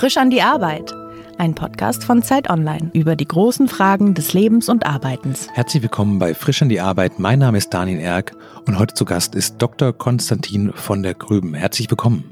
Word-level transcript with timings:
Frisch 0.00 0.16
an 0.16 0.30
die 0.30 0.40
Arbeit. 0.40 0.94
Ein 1.36 1.54
Podcast 1.54 2.04
von 2.04 2.22
Zeit 2.22 2.48
Online 2.48 2.90
über 2.94 3.16
die 3.16 3.28
großen 3.28 3.68
Fragen 3.68 4.14
des 4.14 4.32
Lebens 4.32 4.70
und 4.70 4.86
Arbeitens. 4.86 5.48
Herzlich 5.52 5.82
willkommen 5.82 6.18
bei 6.18 6.32
Frisch 6.32 6.62
an 6.62 6.70
die 6.70 6.80
Arbeit. 6.80 7.18
Mein 7.18 7.38
Name 7.38 7.58
ist 7.58 7.74
Daniel 7.74 8.00
Erck 8.00 8.34
und 8.66 8.78
heute 8.78 8.94
zu 8.94 9.04
Gast 9.04 9.34
ist 9.34 9.58
Dr. 9.58 9.92
Konstantin 9.92 10.72
von 10.72 11.02
der 11.02 11.12
Grüben. 11.12 11.52
Herzlich 11.52 11.90
willkommen. 11.90 12.24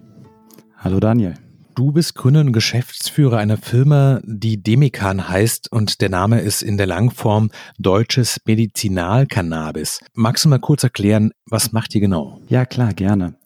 Hallo 0.79 0.99
Daniel. 0.99 1.35
Du 1.79 1.93
bist 1.93 2.17
Gründer 2.17 2.41
und 2.41 2.53
Geschäftsführer 2.53 3.39
einer 3.39 3.57
Firma, 3.57 4.21
die 4.25 4.61
Demikan 4.61 5.29
heißt 5.29 5.71
und 5.71 6.01
der 6.01 6.09
Name 6.09 6.41
ist 6.41 6.61
in 6.61 6.77
der 6.77 6.89
Langform 6.89 7.53
Deutsches 7.79 8.41
Medizinalcannabis. 8.47 10.01
Magst 10.13 10.45
du 10.45 10.49
mal 10.49 10.59
kurz 10.59 10.83
erklären, 10.83 11.31
was 11.47 11.71
macht 11.71 11.95
ihr 11.95 12.01
genau? 12.01 12.41
Ja, 12.49 12.67
klar, 12.67 12.95
gerne. 12.95 13.37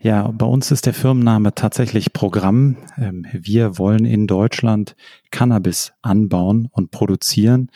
Ja, 0.00 0.26
bei 0.32 0.46
uns 0.46 0.72
ist 0.72 0.86
der 0.86 0.94
Firmenname 0.94 1.54
tatsächlich 1.54 2.12
Programm. 2.12 2.76
Ähm, 2.98 3.24
wir 3.32 3.78
wollen 3.78 4.04
in 4.04 4.26
Deutschland 4.26 4.96
Cannabis 5.30 5.92
anbauen 6.02 6.68
und 6.72 6.90
produzieren. 6.90 7.70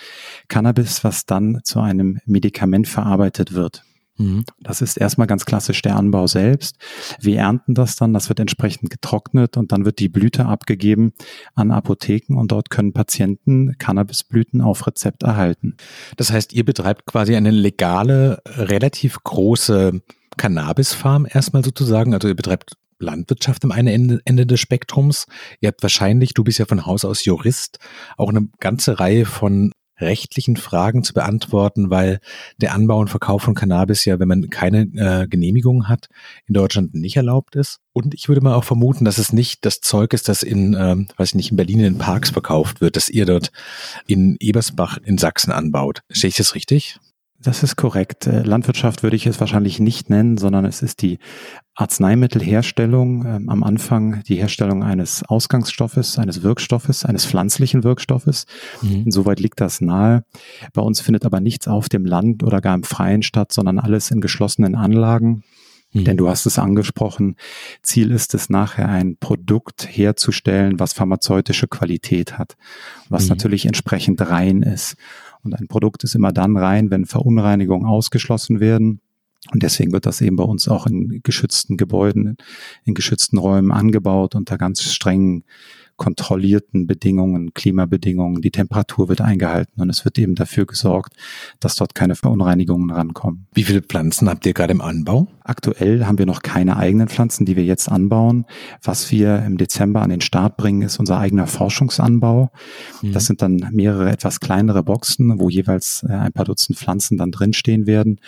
Cannabis, 0.48 1.04
was 1.04 1.24
dann 1.24 1.60
zu 1.62 1.78
einem 1.78 2.18
Medikament 2.26 2.88
verarbeitet 2.88 3.52
wird. 3.52 3.84
Mhm. 4.20 4.44
Das 4.60 4.82
ist 4.82 4.98
erstmal 4.98 5.26
ganz 5.26 5.46
klassisch 5.46 5.80
der 5.80 5.96
Anbau 5.96 6.26
selbst. 6.26 6.76
Wir 7.20 7.38
ernten 7.38 7.74
das 7.74 7.96
dann, 7.96 8.12
das 8.12 8.28
wird 8.28 8.38
entsprechend 8.38 8.90
getrocknet 8.90 9.56
und 9.56 9.72
dann 9.72 9.86
wird 9.86 9.98
die 9.98 10.10
Blüte 10.10 10.44
abgegeben 10.44 11.12
an 11.54 11.70
Apotheken 11.70 12.36
und 12.36 12.52
dort 12.52 12.68
können 12.68 12.92
Patienten 12.92 13.78
Cannabisblüten 13.78 14.60
auf 14.60 14.86
Rezept 14.86 15.22
erhalten. 15.22 15.76
Das 16.16 16.30
heißt, 16.30 16.52
ihr 16.52 16.64
betreibt 16.64 17.06
quasi 17.06 17.34
eine 17.34 17.50
legale, 17.50 18.42
relativ 18.46 19.22
große 19.24 20.02
Cannabisfarm 20.36 21.26
erstmal 21.28 21.64
sozusagen. 21.64 22.12
Also 22.12 22.28
ihr 22.28 22.36
betreibt 22.36 22.74
Landwirtschaft 22.98 23.64
am 23.64 23.72
einen 23.72 23.88
Ende, 23.88 24.20
Ende 24.26 24.46
des 24.46 24.60
Spektrums. 24.60 25.26
Ihr 25.60 25.68
habt 25.68 25.82
wahrscheinlich, 25.82 26.34
du 26.34 26.44
bist 26.44 26.58
ja 26.58 26.66
von 26.66 26.84
Haus 26.84 27.06
aus 27.06 27.24
Jurist, 27.24 27.78
auch 28.18 28.28
eine 28.28 28.48
ganze 28.60 29.00
Reihe 29.00 29.24
von 29.24 29.72
rechtlichen 30.00 30.56
Fragen 30.56 31.02
zu 31.04 31.12
beantworten, 31.14 31.90
weil 31.90 32.20
der 32.58 32.74
Anbau 32.74 32.98
und 32.98 33.08
Verkauf 33.08 33.42
von 33.42 33.54
Cannabis 33.54 34.04
ja, 34.04 34.18
wenn 34.18 34.28
man 34.28 34.50
keine 34.50 34.82
äh, 34.94 35.26
Genehmigung 35.28 35.88
hat, 35.88 36.08
in 36.46 36.54
Deutschland 36.54 36.94
nicht 36.94 37.16
erlaubt 37.16 37.56
ist. 37.56 37.78
Und 37.92 38.14
ich 38.14 38.28
würde 38.28 38.40
mal 38.40 38.54
auch 38.54 38.64
vermuten, 38.64 39.04
dass 39.04 39.18
es 39.18 39.32
nicht 39.32 39.64
das 39.64 39.80
Zeug 39.80 40.12
ist, 40.12 40.28
das 40.28 40.42
in, 40.42 40.76
ähm, 40.78 41.08
weiß 41.16 41.30
ich 41.30 41.34
nicht, 41.34 41.50
in 41.50 41.56
Berlin 41.56 41.80
in 41.80 41.98
Parks 41.98 42.30
verkauft 42.30 42.80
wird, 42.80 42.96
dass 42.96 43.08
ihr 43.08 43.26
dort 43.26 43.50
in 44.06 44.36
Ebersbach 44.40 44.98
in 44.98 45.18
Sachsen 45.18 45.52
anbaut. 45.52 46.02
Sehe 46.08 46.28
ich 46.28 46.36
das 46.36 46.54
richtig? 46.54 46.98
Das 47.42 47.62
ist 47.62 47.76
korrekt. 47.76 48.26
Äh, 48.26 48.42
Landwirtschaft 48.42 49.02
würde 49.02 49.16
ich 49.16 49.26
es 49.26 49.40
wahrscheinlich 49.40 49.80
nicht 49.80 50.10
nennen, 50.10 50.36
sondern 50.36 50.66
es 50.66 50.82
ist 50.82 51.00
die 51.00 51.18
Arzneimittelherstellung, 51.74 53.24
ähm, 53.24 53.48
am 53.48 53.62
Anfang 53.62 54.22
die 54.24 54.36
Herstellung 54.36 54.82
eines 54.82 55.22
Ausgangsstoffes, 55.22 56.18
eines 56.18 56.42
Wirkstoffes, 56.42 57.06
eines 57.06 57.24
pflanzlichen 57.24 57.82
Wirkstoffes. 57.82 58.44
Mhm. 58.82 59.04
Insoweit 59.06 59.40
liegt 59.40 59.60
das 59.60 59.80
nahe. 59.80 60.24
Bei 60.74 60.82
uns 60.82 61.00
findet 61.00 61.24
aber 61.24 61.40
nichts 61.40 61.66
auf 61.66 61.88
dem 61.88 62.04
Land 62.04 62.42
oder 62.42 62.60
gar 62.60 62.74
im 62.74 62.82
Freien 62.82 63.22
statt, 63.22 63.52
sondern 63.52 63.78
alles 63.78 64.10
in 64.10 64.20
geschlossenen 64.20 64.74
Anlagen. 64.74 65.42
Mhm. 65.92 66.04
Denn 66.04 66.16
du 66.18 66.28
hast 66.28 66.46
es 66.46 66.58
angesprochen, 66.58 67.36
Ziel 67.82 68.10
ist 68.10 68.34
es 68.34 68.50
nachher 68.50 68.88
ein 68.88 69.16
Produkt 69.16 69.88
herzustellen, 69.90 70.78
was 70.78 70.92
pharmazeutische 70.92 71.68
Qualität 71.68 72.38
hat, 72.38 72.56
was 73.08 73.24
mhm. 73.24 73.30
natürlich 73.30 73.66
entsprechend 73.66 74.20
rein 74.20 74.62
ist. 74.62 74.96
Und 75.42 75.54
ein 75.54 75.68
Produkt 75.68 76.04
ist 76.04 76.14
immer 76.14 76.32
dann 76.32 76.56
rein, 76.56 76.90
wenn 76.90 77.06
Verunreinigungen 77.06 77.86
ausgeschlossen 77.86 78.60
werden. 78.60 79.00
Und 79.52 79.62
deswegen 79.62 79.92
wird 79.92 80.04
das 80.04 80.20
eben 80.20 80.36
bei 80.36 80.44
uns 80.44 80.68
auch 80.68 80.86
in 80.86 81.20
geschützten 81.22 81.76
Gebäuden, 81.76 82.36
in 82.84 82.94
geschützten 82.94 83.38
Räumen 83.38 83.72
angebaut 83.72 84.34
unter 84.34 84.58
ganz 84.58 84.82
strengen 84.82 85.44
kontrollierten 86.00 86.86
Bedingungen, 86.86 87.52
Klimabedingungen. 87.52 88.40
Die 88.40 88.50
Temperatur 88.50 89.10
wird 89.10 89.20
eingehalten 89.20 89.82
und 89.82 89.90
es 89.90 90.06
wird 90.06 90.18
eben 90.18 90.34
dafür 90.34 90.64
gesorgt, 90.64 91.12
dass 91.60 91.74
dort 91.74 91.94
keine 91.94 92.14
Verunreinigungen 92.14 92.90
rankommen. 92.90 93.46
Wie 93.52 93.64
viele 93.64 93.82
Pflanzen 93.82 94.30
habt 94.30 94.46
ihr 94.46 94.54
gerade 94.54 94.72
im 94.72 94.80
Anbau? 94.80 95.28
Aktuell 95.44 96.06
haben 96.06 96.16
wir 96.16 96.24
noch 96.24 96.40
keine 96.40 96.78
eigenen 96.78 97.08
Pflanzen, 97.08 97.44
die 97.44 97.54
wir 97.54 97.64
jetzt 97.64 97.90
anbauen. 97.90 98.46
Was 98.82 99.12
wir 99.12 99.44
im 99.44 99.58
Dezember 99.58 100.00
an 100.00 100.08
den 100.08 100.22
Start 100.22 100.56
bringen, 100.56 100.80
ist 100.80 100.98
unser 100.98 101.18
eigener 101.18 101.46
Forschungsanbau. 101.46 102.50
Mhm. 103.02 103.12
Das 103.12 103.26
sind 103.26 103.42
dann 103.42 103.68
mehrere 103.70 104.10
etwas 104.10 104.40
kleinere 104.40 104.82
Boxen, 104.82 105.38
wo 105.38 105.50
jeweils 105.50 106.02
äh, 106.08 106.12
ein 106.12 106.32
paar 106.32 106.46
Dutzend 106.46 106.78
Pflanzen 106.78 107.18
dann 107.18 107.30
drinstehen 107.30 107.86
werden. 107.86 108.20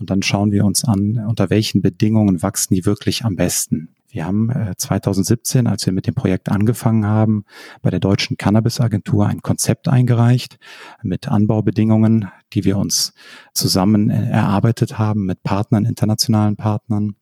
Und 0.00 0.10
dann 0.10 0.22
schauen 0.22 0.50
wir 0.50 0.64
uns 0.64 0.84
an, 0.84 1.24
unter 1.28 1.48
welchen 1.48 1.80
Bedingungen 1.80 2.42
wachsen 2.42 2.74
die 2.74 2.86
wirklich 2.86 3.24
am 3.24 3.36
besten. 3.36 3.90
Wir 4.10 4.26
haben 4.26 4.50
2017, 4.76 5.66
äh, 5.66 5.68
als 5.68 5.86
wir 5.86 5.92
mit 5.92 6.06
dem 6.06 6.14
Projekt 6.14 6.48
angefangen 6.48 7.06
haben, 7.06 7.44
bei 7.80 7.90
der 7.90 8.00
Deutschen 8.00 8.36
Cannabis-Agentur 8.36 9.26
ein 9.26 9.40
Konzept 9.40 9.88
eingereicht 9.88 10.58
mit 11.02 11.28
Anbaubedingungen, 11.28 12.30
die 12.52 12.64
wir 12.64 12.76
uns 12.76 13.12
zusammen 13.54 14.10
äh, 14.10 14.30
erarbeitet 14.30 14.98
haben 14.98 15.26
mit 15.26 15.42
Partnern, 15.42 15.84
internationalen 15.84 16.56
Partnern. 16.56 17.14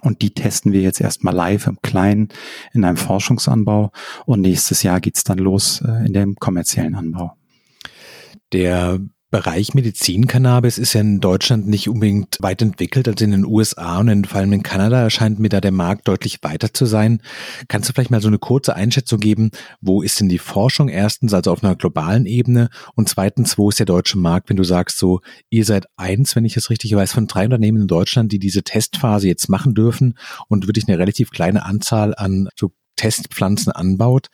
Und 0.00 0.22
die 0.22 0.32
testen 0.32 0.72
wir 0.72 0.80
jetzt 0.80 1.00
erstmal 1.00 1.34
live 1.34 1.66
im 1.66 1.80
Kleinen 1.82 2.28
in 2.72 2.84
einem 2.84 2.96
Forschungsanbau. 2.96 3.90
Und 4.26 4.42
nächstes 4.42 4.84
Jahr 4.84 5.00
geht's 5.00 5.24
dann 5.24 5.38
los 5.38 5.80
äh, 5.80 6.06
in 6.06 6.12
dem 6.12 6.36
kommerziellen 6.36 6.94
Anbau. 6.94 7.32
Der 8.52 9.00
Bereich 9.30 9.74
Medizin-Cannabis 9.74 10.78
ist 10.78 10.94
ja 10.94 11.02
in 11.02 11.20
Deutschland 11.20 11.66
nicht 11.68 11.90
unbedingt 11.90 12.38
weit 12.40 12.62
entwickelt 12.62 13.08
als 13.08 13.20
in 13.20 13.30
den 13.30 13.44
USA 13.44 13.98
und 14.00 14.26
vor 14.26 14.38
allem 14.38 14.54
in 14.54 14.62
Kanada 14.62 15.02
erscheint 15.02 15.38
mir 15.38 15.50
da 15.50 15.60
der 15.60 15.70
Markt 15.70 16.08
deutlich 16.08 16.38
weiter 16.40 16.72
zu 16.72 16.86
sein. 16.86 17.20
Kannst 17.68 17.90
du 17.90 17.92
vielleicht 17.92 18.10
mal 18.10 18.22
so 18.22 18.28
eine 18.28 18.38
kurze 18.38 18.74
Einschätzung 18.74 19.20
geben, 19.20 19.50
wo 19.82 20.00
ist 20.00 20.18
denn 20.18 20.30
die 20.30 20.38
Forschung 20.38 20.88
erstens, 20.88 21.34
also 21.34 21.52
auf 21.52 21.62
einer 21.62 21.76
globalen 21.76 22.24
Ebene 22.24 22.70
und 22.94 23.10
zweitens, 23.10 23.58
wo 23.58 23.68
ist 23.68 23.78
der 23.78 23.84
deutsche 23.84 24.16
Markt, 24.16 24.48
wenn 24.48 24.56
du 24.56 24.64
sagst 24.64 24.96
so, 24.96 25.20
ihr 25.50 25.66
seid 25.66 25.84
eins, 25.98 26.34
wenn 26.34 26.46
ich 26.46 26.56
es 26.56 26.70
richtig 26.70 26.94
weiß, 26.94 27.12
von 27.12 27.26
drei 27.26 27.44
Unternehmen 27.44 27.82
in 27.82 27.86
Deutschland, 27.86 28.32
die 28.32 28.38
diese 28.38 28.62
Testphase 28.62 29.28
jetzt 29.28 29.50
machen 29.50 29.74
dürfen 29.74 30.16
und 30.48 30.68
wirklich 30.68 30.88
eine 30.88 30.98
relativ 30.98 31.32
kleine 31.32 31.66
Anzahl 31.66 32.14
an 32.14 32.48
so 32.56 32.72
Testpflanzen 32.96 33.72
anbaut. 33.72 34.28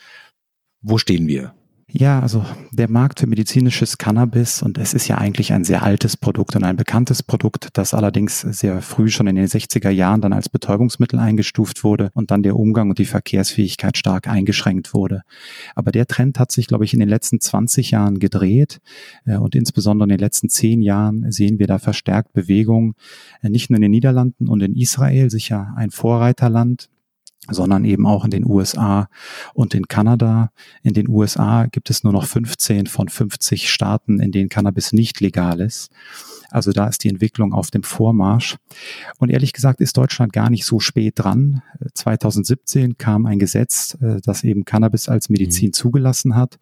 Wo 0.82 0.98
stehen 0.98 1.26
wir? 1.26 1.52
Ja, 1.96 2.18
also 2.18 2.44
der 2.72 2.90
Markt 2.90 3.20
für 3.20 3.28
medizinisches 3.28 3.98
Cannabis 3.98 4.64
und 4.64 4.78
es 4.78 4.94
ist 4.94 5.06
ja 5.06 5.18
eigentlich 5.18 5.52
ein 5.52 5.62
sehr 5.62 5.84
altes 5.84 6.16
Produkt 6.16 6.56
und 6.56 6.64
ein 6.64 6.74
bekanntes 6.74 7.22
Produkt, 7.22 7.68
das 7.74 7.94
allerdings 7.94 8.40
sehr 8.40 8.82
früh 8.82 9.10
schon 9.10 9.28
in 9.28 9.36
den 9.36 9.46
60er 9.46 9.90
Jahren 9.90 10.20
dann 10.20 10.32
als 10.32 10.48
Betäubungsmittel 10.48 11.20
eingestuft 11.20 11.84
wurde 11.84 12.10
und 12.12 12.32
dann 12.32 12.42
der 12.42 12.56
Umgang 12.56 12.90
und 12.90 12.98
die 12.98 13.04
Verkehrsfähigkeit 13.04 13.96
stark 13.96 14.26
eingeschränkt 14.26 14.92
wurde. 14.92 15.22
Aber 15.76 15.92
der 15.92 16.08
Trend 16.08 16.40
hat 16.40 16.50
sich, 16.50 16.66
glaube 16.66 16.84
ich, 16.84 16.94
in 16.94 16.98
den 16.98 17.08
letzten 17.08 17.38
20 17.38 17.92
Jahren 17.92 18.18
gedreht 18.18 18.80
äh, 19.24 19.36
und 19.36 19.54
insbesondere 19.54 20.06
in 20.06 20.16
den 20.16 20.18
letzten 20.18 20.48
zehn 20.48 20.82
Jahren 20.82 21.30
sehen 21.30 21.60
wir 21.60 21.68
da 21.68 21.78
verstärkt 21.78 22.32
Bewegung, 22.32 22.96
äh, 23.40 23.50
nicht 23.50 23.70
nur 23.70 23.76
in 23.76 23.82
den 23.82 23.92
Niederlanden 23.92 24.48
und 24.48 24.64
in 24.64 24.74
Israel, 24.74 25.30
sicher 25.30 25.72
ein 25.76 25.92
Vorreiterland, 25.92 26.88
sondern 27.48 27.84
eben 27.84 28.06
auch 28.06 28.24
in 28.24 28.30
den 28.30 28.46
USA 28.46 29.08
und 29.52 29.74
in 29.74 29.86
Kanada. 29.88 30.50
In 30.82 30.94
den 30.94 31.08
USA 31.08 31.66
gibt 31.66 31.90
es 31.90 32.04
nur 32.04 32.12
noch 32.12 32.26
15 32.26 32.86
von 32.86 33.08
50 33.08 33.70
Staaten, 33.70 34.20
in 34.20 34.32
denen 34.32 34.48
Cannabis 34.48 34.92
nicht 34.92 35.20
legal 35.20 35.60
ist. 35.60 35.90
Also 36.50 36.72
da 36.72 36.86
ist 36.86 37.02
die 37.02 37.08
Entwicklung 37.08 37.52
auf 37.52 37.70
dem 37.70 37.82
Vormarsch. 37.82 38.56
Und 39.18 39.30
ehrlich 39.30 39.52
gesagt 39.52 39.80
ist 39.80 39.96
Deutschland 39.96 40.32
gar 40.32 40.50
nicht 40.50 40.64
so 40.64 40.78
spät 40.78 41.14
dran. 41.16 41.62
2017 41.94 42.96
kam 42.96 43.26
ein 43.26 43.38
Gesetz, 43.38 43.96
äh, 44.00 44.20
das 44.22 44.44
eben 44.44 44.64
Cannabis 44.64 45.08
als 45.08 45.28
Medizin 45.28 45.68
mhm. 45.68 45.72
zugelassen 45.72 46.36
hat. 46.36 46.58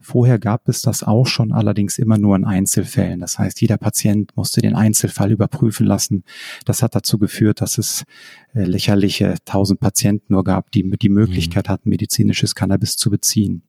Vorher 0.00 0.38
gab 0.38 0.68
es 0.68 0.80
das 0.80 1.02
auch 1.02 1.26
schon, 1.26 1.52
allerdings 1.52 1.98
immer 1.98 2.18
nur 2.18 2.36
in 2.36 2.44
Einzelfällen. 2.44 3.20
Das 3.20 3.38
heißt, 3.38 3.60
jeder 3.60 3.76
Patient 3.76 4.36
musste 4.36 4.60
den 4.60 4.74
Einzelfall 4.74 5.32
überprüfen 5.32 5.86
lassen. 5.86 6.24
Das 6.64 6.82
hat 6.82 6.94
dazu 6.94 7.18
geführt, 7.18 7.60
dass 7.60 7.78
es 7.78 8.04
äh, 8.54 8.64
lächerliche 8.64 9.34
tausend 9.44 9.80
Patienten 9.80 10.32
nur 10.32 10.44
gab, 10.44 10.70
die 10.70 10.88
die 10.98 11.08
Möglichkeit 11.08 11.68
mhm. 11.68 11.72
hatten, 11.72 11.88
medizinisches 11.88 12.54
Cannabis 12.54 12.96
zu 12.96 13.10
beziehen. 13.10 13.68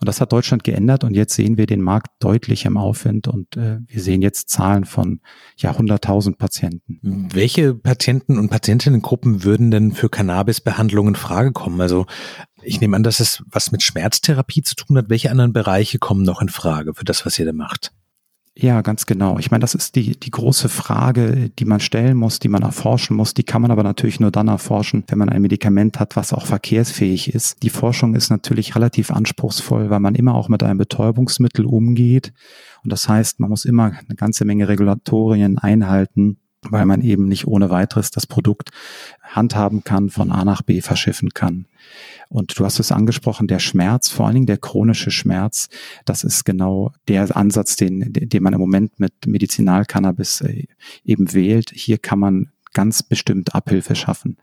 Und 0.00 0.08
das 0.08 0.20
hat 0.20 0.32
Deutschland 0.32 0.64
geändert 0.64 1.02
und 1.02 1.14
jetzt 1.14 1.34
sehen 1.34 1.56
wir 1.56 1.66
den 1.66 1.80
Markt 1.80 2.08
deutlich 2.20 2.66
im 2.66 2.76
Aufwind 2.76 3.26
und 3.26 3.56
äh, 3.56 3.78
wir 3.86 4.00
sehen 4.00 4.22
jetzt 4.22 4.50
Zahlen 4.50 4.84
von 4.84 5.20
ja 5.56 5.72
100.000 5.72 6.36
Patienten. 6.36 7.28
Welche 7.32 7.74
Patienten 7.74 8.38
und 8.38 8.50
Patientinnengruppen 8.50 9.44
würden 9.44 9.70
denn 9.70 9.92
für 9.92 10.08
Cannabisbehandlungen 10.08 11.14
in 11.14 11.20
Frage 11.20 11.52
kommen? 11.52 11.80
Also 11.80 12.06
ich 12.62 12.80
nehme 12.80 12.96
an, 12.96 13.02
dass 13.02 13.20
es 13.20 13.42
was 13.46 13.72
mit 13.72 13.82
Schmerztherapie 13.82 14.62
zu 14.62 14.74
tun 14.74 14.96
hat. 14.98 15.10
Welche 15.10 15.30
anderen 15.30 15.52
Bereiche 15.52 15.98
kommen 15.98 16.22
noch 16.22 16.40
in 16.42 16.48
Frage 16.48 16.94
für 16.94 17.04
das, 17.04 17.24
was 17.26 17.38
ihr 17.38 17.46
da 17.46 17.52
macht? 17.52 17.92
Ja, 18.56 18.82
ganz 18.82 19.06
genau. 19.06 19.38
Ich 19.38 19.50
meine, 19.50 19.62
das 19.62 19.74
ist 19.74 19.94
die, 19.94 20.18
die 20.18 20.30
große 20.30 20.68
Frage, 20.68 21.50
die 21.50 21.64
man 21.64 21.80
stellen 21.80 22.16
muss, 22.16 22.40
die 22.40 22.48
man 22.48 22.62
erforschen 22.62 23.16
muss. 23.16 23.32
Die 23.32 23.44
kann 23.44 23.62
man 23.62 23.70
aber 23.70 23.84
natürlich 23.84 24.18
nur 24.18 24.32
dann 24.32 24.48
erforschen, 24.48 25.04
wenn 25.06 25.18
man 25.18 25.28
ein 25.28 25.40
Medikament 25.40 26.00
hat, 26.00 26.16
was 26.16 26.32
auch 26.32 26.46
verkehrsfähig 26.46 27.32
ist. 27.32 27.62
Die 27.62 27.70
Forschung 27.70 28.14
ist 28.14 28.28
natürlich 28.28 28.74
relativ 28.74 29.12
anspruchsvoll, 29.12 29.88
weil 29.88 30.00
man 30.00 30.14
immer 30.14 30.34
auch 30.34 30.48
mit 30.48 30.62
einem 30.62 30.78
Betäubungsmittel 30.78 31.64
umgeht. 31.64 32.32
Und 32.82 32.92
das 32.92 33.08
heißt, 33.08 33.40
man 33.40 33.50
muss 33.50 33.64
immer 33.64 33.92
eine 34.06 34.16
ganze 34.16 34.44
Menge 34.44 34.68
Regulatorien 34.68 35.56
einhalten 35.56 36.38
weil 36.68 36.86
man 36.86 37.00
eben 37.00 37.26
nicht 37.26 37.46
ohne 37.46 37.70
weiteres 37.70 38.10
das 38.10 38.26
Produkt 38.26 38.70
handhaben 39.22 39.84
kann, 39.84 40.10
von 40.10 40.30
A 40.30 40.44
nach 40.44 40.62
B 40.62 40.80
verschiffen 40.80 41.30
kann. 41.30 41.66
Und 42.30 42.56
du 42.56 42.64
hast 42.64 42.78
es 42.78 42.92
angesprochen, 42.92 43.48
der 43.48 43.58
Schmerz, 43.58 44.08
vor 44.08 44.26
allen 44.26 44.36
Dingen 44.36 44.46
der 44.46 44.56
chronische 44.56 45.10
Schmerz, 45.10 45.68
das 46.04 46.22
ist 46.22 46.44
genau 46.44 46.92
der 47.08 47.36
Ansatz, 47.36 47.74
den, 47.74 48.12
den 48.12 48.42
man 48.42 48.52
im 48.52 48.60
Moment 48.60 49.00
mit 49.00 49.12
Medizinalcannabis 49.26 50.40
äh, 50.42 50.66
eben 51.04 51.34
wählt. 51.34 51.72
Hier 51.74 51.98
kann 51.98 52.20
man 52.20 52.52
ganz 52.72 53.02
bestimmt 53.02 53.54
Abhilfe 53.54 53.94
schaffen. 53.94 54.36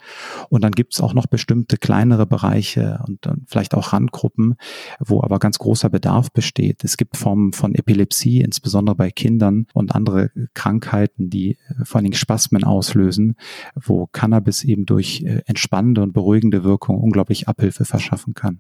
Und 0.49 0.63
dann 0.63 0.71
gibt 0.71 0.93
es 0.93 1.01
auch 1.01 1.13
noch 1.13 1.27
bestimmte 1.27 1.77
kleinere 1.77 2.25
Bereiche 2.25 3.03
und 3.07 3.27
vielleicht 3.47 3.73
auch 3.73 3.93
Randgruppen, 3.93 4.55
wo 4.99 5.21
aber 5.21 5.39
ganz 5.39 5.59
großer 5.59 5.89
Bedarf 5.89 6.31
besteht. 6.31 6.83
Es 6.83 6.97
gibt 6.97 7.17
Formen 7.17 7.53
von 7.53 7.75
Epilepsie, 7.75 8.41
insbesondere 8.41 8.95
bei 8.95 9.11
Kindern 9.11 9.67
und 9.73 9.95
andere 9.95 10.31
Krankheiten, 10.53 11.29
die 11.29 11.51
äh, 11.51 11.85
vor 11.85 11.97
allen 11.97 12.05
Dingen 12.05 12.15
Spasmen 12.15 12.63
auslösen, 12.63 13.35
wo 13.75 14.07
Cannabis 14.07 14.63
eben 14.63 14.85
durch 14.85 15.21
äh, 15.21 15.41
entspannende 15.45 16.01
und 16.01 16.13
beruhigende 16.13 16.63
Wirkung 16.63 16.97
unglaublich 16.99 17.47
Abhilfe 17.47 17.85
verschaffen 17.85 18.33
kann. 18.33 18.59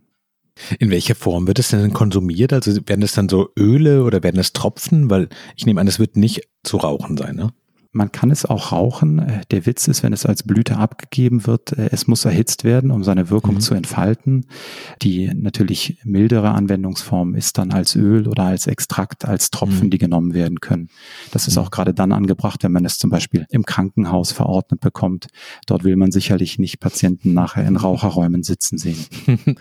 In 0.79 0.89
welcher 0.89 1.15
Form 1.15 1.45
wird 1.45 1.59
es 1.59 1.69
denn 1.69 1.93
konsumiert? 1.93 2.51
Also 2.51 2.71
werden 2.87 3.03
es 3.03 3.13
dann 3.13 3.29
so 3.29 3.49
Öle 3.57 4.03
oder 4.03 4.23
werden 4.23 4.39
es 4.39 4.53
Tropfen? 4.53 5.09
Weil 5.09 5.29
ich 5.55 5.65
nehme 5.65 5.79
an, 5.79 5.87
es 5.87 5.99
wird 5.99 6.17
nicht 6.17 6.47
zu 6.63 6.77
rauchen 6.77 7.15
sein, 7.17 7.35
ne? 7.35 7.51
Man 7.91 8.11
kann 8.11 8.31
es 8.31 8.45
auch 8.45 8.71
rauchen. 8.71 9.19
Äh, 9.19 9.41
der 9.51 9.65
Witz 9.65 9.87
ist, 9.87 10.03
wenn 10.03 10.13
es 10.13 10.25
als 10.25 10.43
Blüte 10.43 10.77
abgegeben 10.77 11.45
wird, 11.45 11.73
äh, 11.73 11.89
es 11.91 12.07
muss 12.07 12.25
erhitzt 12.25 12.63
werden, 12.63 12.91
um 12.91 13.03
seine 13.03 13.29
Wirkung 13.29 13.55
mhm. 13.55 13.59
zu 13.59 13.73
entfalten. 13.73 14.45
Die 15.01 15.31
natürlich 15.33 15.99
mildere 16.03 16.51
Anwendungsform 16.51 17.35
ist 17.35 17.57
dann 17.57 17.71
als 17.71 17.95
Öl 17.95 18.27
oder 18.27 18.43
als 18.43 18.67
Extrakt, 18.67 19.25
als 19.25 19.49
Tropfen, 19.51 19.87
mhm. 19.87 19.89
die 19.91 19.97
genommen 19.97 20.33
werden 20.33 20.59
können. 20.59 20.89
Das 21.31 21.47
ist 21.47 21.55
mhm. 21.55 21.63
auch 21.63 21.71
gerade 21.71 21.93
dann 21.93 22.11
angebracht, 22.11 22.63
wenn 22.63 22.71
man 22.71 22.85
es 22.85 22.97
zum 22.97 23.09
Beispiel 23.09 23.45
im 23.49 23.65
Krankenhaus 23.65 24.31
verordnet 24.31 24.81
bekommt. 24.81 25.27
Dort 25.65 25.83
will 25.83 25.95
man 25.95 26.11
sicherlich 26.11 26.59
nicht 26.59 26.79
Patienten 26.79 27.33
nachher 27.33 27.65
in 27.65 27.77
Raucherräumen 27.77 28.43
sitzen 28.43 28.77
sehen. 28.77 29.05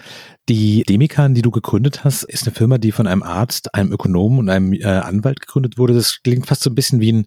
Die 0.49 0.85
Demikan, 0.85 1.35
die 1.35 1.43
du 1.43 1.51
gegründet 1.51 2.05
hast, 2.05 2.23
ist 2.23 2.47
eine 2.47 2.55
Firma, 2.55 2.79
die 2.79 2.93
von 2.93 3.09
einem 3.09 3.25
Arzt, 3.25 3.75
einem 3.75 3.91
Ökonomen 3.91 4.39
und 4.39 4.49
einem 4.49 4.73
äh, 4.73 4.85
Anwalt 4.85 5.41
gegründet 5.41 5.77
wurde. 5.77 5.95
Das 5.95 6.21
klingt 6.23 6.47
fast 6.47 6.63
so 6.63 6.71
ein 6.71 6.77
bisschen 6.77 7.01
wie 7.01 7.13
ein, 7.13 7.27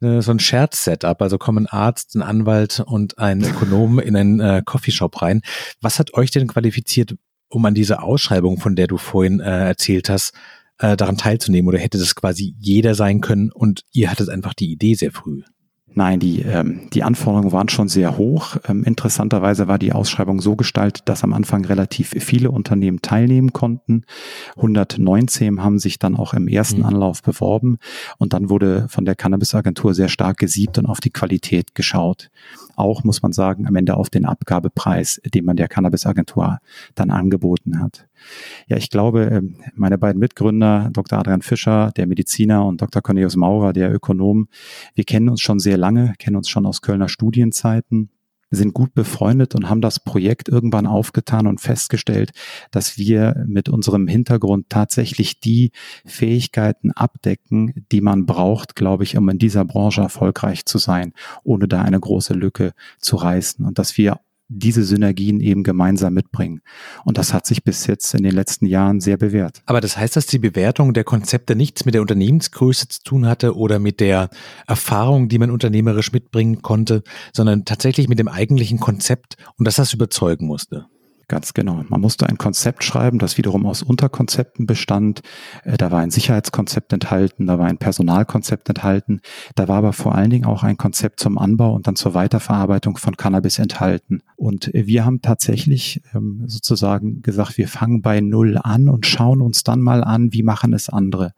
äh, 0.00 0.22
so 0.22 0.31
ein 0.32 0.40
Scherz-Setup. 0.40 1.20
Also 1.22 1.38
kommen 1.38 1.66
Arzt, 1.66 2.14
ein 2.14 2.22
Anwalt 2.22 2.80
und 2.80 3.18
ein 3.18 3.42
Ökonom 3.42 3.98
in 3.98 4.16
einen 4.16 4.40
äh, 4.40 4.62
Coffeeshop 4.64 5.22
rein. 5.22 5.42
Was 5.80 5.98
hat 5.98 6.14
euch 6.14 6.30
denn 6.30 6.48
qualifiziert, 6.48 7.14
um 7.48 7.64
an 7.64 7.74
diese 7.74 8.02
Ausschreibung, 8.02 8.58
von 8.58 8.76
der 8.76 8.86
du 8.86 8.96
vorhin 8.96 9.40
äh, 9.40 9.68
erzählt 9.68 10.08
hast, 10.08 10.32
äh, 10.78 10.96
daran 10.96 11.16
teilzunehmen? 11.16 11.68
Oder 11.68 11.78
hätte 11.78 11.98
das 11.98 12.14
quasi 12.14 12.54
jeder 12.58 12.94
sein 12.94 13.20
können 13.20 13.52
und 13.52 13.82
ihr 13.92 14.10
hattet 14.10 14.28
einfach 14.28 14.54
die 14.54 14.72
Idee 14.72 14.94
sehr 14.94 15.12
früh? 15.12 15.42
Nein, 15.94 16.20
die, 16.20 16.40
ähm, 16.42 16.88
die 16.92 17.02
Anforderungen 17.02 17.52
waren 17.52 17.68
schon 17.68 17.88
sehr 17.88 18.16
hoch. 18.16 18.56
Ähm, 18.66 18.84
interessanterweise 18.84 19.68
war 19.68 19.78
die 19.78 19.92
Ausschreibung 19.92 20.40
so 20.40 20.56
gestaltet, 20.56 21.02
dass 21.06 21.22
am 21.22 21.32
Anfang 21.32 21.64
relativ 21.64 22.14
viele 22.18 22.50
Unternehmen 22.50 23.02
teilnehmen 23.02 23.52
konnten. 23.52 24.04
119 24.56 25.62
haben 25.62 25.78
sich 25.78 25.98
dann 25.98 26.16
auch 26.16 26.32
im 26.34 26.48
ersten 26.48 26.80
mhm. 26.80 26.86
Anlauf 26.86 27.22
beworben 27.22 27.78
und 28.18 28.32
dann 28.32 28.48
wurde 28.48 28.86
von 28.88 29.04
der 29.04 29.14
Cannabis-Agentur 29.14 29.92
sehr 29.94 30.08
stark 30.08 30.38
gesiebt 30.38 30.78
und 30.78 30.86
auf 30.86 31.00
die 31.00 31.10
Qualität 31.10 31.74
geschaut. 31.74 32.30
Auch 32.76 33.04
muss 33.04 33.22
man 33.22 33.32
sagen, 33.32 33.66
am 33.66 33.76
Ende 33.76 33.96
auf 33.96 34.08
den 34.08 34.24
Abgabepreis, 34.24 35.20
den 35.24 35.44
man 35.44 35.56
der 35.56 35.68
Cannabis-Agentur 35.68 36.58
dann 36.94 37.10
angeboten 37.10 37.80
hat. 37.80 38.06
Ja, 38.68 38.76
ich 38.76 38.90
glaube, 38.90 39.24
ähm, 39.24 39.56
meine 39.74 39.98
beiden 39.98 40.20
Mitgründer, 40.20 40.90
Dr. 40.92 41.18
Adrian 41.18 41.42
Fischer, 41.42 41.90
der 41.96 42.06
Mediziner 42.06 42.66
und 42.66 42.80
Dr. 42.80 43.02
Cornelius 43.02 43.36
Maurer, 43.36 43.72
der 43.72 43.92
Ökonom, 43.92 44.48
wir 44.94 45.04
kennen 45.04 45.28
uns 45.28 45.40
schon 45.40 45.58
sehr 45.58 45.76
lange, 45.76 46.14
kennen 46.18 46.36
uns 46.36 46.48
schon 46.48 46.66
aus 46.66 46.82
Kölner 46.82 47.08
Studienzeiten 47.08 48.10
sind 48.52 48.74
gut 48.74 48.94
befreundet 48.94 49.54
und 49.54 49.68
haben 49.68 49.80
das 49.80 49.98
Projekt 49.98 50.48
irgendwann 50.48 50.86
aufgetan 50.86 51.46
und 51.46 51.60
festgestellt, 51.60 52.32
dass 52.70 52.98
wir 52.98 53.44
mit 53.46 53.68
unserem 53.68 54.06
Hintergrund 54.06 54.68
tatsächlich 54.68 55.40
die 55.40 55.72
Fähigkeiten 56.04 56.92
abdecken, 56.92 57.86
die 57.90 58.02
man 58.02 58.26
braucht, 58.26 58.76
glaube 58.76 59.04
ich, 59.04 59.16
um 59.16 59.28
in 59.30 59.38
dieser 59.38 59.64
Branche 59.64 60.02
erfolgreich 60.02 60.66
zu 60.66 60.78
sein, 60.78 61.14
ohne 61.42 61.66
da 61.66 61.82
eine 61.82 61.98
große 61.98 62.34
Lücke 62.34 62.72
zu 62.98 63.16
reißen 63.16 63.64
und 63.64 63.78
dass 63.78 63.96
wir 63.96 64.20
diese 64.58 64.84
Synergien 64.84 65.40
eben 65.40 65.62
gemeinsam 65.62 66.14
mitbringen. 66.14 66.60
Und 67.04 67.18
das 67.18 67.32
hat 67.32 67.46
sich 67.46 67.64
bis 67.64 67.86
jetzt 67.86 68.14
in 68.14 68.22
den 68.22 68.34
letzten 68.34 68.66
Jahren 68.66 69.00
sehr 69.00 69.16
bewährt. 69.16 69.62
Aber 69.66 69.80
das 69.80 69.96
heißt, 69.96 70.16
dass 70.16 70.26
die 70.26 70.38
Bewertung 70.38 70.94
der 70.94 71.04
Konzepte 71.04 71.56
nichts 71.56 71.84
mit 71.84 71.94
der 71.94 72.02
Unternehmensgröße 72.02 72.88
zu 72.88 73.02
tun 73.02 73.26
hatte 73.26 73.56
oder 73.56 73.78
mit 73.78 74.00
der 74.00 74.30
Erfahrung, 74.66 75.28
die 75.28 75.38
man 75.38 75.50
unternehmerisch 75.50 76.12
mitbringen 76.12 76.62
konnte, 76.62 77.02
sondern 77.32 77.64
tatsächlich 77.64 78.08
mit 78.08 78.18
dem 78.18 78.28
eigentlichen 78.28 78.78
Konzept 78.78 79.36
und 79.56 79.66
dass 79.66 79.76
das 79.76 79.92
überzeugen 79.92 80.46
musste. 80.46 80.86
Ganz 81.32 81.54
genau. 81.54 81.82
Man 81.88 82.02
musste 82.02 82.28
ein 82.28 82.36
Konzept 82.36 82.84
schreiben, 82.84 83.18
das 83.18 83.38
wiederum 83.38 83.64
aus 83.64 83.82
Unterkonzepten 83.82 84.66
bestand. 84.66 85.22
Äh, 85.64 85.78
da 85.78 85.90
war 85.90 86.00
ein 86.00 86.10
Sicherheitskonzept 86.10 86.92
enthalten, 86.92 87.46
da 87.46 87.58
war 87.58 87.68
ein 87.68 87.78
Personalkonzept 87.78 88.68
enthalten, 88.68 89.22
da 89.54 89.66
war 89.66 89.78
aber 89.78 89.94
vor 89.94 90.14
allen 90.14 90.28
Dingen 90.28 90.44
auch 90.44 90.62
ein 90.62 90.76
Konzept 90.76 91.20
zum 91.20 91.38
Anbau 91.38 91.72
und 91.72 91.86
dann 91.86 91.96
zur 91.96 92.12
Weiterverarbeitung 92.12 92.98
von 92.98 93.16
Cannabis 93.16 93.58
enthalten. 93.58 94.20
Und 94.36 94.74
äh, 94.74 94.86
wir 94.86 95.06
haben 95.06 95.22
tatsächlich 95.22 96.02
ähm, 96.14 96.42
sozusagen 96.48 97.22
gesagt, 97.22 97.56
wir 97.56 97.66
fangen 97.66 98.02
bei 98.02 98.20
Null 98.20 98.58
an 98.62 98.90
und 98.90 99.06
schauen 99.06 99.40
uns 99.40 99.64
dann 99.64 99.80
mal 99.80 100.04
an, 100.04 100.34
wie 100.34 100.42
machen 100.42 100.74
es 100.74 100.90
andere 100.90 101.32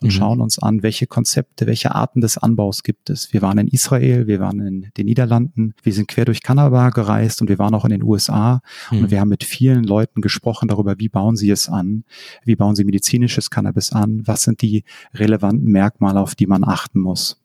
und 0.00 0.08
mhm. 0.08 0.10
schauen 0.10 0.40
uns 0.40 0.58
an, 0.58 0.82
welche 0.82 1.06
Konzepte, 1.06 1.66
welche 1.66 1.94
Arten 1.94 2.20
des 2.20 2.38
Anbaus 2.38 2.82
gibt 2.82 3.10
es. 3.10 3.32
Wir 3.32 3.42
waren 3.42 3.58
in 3.58 3.68
Israel, 3.68 4.26
wir 4.26 4.40
waren 4.40 4.60
in 4.60 4.90
den 4.96 5.06
Niederlanden, 5.06 5.74
wir 5.82 5.92
sind 5.92 6.08
quer 6.08 6.24
durch 6.24 6.42
Kanada 6.42 6.90
gereist 6.90 7.40
und 7.40 7.48
wir 7.48 7.58
waren 7.58 7.74
auch 7.74 7.84
in 7.84 7.90
den 7.90 8.02
USA 8.02 8.60
mhm. 8.90 9.04
und 9.04 9.10
wir 9.10 9.20
haben 9.20 9.28
mit 9.28 9.44
vielen 9.44 9.84
Leuten 9.84 10.20
gesprochen 10.20 10.68
darüber, 10.68 10.98
wie 10.98 11.08
bauen 11.08 11.36
sie 11.36 11.50
es 11.50 11.68
an, 11.68 12.04
wie 12.44 12.56
bauen 12.56 12.76
sie 12.76 12.84
medizinisches 12.84 13.50
Cannabis 13.50 13.92
an, 13.92 14.22
was 14.26 14.42
sind 14.42 14.62
die 14.62 14.84
relevanten 15.14 15.70
Merkmale, 15.70 16.20
auf 16.20 16.34
die 16.34 16.46
man 16.46 16.64
achten 16.64 17.00
muss. 17.00 17.40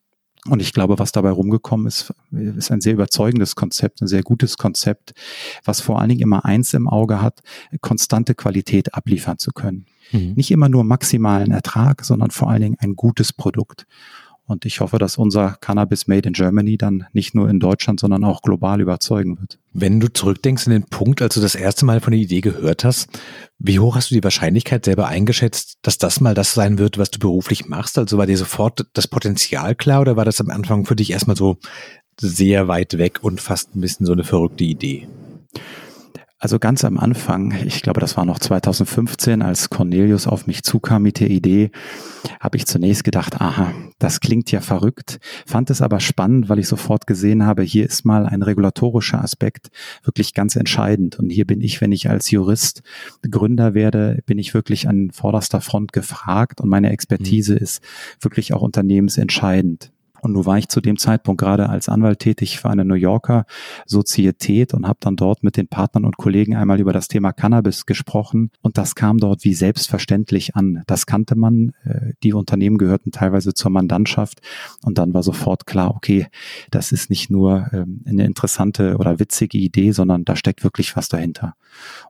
Und 0.48 0.60
ich 0.60 0.74
glaube, 0.74 0.98
was 0.98 1.12
dabei 1.12 1.30
rumgekommen 1.30 1.86
ist, 1.86 2.14
ist 2.32 2.72
ein 2.72 2.82
sehr 2.82 2.94
überzeugendes 2.94 3.56
Konzept, 3.56 4.02
ein 4.02 4.08
sehr 4.08 4.24
gutes 4.24 4.58
Konzept, 4.58 5.14
was 5.66 5.82
vor 5.82 6.00
allen 6.00 6.10
Dingen 6.10 6.22
immer 6.22 6.46
eins 6.46 6.74
im 6.74 6.88
Auge 6.88 7.22
hat, 7.22 7.42
konstante 7.82 8.34
Qualität 8.34 8.96
abliefern 8.96 9.38
zu 9.38 9.52
können. 9.52 9.86
Mhm. 10.12 10.34
Nicht 10.34 10.50
immer 10.50 10.68
nur 10.68 10.84
maximalen 10.84 11.52
Ertrag, 11.52 12.04
sondern 12.04 12.32
vor 12.32 12.50
allen 12.50 12.62
Dingen 12.62 12.78
ein 12.80 12.96
gutes 12.96 13.34
Produkt. 13.34 13.86
Und 14.52 14.66
ich 14.66 14.82
hoffe, 14.82 14.98
dass 14.98 15.18
unser 15.18 15.58
Cannabis 15.62 16.08
Made 16.08 16.28
in 16.28 16.34
Germany 16.34 16.78
dann 16.78 17.06
nicht 17.14 17.34
nur 17.34 17.50
in 17.50 17.60
Deutschland, 17.60 18.00
sondern 18.00 18.24
auch 18.24 18.42
global 18.42 18.82
überzeugen 18.82 19.40
wird. 19.40 19.60
Wenn 19.74 20.00
du 20.00 20.12
zurückdenkst 20.12 20.68
in 20.68 20.74
den 20.74 20.84
Punkt, 20.84 21.22
als 21.22 21.36
du 21.36 21.42
das 21.42 21.56
erste 21.56 21.86
Mal 21.86 22.02
von 22.02 22.12
der 22.12 22.20
Idee 22.20 22.42
gehört 22.42 22.84
hast, 22.84 23.10
wie 23.58 23.80
hoch 23.80 23.96
hast 23.96 24.12
du 24.12 24.16
die 24.16 24.24
Wahrscheinlichkeit 24.24 24.86
selber 24.86 25.08
eingeschätzt, 25.08 25.78
dass 25.82 25.98
das 25.98 26.20
mal 26.20 26.34
das 26.34 26.54
sein 26.54 26.78
wird, 26.78 26.98
was 26.98 27.12
du 27.12 27.20
beruflich 27.20 27.68
machst? 27.68 27.98
Also 27.98 28.18
war 28.18 28.28
dir 28.28 28.38
sofort 28.38 28.86
das 28.94 29.08
Potenzial 29.08 29.74
klar 29.74 30.02
oder 30.02 30.18
war 30.18 30.26
das 30.26 30.42
am 30.42 30.50
Anfang 30.50 30.86
für 30.86 30.96
dich 30.96 31.12
erstmal 31.12 31.38
so 31.38 31.58
sehr 32.20 32.68
weit 32.68 32.98
weg 32.98 33.20
und 33.24 33.40
fast 33.40 33.76
ein 33.76 33.82
bisschen 33.82 34.06
so 34.06 34.12
eine 34.12 34.26
verrückte 34.26 34.66
Idee? 34.66 35.08
Also 36.44 36.58
ganz 36.58 36.84
am 36.84 36.98
Anfang, 36.98 37.54
ich 37.68 37.84
glaube, 37.84 38.00
das 38.00 38.18
war 38.18 38.26
noch 38.26 38.40
2015, 38.40 39.44
als 39.44 39.70
Cornelius 39.70 40.26
auf 40.26 40.48
mich 40.48 40.64
zukam 40.64 41.04
mit 41.04 41.20
der 41.20 41.30
Idee, 41.30 41.70
habe 42.40 42.58
ich 42.58 42.66
zunächst 42.66 43.04
gedacht, 43.04 43.40
aha, 43.40 43.72
das 44.00 44.22
klingt 44.22 44.52
ja 44.52 44.60
verrückt, 44.60 45.20
fand 45.46 45.70
es 45.70 45.84
aber 45.84 46.00
spannend, 46.00 46.50
weil 46.50 46.58
ich 46.58 46.68
sofort 46.68 47.06
gesehen 47.06 47.46
habe, 47.46 47.62
hier 47.62 47.86
ist 47.86 48.06
mal 48.06 48.26
ein 48.26 48.42
regulatorischer 48.42 49.24
Aspekt 49.24 49.70
wirklich 50.04 50.34
ganz 50.34 50.56
entscheidend. 50.56 51.20
Und 51.20 51.30
hier 51.30 51.46
bin 51.46 51.62
ich, 51.62 51.80
wenn 51.80 51.92
ich 51.92 52.10
als 52.10 52.32
Jurist 52.32 52.82
Gründer 53.30 53.76
werde, 53.76 54.24
bin 54.26 54.40
ich 54.40 54.56
wirklich 54.56 54.88
an 54.88 55.12
vorderster 55.12 55.62
Front 55.62 55.94
gefragt 55.94 56.60
und 56.60 56.70
meine 56.70 56.90
Expertise 56.90 57.54
mhm. 57.54 57.60
ist 57.60 57.84
wirklich 58.20 58.52
auch 58.56 58.64
unternehmensentscheidend. 58.64 59.92
Und 60.22 60.34
nun 60.34 60.46
war 60.46 60.58
ich 60.58 60.70
zu 60.70 60.82
dem 60.82 60.98
Zeitpunkt 60.98 61.42
gerade 61.42 61.70
als 61.70 61.90
Anwalt 61.90 62.20
tätig 62.20 62.60
für 62.60 62.70
eine 62.70 62.86
New 62.86 62.96
Yorker 62.96 63.46
Sozietät 63.86 64.74
und 64.74 64.88
habe 64.88 65.00
dann 65.02 65.16
dort 65.16 65.44
mit 65.44 65.58
den 65.58 65.68
Partnern 65.68 66.06
und 66.06 66.18
Kollegen 66.18 66.56
einmal 66.56 66.80
über 66.80 66.94
das 66.94 67.08
Thema 67.08 67.34
Cannabis 67.34 67.86
gesprochen. 67.86 68.52
Und 68.62 68.78
das 68.78 68.96
kam 68.96 69.18
dort 69.18 69.44
wie 69.44 69.54
selbstverständlich 69.54 70.56
an. 70.56 70.84
Das 70.88 71.06
kannte 71.06 71.36
man. 71.36 71.74
Äh, 71.84 72.14
die 72.24 72.34
Unternehmen 72.34 72.78
gehörten 72.78 73.12
teilweise 73.12 73.54
zur 73.54 73.72
Mandantschaft. 73.72 74.42
Und 74.84 74.98
dann 74.98 75.14
war 75.14 75.24
sofort 75.24 75.66
klar, 75.66 75.96
okay, 75.96 76.28
das 76.70 76.92
ist 76.92 77.10
nicht 77.10 77.30
nur 77.30 77.68
ähm, 77.74 78.02
eine 78.06 78.26
interessante 78.26 78.98
oder 78.98 79.20
witzige 79.20 79.58
Idee, 79.58 79.92
sondern 79.92 80.26
da 80.26 80.36
steckt 80.36 80.64
wirklich 80.64 80.96
was 80.96 81.10
dahinter. 81.10 81.56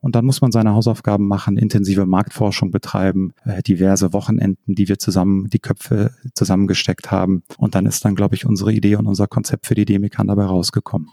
Und 0.01 0.15
dann 0.15 0.25
muss 0.25 0.41
man 0.41 0.51
seine 0.51 0.73
Hausaufgaben 0.73 1.27
machen, 1.27 1.57
intensive 1.57 2.05
Marktforschung 2.05 2.71
betreiben, 2.71 3.33
äh, 3.45 3.61
diverse 3.61 4.13
Wochenenden, 4.13 4.75
die 4.75 4.87
wir 4.87 4.99
zusammen, 4.99 5.49
die 5.49 5.59
Köpfe 5.59 6.11
zusammengesteckt 6.33 7.11
haben. 7.11 7.43
Und 7.57 7.75
dann 7.75 7.85
ist 7.85 8.00
ist 8.01 8.05
dann, 8.05 8.15
glaube 8.15 8.33
ich, 8.33 8.47
unsere 8.47 8.73
Idee 8.73 8.95
und 8.95 9.05
unser 9.05 9.27
Konzept 9.27 9.67
für 9.67 9.75
die 9.75 9.85
Demikan 9.85 10.25
dabei 10.25 10.45
rausgekommen. 10.45 11.09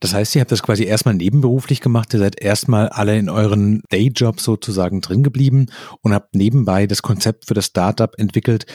Das 0.00 0.12
heißt, 0.12 0.34
ihr 0.34 0.40
habt 0.40 0.50
das 0.50 0.64
quasi 0.64 0.82
erstmal 0.82 1.14
nebenberuflich 1.14 1.80
gemacht, 1.80 2.12
ihr 2.12 2.18
seid 2.18 2.42
erstmal 2.42 2.88
alle 2.88 3.16
in 3.16 3.28
euren 3.28 3.80
Dayjobs 3.90 4.42
sozusagen 4.42 5.00
drin 5.02 5.22
geblieben 5.22 5.66
und 6.00 6.12
habt 6.12 6.34
nebenbei 6.34 6.88
das 6.88 7.02
Konzept 7.02 7.46
für 7.46 7.54
das 7.54 7.66
Startup 7.66 8.12
entwickelt 8.18 8.66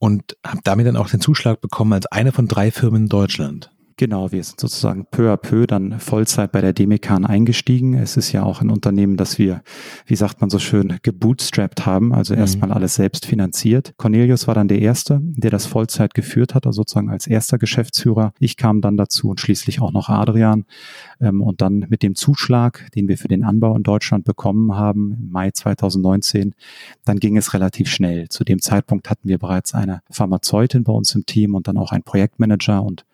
und 0.00 0.36
habe 0.44 0.62
damit 0.64 0.88
dann 0.88 0.96
auch 0.96 1.08
den 1.08 1.20
Zuschlag 1.20 1.60
bekommen 1.60 1.92
als 1.92 2.06
eine 2.06 2.32
von 2.32 2.48
drei 2.48 2.72
Firmen 2.72 3.04
in 3.04 3.08
Deutschland. 3.08 3.70
Genau, 3.96 4.32
wir 4.32 4.42
sind 4.42 4.58
sozusagen 4.58 5.06
peu 5.08 5.32
à 5.32 5.36
peu 5.36 5.68
dann 5.68 6.00
Vollzeit 6.00 6.50
bei 6.50 6.60
der 6.60 6.72
Demekan 6.72 7.24
eingestiegen. 7.24 7.94
Es 7.94 8.16
ist 8.16 8.32
ja 8.32 8.42
auch 8.42 8.60
ein 8.60 8.68
Unternehmen, 8.68 9.16
das 9.16 9.38
wir, 9.38 9.62
wie 10.04 10.16
sagt 10.16 10.40
man 10.40 10.50
so 10.50 10.58
schön, 10.58 10.98
gebootstrapped 11.02 11.86
haben, 11.86 12.12
also 12.12 12.34
mhm. 12.34 12.40
erstmal 12.40 12.72
alles 12.72 12.96
selbst 12.96 13.24
finanziert. 13.24 13.94
Cornelius 13.96 14.48
war 14.48 14.54
dann 14.56 14.66
der 14.66 14.80
Erste, 14.80 15.20
der 15.22 15.52
das 15.52 15.66
Vollzeit 15.66 16.12
geführt 16.12 16.56
hat, 16.56 16.66
also 16.66 16.82
sozusagen 16.82 17.08
als 17.08 17.28
erster 17.28 17.56
Geschäftsführer. 17.56 18.32
Ich 18.40 18.56
kam 18.56 18.80
dann 18.80 18.96
dazu 18.96 19.28
und 19.28 19.40
schließlich 19.40 19.80
auch 19.80 19.92
noch 19.92 20.08
Adrian. 20.08 20.64
Ähm, 21.20 21.40
und 21.40 21.60
dann 21.60 21.86
mit 21.88 22.02
dem 22.02 22.16
Zuschlag, 22.16 22.90
den 22.96 23.06
wir 23.06 23.16
für 23.16 23.28
den 23.28 23.44
Anbau 23.44 23.76
in 23.76 23.84
Deutschland 23.84 24.24
bekommen 24.24 24.74
haben, 24.74 25.16
im 25.20 25.30
Mai 25.30 25.52
2019, 25.52 26.54
dann 27.04 27.20
ging 27.20 27.36
es 27.36 27.54
relativ 27.54 27.88
schnell. 27.88 28.28
Zu 28.28 28.42
dem 28.42 28.60
Zeitpunkt 28.60 29.08
hatten 29.08 29.28
wir 29.28 29.38
bereits 29.38 29.72
eine 29.72 30.02
Pharmazeutin 30.10 30.82
bei 30.82 30.92
uns 30.92 31.14
im 31.14 31.26
Team 31.26 31.54
und 31.54 31.68
dann 31.68 31.76
auch 31.76 31.92
einen 31.92 32.02
Projektmanager 32.02 32.82
und 32.82 33.04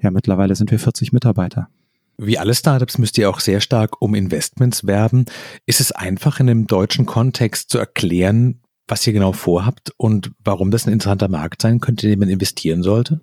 ja, 0.00 0.10
mittlerweile 0.10 0.54
sind 0.54 0.70
wir 0.70 0.78
40 0.78 1.12
Mitarbeiter. 1.12 1.68
Wie 2.16 2.38
alle 2.38 2.54
Startups 2.54 2.98
müsst 2.98 3.16
ihr 3.18 3.30
auch 3.30 3.40
sehr 3.40 3.60
stark 3.60 4.02
um 4.02 4.14
Investments 4.14 4.86
werben. 4.86 5.26
Ist 5.66 5.80
es 5.80 5.92
einfach 5.92 6.40
in 6.40 6.50
einem 6.50 6.66
deutschen 6.66 7.06
Kontext 7.06 7.70
zu 7.70 7.78
erklären, 7.78 8.60
was 8.88 9.06
ihr 9.06 9.12
genau 9.12 9.32
vorhabt 9.32 9.92
und 9.96 10.32
warum 10.42 10.70
das 10.70 10.86
ein 10.86 10.92
interessanter 10.92 11.28
Markt 11.28 11.62
sein 11.62 11.78
könnte, 11.78 12.06
in 12.06 12.10
den 12.10 12.18
man 12.18 12.28
investieren 12.28 12.82
sollte? 12.82 13.20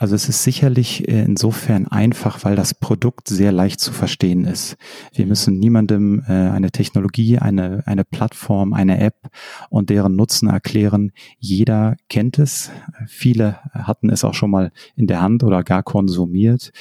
Also 0.00 0.14
es 0.14 0.30
ist 0.30 0.44
sicherlich 0.44 1.06
äh, 1.08 1.24
insofern 1.24 1.86
einfach, 1.86 2.42
weil 2.42 2.56
das 2.56 2.72
Produkt 2.72 3.28
sehr 3.28 3.52
leicht 3.52 3.80
zu 3.80 3.92
verstehen 3.92 4.46
ist. 4.46 4.78
Wir 5.12 5.26
müssen 5.26 5.58
niemandem 5.58 6.24
äh, 6.26 6.32
eine 6.32 6.70
Technologie, 6.70 7.38
eine, 7.38 7.82
eine 7.84 8.06
Plattform, 8.06 8.72
eine 8.72 8.98
App 8.98 9.28
und 9.68 9.90
deren 9.90 10.16
Nutzen 10.16 10.48
erklären. 10.48 11.12
Jeder 11.38 11.96
kennt 12.08 12.38
es. 12.38 12.70
Viele 13.08 13.58
hatten 13.74 14.08
es 14.08 14.24
auch 14.24 14.32
schon 14.32 14.50
mal 14.50 14.72
in 14.96 15.06
der 15.06 15.20
Hand 15.20 15.44
oder 15.44 15.62
gar 15.62 15.82
konsumiert. 15.82 16.72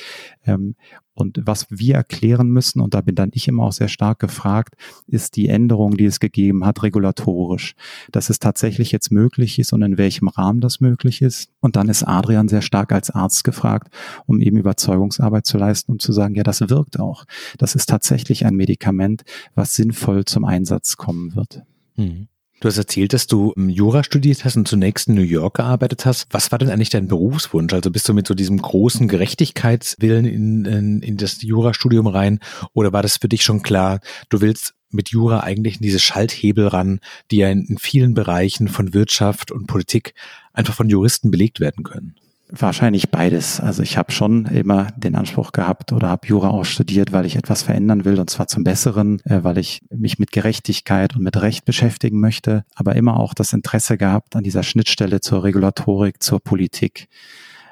Und 1.19 1.41
was 1.43 1.67
wir 1.69 1.95
erklären 1.95 2.49
müssen, 2.49 2.79
und 2.79 2.93
da 2.93 3.01
bin 3.01 3.15
dann 3.15 3.31
ich 3.33 3.47
immer 3.47 3.63
auch 3.63 3.71
sehr 3.71 3.89
stark 3.89 4.19
gefragt, 4.19 4.75
ist 5.07 5.35
die 5.35 5.49
Änderung, 5.49 5.97
die 5.97 6.05
es 6.05 6.19
gegeben 6.19 6.65
hat, 6.65 6.81
regulatorisch. 6.81 7.75
Dass 8.11 8.29
es 8.29 8.39
tatsächlich 8.39 8.91
jetzt 8.91 9.11
möglich 9.11 9.59
ist 9.59 9.73
und 9.73 9.81
in 9.81 9.97
welchem 9.97 10.27
Rahmen 10.29 10.61
das 10.61 10.79
möglich 10.79 11.21
ist. 11.21 11.51
Und 11.59 11.75
dann 11.75 11.89
ist 11.89 12.03
Adrian 12.03 12.47
sehr 12.47 12.61
stark 12.61 12.91
als 12.91 13.09
Arzt 13.09 13.43
gefragt, 13.43 13.93
um 14.25 14.39
eben 14.39 14.57
Überzeugungsarbeit 14.57 15.45
zu 15.45 15.57
leisten 15.57 15.91
und 15.91 16.01
zu 16.01 16.13
sagen, 16.13 16.35
ja, 16.35 16.43
das 16.43 16.61
wirkt 16.69 16.99
auch. 16.99 17.25
Das 17.57 17.75
ist 17.75 17.89
tatsächlich 17.89 18.45
ein 18.45 18.55
Medikament, 18.55 19.23
was 19.55 19.75
sinnvoll 19.75 20.25
zum 20.25 20.45
Einsatz 20.45 20.97
kommen 20.97 21.35
wird. 21.35 21.63
Mhm. 21.97 22.27
Du 22.59 22.67
hast 22.67 22.77
erzählt, 22.77 23.13
dass 23.13 23.25
du 23.25 23.53
ähm, 23.55 23.69
Jura 23.69 24.03
studiert 24.03 24.43
hast 24.43 24.57
und 24.57 24.67
zunächst 24.67 25.07
in 25.07 25.15
New 25.15 25.21
York 25.21 25.55
gearbeitet 25.55 26.05
hast. 26.05 26.27
Was 26.31 26.51
war 26.51 26.59
denn 26.59 26.69
eigentlich 26.69 26.89
dein 26.89 27.07
Berufswunsch? 27.07 27.73
Also 27.73 27.89
bist 27.89 28.09
du 28.09 28.13
mit 28.13 28.27
so 28.27 28.33
diesem 28.33 28.61
großen 28.61 29.07
Gerechtigkeitswillen 29.07 30.25
in, 30.25 30.65
in, 30.65 31.01
in 31.01 31.17
das 31.17 31.41
Jurastudium 31.41 32.07
rein 32.07 32.39
oder 32.73 32.91
war 32.91 33.01
das 33.01 33.17
für 33.17 33.29
dich 33.29 33.43
schon 33.43 33.61
klar, 33.61 34.01
du 34.27 34.41
willst 34.41 34.73
mit 34.91 35.09
Jura 35.09 35.41
eigentlich 35.41 35.75
in 35.75 35.83
diese 35.83 35.99
Schalthebel 35.99 36.67
ran, 36.67 36.99
die 37.31 37.37
ja 37.37 37.49
in, 37.49 37.65
in 37.65 37.77
vielen 37.77 38.13
Bereichen 38.13 38.67
von 38.67 38.93
Wirtschaft 38.93 39.51
und 39.51 39.67
Politik 39.67 40.13
einfach 40.51 40.73
von 40.73 40.89
Juristen 40.89 41.31
belegt 41.31 41.59
werden 41.59 41.83
können? 41.83 42.15
Wahrscheinlich 42.51 43.11
beides. 43.11 43.59
Also 43.59 43.83
ich 43.83 43.95
habe 43.95 44.11
schon 44.11 44.47
immer 44.47 44.87
den 44.97 45.15
Anspruch 45.15 45.51
gehabt 45.51 45.93
oder 45.93 46.09
habe 46.09 46.25
Jura 46.25 46.49
auch 46.49 46.65
studiert, 46.65 47.11
weil 47.11 47.27
ich 47.27 47.35
etwas 47.35 47.61
verändern 47.61 48.05
will 48.05 48.19
und 48.19 48.31
zwar 48.31 48.47
zum 48.47 48.63
Besseren, 48.63 49.19
äh, 49.25 49.43
weil 49.43 49.59
ich 49.59 49.81
mich 49.91 50.17
mit 50.17 50.31
Gerechtigkeit 50.31 51.15
und 51.15 51.21
mit 51.21 51.39
Recht 51.39 51.65
beschäftigen 51.65 52.19
möchte, 52.19 52.65
aber 52.73 52.95
immer 52.95 53.19
auch 53.19 53.35
das 53.35 53.53
Interesse 53.53 53.99
gehabt 53.99 54.35
an 54.35 54.43
dieser 54.43 54.63
Schnittstelle 54.63 55.21
zur 55.21 55.43
Regulatorik, 55.43 56.23
zur 56.23 56.39
Politik. 56.39 57.07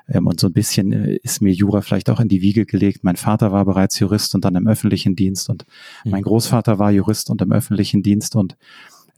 Ähm, 0.07 0.27
und 0.27 0.39
so 0.39 0.45
ein 0.45 0.53
bisschen 0.53 0.93
äh, 0.93 1.17
ist 1.23 1.41
mir 1.41 1.53
Jura 1.53 1.81
vielleicht 1.81 2.11
auch 2.11 2.19
in 2.19 2.27
die 2.27 2.43
Wiege 2.43 2.67
gelegt. 2.67 3.03
Mein 3.03 3.15
Vater 3.15 3.51
war 3.51 3.65
bereits 3.65 3.97
Jurist 3.97 4.35
und 4.35 4.45
dann 4.45 4.53
im 4.53 4.67
öffentlichen 4.67 5.15
Dienst 5.15 5.49
und 5.49 5.65
mhm. 6.05 6.11
mein 6.11 6.21
Großvater 6.21 6.77
war 6.77 6.91
Jurist 6.91 7.31
und 7.31 7.41
im 7.41 7.51
öffentlichen 7.51 8.03
Dienst 8.03 8.35
und 8.35 8.55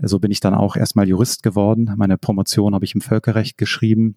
so 0.02 0.20
bin 0.20 0.32
ich 0.32 0.40
dann 0.40 0.54
auch 0.54 0.78
erstmal 0.78 1.10
Jurist 1.10 1.44
geworden. 1.44 1.92
Meine 1.98 2.18
Promotion 2.18 2.74
habe 2.74 2.86
ich 2.86 2.96
im 2.96 3.02
Völkerrecht 3.02 3.58
geschrieben 3.58 4.16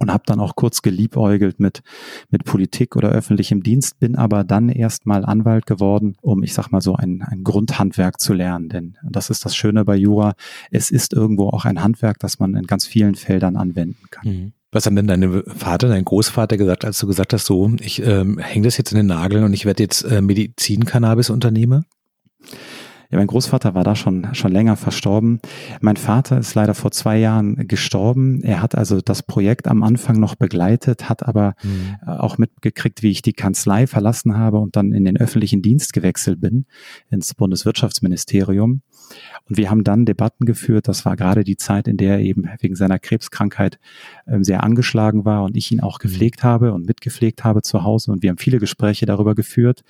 und 0.00 0.12
habe 0.12 0.24
dann 0.26 0.40
auch 0.40 0.54
kurz 0.54 0.82
geliebäugelt 0.82 1.60
mit 1.60 1.82
mit 2.30 2.44
Politik 2.44 2.96
oder 2.96 3.08
öffentlichem 3.10 3.62
Dienst, 3.62 3.98
bin 3.98 4.16
aber 4.16 4.44
dann 4.44 4.68
erstmal 4.68 5.24
Anwalt 5.24 5.66
geworden, 5.66 6.16
um 6.20 6.42
ich 6.42 6.54
sag 6.54 6.70
mal 6.70 6.80
so 6.80 6.94
ein, 6.94 7.22
ein 7.22 7.42
Grundhandwerk 7.44 8.20
zu 8.20 8.34
lernen, 8.34 8.68
denn 8.68 8.98
das 9.02 9.30
ist 9.30 9.44
das 9.44 9.56
Schöne 9.56 9.84
bei 9.84 9.96
Jura, 9.96 10.34
es 10.70 10.90
ist 10.90 11.12
irgendwo 11.12 11.48
auch 11.48 11.64
ein 11.64 11.82
Handwerk, 11.82 12.18
das 12.18 12.38
man 12.38 12.54
in 12.54 12.66
ganz 12.66 12.86
vielen 12.86 13.14
Feldern 13.14 13.56
anwenden 13.56 14.04
kann. 14.10 14.28
Mhm. 14.28 14.52
Was 14.70 14.84
haben 14.84 14.96
denn 14.96 15.06
deine 15.06 15.44
Vater, 15.46 15.88
dein 15.88 16.04
Großvater 16.04 16.58
gesagt, 16.58 16.84
als 16.84 16.98
du 16.98 17.06
gesagt 17.06 17.32
hast, 17.32 17.46
so, 17.46 17.70
ich 17.80 18.02
ähm, 18.02 18.38
hänge 18.38 18.66
das 18.66 18.76
jetzt 18.76 18.92
in 18.92 18.98
den 18.98 19.06
Nageln 19.06 19.44
und 19.44 19.54
ich 19.54 19.64
werde 19.64 19.82
jetzt 19.82 20.02
äh, 20.02 20.20
Medizin-Cannabis-Unternehmer? 20.20 21.84
Ja, 23.10 23.16
mein 23.16 23.26
Großvater 23.26 23.74
war 23.74 23.84
da 23.84 23.96
schon, 23.96 24.34
schon 24.34 24.52
länger 24.52 24.76
verstorben. 24.76 25.40
Mein 25.80 25.96
Vater 25.96 26.38
ist 26.38 26.54
leider 26.54 26.74
vor 26.74 26.90
zwei 26.90 27.16
Jahren 27.16 27.66
gestorben. 27.66 28.42
Er 28.42 28.60
hat 28.60 28.74
also 28.74 29.00
das 29.00 29.22
Projekt 29.22 29.66
am 29.66 29.82
Anfang 29.82 30.20
noch 30.20 30.34
begleitet, 30.34 31.08
hat 31.08 31.22
aber 31.22 31.54
mhm. 31.62 31.96
auch 32.06 32.36
mitgekriegt, 32.36 33.02
wie 33.02 33.10
ich 33.10 33.22
die 33.22 33.32
Kanzlei 33.32 33.86
verlassen 33.86 34.36
habe 34.36 34.58
und 34.58 34.76
dann 34.76 34.92
in 34.92 35.06
den 35.06 35.16
öffentlichen 35.16 35.62
Dienst 35.62 35.94
gewechselt 35.94 36.40
bin, 36.42 36.66
ins 37.10 37.34
Bundeswirtschaftsministerium. 37.34 38.82
Und 39.48 39.56
wir 39.56 39.70
haben 39.70 39.84
dann 39.84 40.04
Debatten 40.04 40.44
geführt. 40.44 40.88
Das 40.88 41.04
war 41.04 41.16
gerade 41.16 41.44
die 41.44 41.56
Zeit, 41.56 41.88
in 41.88 41.96
der 41.96 42.14
er 42.14 42.20
eben 42.20 42.48
wegen 42.60 42.76
seiner 42.76 42.98
Krebskrankheit 42.98 43.78
ähm, 44.26 44.44
sehr 44.44 44.62
angeschlagen 44.62 45.24
war 45.24 45.44
und 45.44 45.56
ich 45.56 45.70
ihn 45.72 45.80
auch 45.80 45.98
mhm. 45.98 46.02
gepflegt 46.02 46.44
habe 46.44 46.72
und 46.72 46.86
mitgepflegt 46.86 47.44
habe 47.44 47.62
zu 47.62 47.82
Hause. 47.82 48.12
Und 48.12 48.22
wir 48.22 48.30
haben 48.30 48.38
viele 48.38 48.58
Gespräche 48.58 49.06
darüber 49.06 49.34
geführt. 49.34 49.84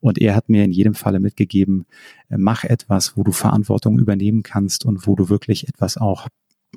Und 0.00 0.18
er 0.18 0.34
hat 0.34 0.48
mir 0.48 0.64
in 0.64 0.72
jedem 0.72 0.94
Falle 0.94 1.20
mitgegeben, 1.20 1.86
äh, 2.28 2.36
mach 2.38 2.64
etwas, 2.64 3.16
wo 3.16 3.22
du 3.22 3.32
Verantwortung 3.32 3.98
übernehmen 3.98 4.42
kannst 4.42 4.84
und 4.84 5.06
wo 5.06 5.16
du 5.16 5.28
wirklich 5.28 5.68
etwas 5.68 5.96
auch 5.96 6.28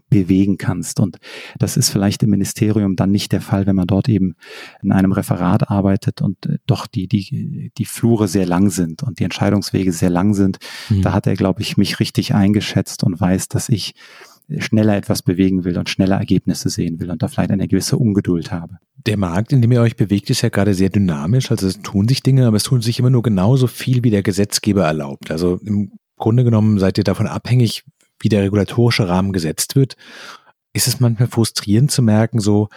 bewegen 0.09 0.57
kannst. 0.57 0.99
Und 0.99 1.17
das 1.57 1.77
ist 1.77 1.89
vielleicht 1.89 2.23
im 2.23 2.31
Ministerium 2.31 2.95
dann 2.95 3.11
nicht 3.11 3.31
der 3.31 3.41
Fall, 3.41 3.65
wenn 3.65 3.75
man 3.75 3.87
dort 3.87 4.09
eben 4.09 4.35
in 4.81 4.91
einem 4.91 5.11
Referat 5.11 5.69
arbeitet 5.69 6.21
und 6.21 6.45
äh, 6.45 6.57
doch 6.65 6.87
die, 6.87 7.07
die, 7.07 7.71
die 7.77 7.85
Flure 7.85 8.27
sehr 8.27 8.45
lang 8.45 8.69
sind 8.69 9.03
und 9.03 9.19
die 9.19 9.23
Entscheidungswege 9.23 9.91
sehr 9.91 10.09
lang 10.09 10.33
sind. 10.33 10.57
Mhm. 10.89 11.01
Da 11.01 11.13
hat 11.13 11.27
er, 11.27 11.35
glaube 11.35 11.61
ich, 11.61 11.77
mich 11.77 11.99
richtig 11.99 12.33
eingeschätzt 12.33 13.03
und 13.03 13.19
weiß, 13.19 13.47
dass 13.47 13.69
ich 13.69 13.93
schneller 14.57 14.97
etwas 14.97 15.21
bewegen 15.21 15.63
will 15.63 15.77
und 15.77 15.89
schneller 15.89 16.17
Ergebnisse 16.17 16.69
sehen 16.69 16.99
will 16.99 17.11
und 17.11 17.21
da 17.21 17.27
vielleicht 17.27 17.51
eine 17.51 17.67
gewisse 17.67 17.97
Ungeduld 17.97 18.51
habe. 18.51 18.77
Der 19.05 19.17
Markt, 19.17 19.53
in 19.53 19.61
dem 19.61 19.71
ihr 19.71 19.81
euch 19.81 19.95
bewegt, 19.95 20.29
ist 20.29 20.41
ja 20.41 20.49
gerade 20.49 20.73
sehr 20.73 20.89
dynamisch. 20.89 21.51
Also 21.51 21.67
es 21.67 21.81
tun 21.81 22.07
sich 22.07 22.23
Dinge, 22.23 22.47
aber 22.47 22.57
es 22.57 22.63
tun 22.63 22.81
sich 22.81 22.99
immer 22.99 23.09
nur 23.09 23.21
genauso 23.21 23.67
viel, 23.67 24.03
wie 24.03 24.09
der 24.09 24.23
Gesetzgeber 24.23 24.85
erlaubt. 24.85 25.31
Also 25.31 25.59
im 25.63 25.91
Grunde 26.17 26.43
genommen 26.43 26.79
seid 26.79 26.97
ihr 26.97 27.03
davon 27.03 27.27
abhängig, 27.27 27.85
wie 28.19 28.29
der 28.29 28.43
regulatorische 28.43 29.07
Rahmen 29.07 29.33
gesetzt 29.33 29.75
wird, 29.75 29.95
ist 30.73 30.87
es 30.87 30.99
manchmal 30.99 31.29
frustrierend 31.29 31.91
zu 31.91 32.01
merken, 32.01 32.39
so, 32.39 32.69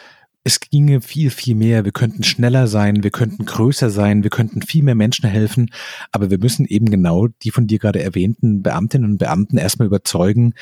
es 0.44 0.60
ginge 0.60 1.00
viel, 1.00 1.30
viel 1.30 1.54
mehr. 1.54 1.84
Wir 1.84 1.92
könnten 1.92 2.24
schneller 2.24 2.66
sein, 2.66 3.04
wir 3.04 3.10
könnten 3.10 3.44
größer 3.44 3.90
sein, 3.90 4.24
wir 4.24 4.30
könnten 4.30 4.62
viel 4.62 4.82
mehr 4.82 4.94
Menschen 4.94 5.28
helfen. 5.28 5.70
Aber 6.10 6.30
wir 6.30 6.38
müssen 6.38 6.66
eben 6.66 6.90
genau 6.90 7.28
die 7.28 7.50
von 7.50 7.66
dir 7.66 7.78
gerade 7.78 8.02
erwähnten 8.02 8.62
Beamtinnen 8.62 9.12
und 9.12 9.18
Beamten 9.18 9.56
erstmal 9.56 9.86
überzeugen, 9.86 10.54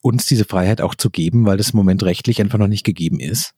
uns 0.00 0.26
diese 0.26 0.44
Freiheit 0.44 0.80
auch 0.80 0.96
zu 0.96 1.10
geben, 1.10 1.46
weil 1.46 1.56
das 1.56 1.70
im 1.70 1.76
Moment 1.76 2.02
rechtlich 2.02 2.40
einfach 2.40 2.58
noch 2.58 2.66
nicht 2.66 2.84
gegeben 2.84 3.20
ist. 3.20 3.54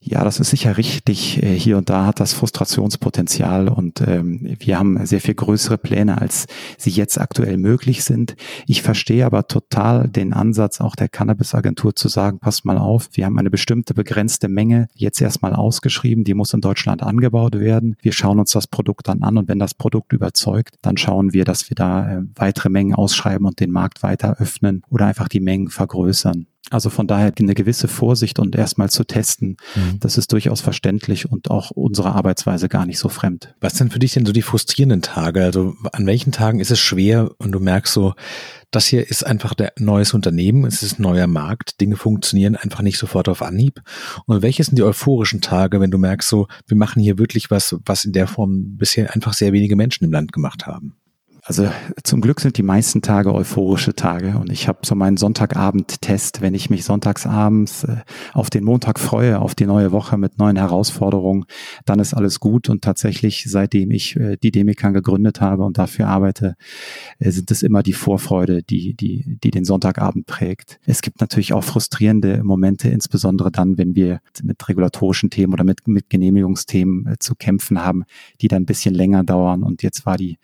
Ja, 0.00 0.22
das 0.22 0.38
ist 0.38 0.50
sicher 0.50 0.76
richtig. 0.76 1.42
Äh, 1.42 1.58
hier 1.58 1.76
und 1.76 1.90
da 1.90 2.06
hat 2.06 2.20
das 2.20 2.32
Frustrationspotenzial 2.32 3.68
und 3.68 4.00
ähm, 4.00 4.56
wir 4.60 4.78
haben 4.78 5.04
sehr 5.04 5.20
viel 5.20 5.34
größere 5.34 5.76
Pläne, 5.76 6.20
als 6.20 6.46
sie 6.76 6.90
jetzt 6.90 7.20
aktuell 7.20 7.56
möglich 7.56 8.04
sind. 8.04 8.36
Ich 8.68 8.82
verstehe 8.82 9.26
aber 9.26 9.48
total 9.48 10.06
den 10.06 10.32
Ansatz 10.32 10.80
auch 10.80 10.94
der 10.94 11.08
Cannabis-Agentur 11.08 11.96
zu 11.96 12.06
sagen, 12.08 12.38
passt 12.38 12.64
mal 12.64 12.78
auf, 12.78 13.08
wir 13.14 13.26
haben 13.26 13.38
eine 13.38 13.50
bestimmte 13.50 13.92
begrenzte 13.92 14.46
Menge 14.48 14.86
jetzt 14.94 15.20
erstmal 15.20 15.52
ausgeschrieben, 15.52 16.22
die 16.22 16.34
muss 16.34 16.54
in 16.54 16.60
Deutschland 16.60 17.02
angebaut 17.02 17.58
werden. 17.58 17.96
Wir 18.00 18.12
schauen 18.12 18.38
uns 18.38 18.52
das 18.52 18.68
Produkt 18.68 19.08
dann 19.08 19.22
an 19.24 19.36
und 19.36 19.48
wenn 19.48 19.58
das 19.58 19.74
Produkt 19.74 20.12
überzeugt, 20.12 20.76
dann 20.80 20.96
schauen 20.96 21.32
wir, 21.32 21.44
dass 21.44 21.70
wir 21.70 21.74
da 21.74 22.18
äh, 22.18 22.22
weitere 22.36 22.68
Mengen 22.68 22.94
ausschreiben 22.94 23.46
und 23.48 23.58
den 23.58 23.72
Markt 23.72 24.04
weiter 24.04 24.36
öffnen 24.38 24.82
oder 24.90 25.06
einfach 25.06 25.28
die 25.28 25.40
Mengen 25.40 25.70
vergrößern. 25.70 26.46
Also 26.70 26.90
von 26.90 27.06
daher 27.06 27.32
eine 27.38 27.54
gewisse 27.54 27.88
Vorsicht 27.88 28.38
und 28.38 28.54
erstmal 28.54 28.90
zu 28.90 29.04
testen, 29.04 29.56
mhm. 29.74 30.00
das 30.00 30.18
ist 30.18 30.32
durchaus 30.32 30.60
verständlich 30.60 31.30
und 31.30 31.50
auch 31.50 31.70
unserer 31.70 32.14
Arbeitsweise 32.14 32.68
gar 32.68 32.86
nicht 32.86 32.98
so 32.98 33.08
fremd. 33.08 33.54
Was 33.60 33.74
sind 33.74 33.92
für 33.92 33.98
dich 33.98 34.12
denn 34.12 34.26
so 34.26 34.32
die 34.32 34.42
frustrierenden 34.42 35.02
Tage? 35.02 35.44
Also 35.44 35.74
an 35.92 36.06
welchen 36.06 36.32
Tagen 36.32 36.60
ist 36.60 36.70
es 36.70 36.80
schwer 36.80 37.30
und 37.38 37.52
du 37.52 37.60
merkst 37.60 37.92
so, 37.92 38.14
das 38.70 38.86
hier 38.86 39.08
ist 39.08 39.26
einfach 39.26 39.54
der 39.54 39.72
neues 39.78 40.12
Unternehmen, 40.12 40.66
es 40.66 40.82
ist 40.82 40.98
ein 40.98 41.02
neuer 41.02 41.26
Markt, 41.26 41.80
Dinge 41.80 41.96
funktionieren 41.96 42.54
einfach 42.54 42.82
nicht 42.82 42.98
sofort 42.98 43.28
auf 43.28 43.40
Anhieb. 43.40 43.80
Und 44.26 44.42
welche 44.42 44.62
sind 44.62 44.78
die 44.78 44.82
euphorischen 44.82 45.40
Tage, 45.40 45.80
wenn 45.80 45.90
du 45.90 45.98
merkst 45.98 46.28
so, 46.28 46.48
wir 46.66 46.76
machen 46.76 47.00
hier 47.02 47.18
wirklich 47.18 47.50
was, 47.50 47.76
was 47.86 48.04
in 48.04 48.12
der 48.12 48.26
Form 48.26 48.76
bisher 48.76 49.14
einfach 49.14 49.32
sehr 49.32 49.52
wenige 49.52 49.76
Menschen 49.76 50.04
im 50.04 50.12
Land 50.12 50.32
gemacht 50.32 50.66
haben? 50.66 50.96
Also 51.48 51.66
zum 52.04 52.20
Glück 52.20 52.40
sind 52.40 52.58
die 52.58 52.62
meisten 52.62 53.00
Tage 53.00 53.32
euphorische 53.32 53.94
Tage 53.94 54.36
und 54.38 54.52
ich 54.52 54.68
habe 54.68 54.80
so 54.84 54.94
meinen 54.94 55.16
Sonntagabend-Test, 55.16 56.42
wenn 56.42 56.52
ich 56.52 56.68
mich 56.68 56.84
sonntagsabends 56.84 57.84
äh, 57.84 57.96
auf 58.34 58.50
den 58.50 58.64
Montag 58.64 58.98
freue, 58.98 59.40
auf 59.40 59.54
die 59.54 59.64
neue 59.64 59.90
Woche 59.90 60.18
mit 60.18 60.38
neuen 60.38 60.56
Herausforderungen, 60.56 61.46
dann 61.86 62.00
ist 62.00 62.12
alles 62.12 62.38
gut 62.38 62.68
und 62.68 62.84
tatsächlich 62.84 63.46
seitdem 63.48 63.90
ich 63.92 64.14
äh, 64.16 64.36
die 64.36 64.50
Demikan 64.50 64.92
gegründet 64.92 65.40
habe 65.40 65.64
und 65.64 65.78
dafür 65.78 66.08
arbeite, 66.08 66.54
äh, 67.18 67.30
sind 67.30 67.50
es 67.50 67.62
immer 67.62 67.82
die 67.82 67.94
Vorfreude, 67.94 68.62
die, 68.62 68.92
die, 68.92 69.38
die 69.42 69.50
den 69.50 69.64
Sonntagabend 69.64 70.26
prägt. 70.26 70.78
Es 70.84 71.00
gibt 71.00 71.22
natürlich 71.22 71.54
auch 71.54 71.64
frustrierende 71.64 72.44
Momente, 72.44 72.90
insbesondere 72.90 73.50
dann, 73.50 73.78
wenn 73.78 73.96
wir 73.96 74.20
mit 74.42 74.68
regulatorischen 74.68 75.30
Themen 75.30 75.54
oder 75.54 75.64
mit, 75.64 75.88
mit 75.88 76.10
Genehmigungsthemen 76.10 77.06
äh, 77.06 77.18
zu 77.18 77.34
kämpfen 77.34 77.82
haben, 77.82 78.04
die 78.42 78.48
dann 78.48 78.64
ein 78.64 78.66
bisschen 78.66 78.94
länger 78.94 79.24
dauern 79.24 79.62
und 79.62 79.82
jetzt 79.82 80.04
war 80.04 80.18
die 80.18 80.36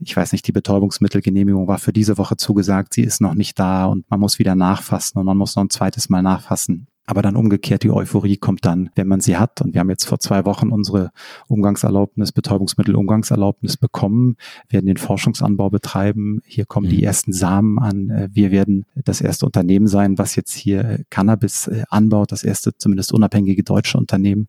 ich 0.00 0.16
weiß 0.16 0.32
nicht, 0.32 0.46
die 0.46 0.52
Betäubungsmittelgenehmigung 0.52 1.68
war 1.68 1.78
für 1.78 1.92
diese 1.92 2.18
Woche 2.18 2.36
zugesagt, 2.36 2.94
sie 2.94 3.02
ist 3.02 3.20
noch 3.20 3.34
nicht 3.34 3.58
da 3.58 3.86
und 3.86 4.10
man 4.10 4.20
muss 4.20 4.38
wieder 4.38 4.54
nachfassen 4.54 5.18
und 5.18 5.26
man 5.26 5.36
muss 5.36 5.56
noch 5.56 5.64
ein 5.64 5.70
zweites 5.70 6.08
Mal 6.08 6.22
nachfassen. 6.22 6.86
Aber 7.10 7.22
dann 7.22 7.34
umgekehrt, 7.34 7.82
die 7.82 7.90
Euphorie 7.90 8.36
kommt 8.36 8.64
dann, 8.64 8.90
wenn 8.94 9.08
man 9.08 9.20
sie 9.20 9.36
hat. 9.36 9.60
Und 9.62 9.74
wir 9.74 9.80
haben 9.80 9.90
jetzt 9.90 10.04
vor 10.04 10.20
zwei 10.20 10.44
Wochen 10.44 10.68
unsere 10.68 11.10
Umgangserlaubnis, 11.48 12.30
Betäubungsmittelumgangserlaubnis 12.30 13.76
bekommen, 13.76 14.36
werden 14.68 14.86
den 14.86 14.96
Forschungsanbau 14.96 15.70
betreiben. 15.70 16.40
Hier 16.44 16.66
kommen 16.66 16.86
mhm. 16.86 16.90
die 16.90 17.02
ersten 17.02 17.32
Samen 17.32 17.80
an. 17.80 18.10
Äh, 18.10 18.28
wir 18.30 18.52
werden 18.52 18.86
das 18.94 19.20
erste 19.20 19.44
Unternehmen 19.44 19.88
sein, 19.88 20.18
was 20.18 20.36
jetzt 20.36 20.52
hier 20.52 21.04
Cannabis 21.10 21.66
äh, 21.66 21.82
anbaut, 21.88 22.30
das 22.30 22.44
erste 22.44 22.76
zumindest 22.76 23.12
unabhängige 23.12 23.64
deutsche 23.64 23.98
Unternehmen. 23.98 24.46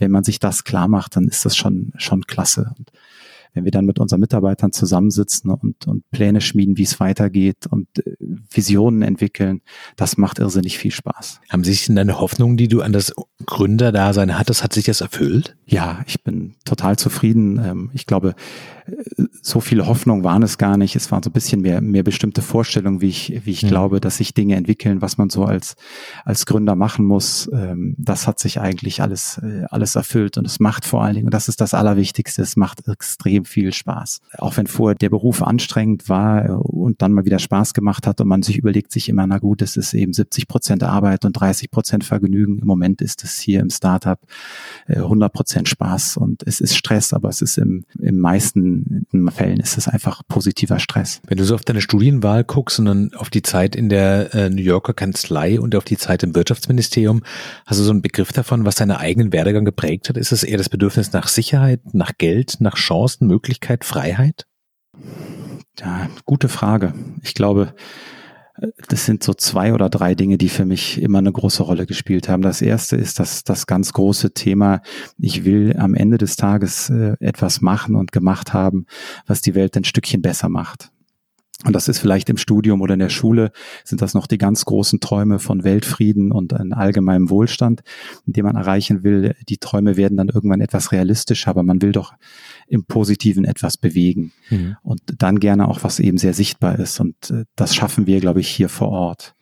Wenn 0.00 0.10
man 0.10 0.24
sich 0.24 0.40
das 0.40 0.64
klar 0.64 0.88
macht, 0.88 1.14
dann 1.14 1.28
ist 1.28 1.44
das 1.44 1.56
schon, 1.56 1.92
schon 1.96 2.22
klasse. 2.22 2.72
Und 2.76 2.90
wenn 3.52 3.64
wir 3.64 3.72
dann 3.72 3.86
mit 3.86 3.98
unseren 3.98 4.20
Mitarbeitern 4.20 4.72
zusammensitzen 4.72 5.50
und, 5.50 5.86
und 5.86 6.08
Pläne 6.10 6.40
schmieden, 6.40 6.76
wie 6.76 6.82
es 6.82 7.00
weitergeht 7.00 7.66
und 7.68 7.86
äh, 7.98 8.16
Visionen 8.50 9.02
entwickeln, 9.02 9.60
das 9.96 10.16
macht 10.16 10.38
irrsinnig 10.38 10.78
viel 10.78 10.90
Spaß. 10.90 11.40
Haben 11.50 11.64
sich 11.64 11.86
denn 11.86 11.96
deine 11.96 12.20
Hoffnungen, 12.20 12.56
die 12.56 12.68
du 12.68 12.82
an 12.82 12.92
das 12.92 13.14
Gründerdasein 13.46 14.38
hattest, 14.38 14.62
hat 14.62 14.72
sich 14.72 14.84
das 14.84 15.00
erfüllt? 15.00 15.56
Ja, 15.66 16.02
ich 16.06 16.22
bin 16.22 16.54
total 16.64 16.96
zufrieden. 16.96 17.60
Ähm, 17.62 17.90
ich 17.94 18.06
glaube, 18.06 18.34
so 19.42 19.60
viele 19.60 19.86
Hoffnungen 19.86 20.24
waren 20.24 20.42
es 20.42 20.58
gar 20.58 20.76
nicht. 20.76 20.96
Es 20.96 21.10
waren 21.10 21.22
so 21.22 21.30
ein 21.30 21.32
bisschen 21.32 21.62
mehr, 21.62 21.80
mehr 21.80 22.02
bestimmte 22.02 22.42
Vorstellungen, 22.42 23.00
wie 23.00 23.08
ich, 23.08 23.40
wie 23.44 23.50
ich 23.50 23.62
mhm. 23.62 23.68
glaube, 23.68 24.00
dass 24.00 24.18
sich 24.18 24.34
Dinge 24.34 24.56
entwickeln, 24.56 25.02
was 25.02 25.18
man 25.18 25.30
so 25.30 25.44
als, 25.44 25.76
als 26.24 26.46
Gründer 26.46 26.76
machen 26.76 27.04
muss. 27.04 27.48
Ähm, 27.52 27.94
das 27.98 28.26
hat 28.26 28.38
sich 28.38 28.60
eigentlich 28.60 29.02
alles, 29.02 29.38
äh, 29.38 29.64
alles 29.70 29.96
erfüllt 29.96 30.38
und 30.38 30.46
es 30.46 30.60
macht 30.60 30.84
vor 30.84 31.02
allen 31.02 31.14
Dingen, 31.14 31.26
und 31.26 31.34
das 31.34 31.48
ist 31.48 31.60
das 31.60 31.74
Allerwichtigste, 31.74 32.42
es 32.42 32.56
macht 32.56 32.86
extrem 32.88 33.44
viel 33.44 33.72
Spaß. 33.72 34.20
Auch 34.38 34.56
wenn 34.56 34.66
vorher 34.66 34.94
der 34.94 35.10
Beruf 35.10 35.42
anstrengend 35.42 36.08
war 36.08 36.44
äh, 36.44 36.52
und 36.52 37.02
dann 37.02 37.12
mal 37.12 37.24
wieder 37.24 37.38
Spaß 37.38 37.74
gemacht 37.74 38.06
hat 38.06 38.20
und 38.20 38.28
man 38.28 38.42
sich 38.42 38.58
überlegt 38.58 38.92
sich 38.92 39.08
immer, 39.08 39.26
na 39.26 39.38
gut, 39.38 39.62
es 39.62 39.76
ist 39.76 39.94
eben 39.94 40.12
70 40.12 40.48
Prozent 40.48 40.82
Arbeit 40.82 41.24
und 41.24 41.32
30 41.32 41.70
Prozent 41.70 42.04
Vergnügen. 42.04 42.58
Im 42.58 42.66
Moment 42.66 43.00
ist 43.00 43.24
es 43.24 43.38
hier 43.38 43.60
im 43.60 43.70
Startup 43.70 44.18
100 44.88 45.30
äh, 45.30 45.32
Prozent 45.32 45.68
Spaß 45.68 46.16
und 46.16 46.42
es 46.46 46.60
ist 46.60 46.76
Stress, 46.76 47.12
aber 47.12 47.28
es 47.28 47.42
ist 47.42 47.58
im, 47.58 47.84
im 47.98 48.18
meisten 48.18 48.79
in 49.12 49.30
Fällen 49.30 49.60
ist 49.60 49.78
es 49.78 49.88
einfach 49.88 50.22
positiver 50.28 50.78
Stress. 50.78 51.20
Wenn 51.26 51.38
du 51.38 51.44
so 51.44 51.54
auf 51.54 51.62
deine 51.62 51.80
Studienwahl 51.80 52.44
guckst 52.44 52.78
und 52.78 52.86
dann 52.86 53.14
auf 53.14 53.30
die 53.30 53.42
Zeit 53.42 53.76
in 53.76 53.88
der 53.88 54.34
äh, 54.34 54.50
New 54.50 54.62
Yorker 54.62 54.94
Kanzlei 54.94 55.60
und 55.60 55.74
auf 55.74 55.84
die 55.84 55.96
Zeit 55.96 56.22
im 56.22 56.34
Wirtschaftsministerium, 56.34 57.22
hast 57.66 57.80
du 57.80 57.84
so 57.84 57.90
einen 57.90 58.02
Begriff 58.02 58.32
davon, 58.32 58.64
was 58.64 58.76
deinen 58.76 58.92
eigenen 58.92 59.32
Werdegang 59.32 59.64
geprägt 59.64 60.08
hat? 60.08 60.16
Ist 60.16 60.32
es 60.32 60.42
eher 60.42 60.58
das 60.58 60.68
Bedürfnis 60.68 61.12
nach 61.12 61.28
Sicherheit, 61.28 61.80
nach 61.92 62.12
Geld, 62.18 62.56
nach 62.60 62.76
Chancen, 62.76 63.26
Möglichkeit, 63.26 63.84
Freiheit? 63.84 64.46
Ja, 65.78 66.08
gute 66.24 66.48
Frage. 66.48 66.94
Ich 67.22 67.34
glaube, 67.34 67.74
das 68.88 69.06
sind 69.06 69.22
so 69.22 69.32
zwei 69.34 69.72
oder 69.72 69.88
drei 69.88 70.14
Dinge, 70.14 70.38
die 70.38 70.48
für 70.48 70.64
mich 70.64 71.00
immer 71.00 71.18
eine 71.18 71.32
große 71.32 71.62
Rolle 71.62 71.86
gespielt 71.86 72.28
haben. 72.28 72.42
Das 72.42 72.62
erste 72.62 72.96
ist 72.96 73.18
das, 73.18 73.44
das 73.44 73.66
ganz 73.66 73.92
große 73.92 74.32
Thema, 74.32 74.82
ich 75.18 75.44
will 75.44 75.76
am 75.78 75.94
Ende 75.94 76.18
des 76.18 76.36
Tages 76.36 76.90
äh, 76.90 77.16
etwas 77.20 77.60
machen 77.60 77.94
und 77.94 78.12
gemacht 78.12 78.52
haben, 78.52 78.86
was 79.26 79.40
die 79.40 79.54
Welt 79.54 79.76
ein 79.76 79.84
Stückchen 79.84 80.22
besser 80.22 80.48
macht. 80.48 80.90
Und 81.64 81.74
das 81.74 81.88
ist 81.88 81.98
vielleicht 81.98 82.30
im 82.30 82.38
Studium 82.38 82.80
oder 82.80 82.94
in 82.94 83.00
der 83.00 83.10
Schule, 83.10 83.52
sind 83.84 84.00
das 84.00 84.14
noch 84.14 84.26
die 84.26 84.38
ganz 84.38 84.64
großen 84.64 85.00
Träume 85.00 85.38
von 85.38 85.62
Weltfrieden 85.62 86.32
und 86.32 86.54
einem 86.54 86.72
allgemeinen 86.72 87.28
Wohlstand, 87.28 87.82
den 88.24 88.46
man 88.46 88.56
erreichen 88.56 89.04
will. 89.04 89.34
Die 89.48 89.58
Träume 89.58 89.98
werden 89.98 90.16
dann 90.16 90.30
irgendwann 90.30 90.62
etwas 90.62 90.90
realistischer, 90.90 91.50
aber 91.50 91.62
man 91.62 91.82
will 91.82 91.92
doch 91.92 92.14
im 92.70 92.84
Positiven 92.84 93.44
etwas 93.44 93.76
bewegen. 93.76 94.32
Mhm. 94.48 94.76
Und 94.82 95.02
dann 95.18 95.40
gerne 95.40 95.68
auch, 95.68 95.82
was 95.82 96.00
eben 96.00 96.18
sehr 96.18 96.34
sichtbar 96.34 96.78
ist. 96.78 97.00
Und 97.00 97.30
äh, 97.30 97.44
das 97.56 97.74
schaffen 97.74 98.06
wir, 98.06 98.20
glaube 98.20 98.40
ich, 98.40 98.48
hier 98.48 98.68
vor 98.68 98.88
Ort. 98.88 99.34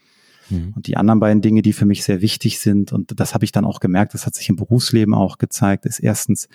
Mhm. 0.50 0.72
Und 0.74 0.86
die 0.86 0.96
anderen 0.96 1.20
beiden 1.20 1.42
Dinge, 1.42 1.62
die 1.62 1.72
für 1.72 1.86
mich 1.86 2.04
sehr 2.04 2.22
wichtig 2.22 2.58
sind, 2.58 2.92
und 2.92 3.20
das 3.20 3.34
habe 3.34 3.44
ich 3.44 3.52
dann 3.52 3.64
auch 3.64 3.80
gemerkt, 3.80 4.14
das 4.14 4.26
hat 4.26 4.34
sich 4.34 4.48
im 4.48 4.56
Berufsleben 4.56 5.14
auch 5.14 5.38
gezeigt, 5.38 5.86
ist 5.86 6.00
erstens 6.00 6.48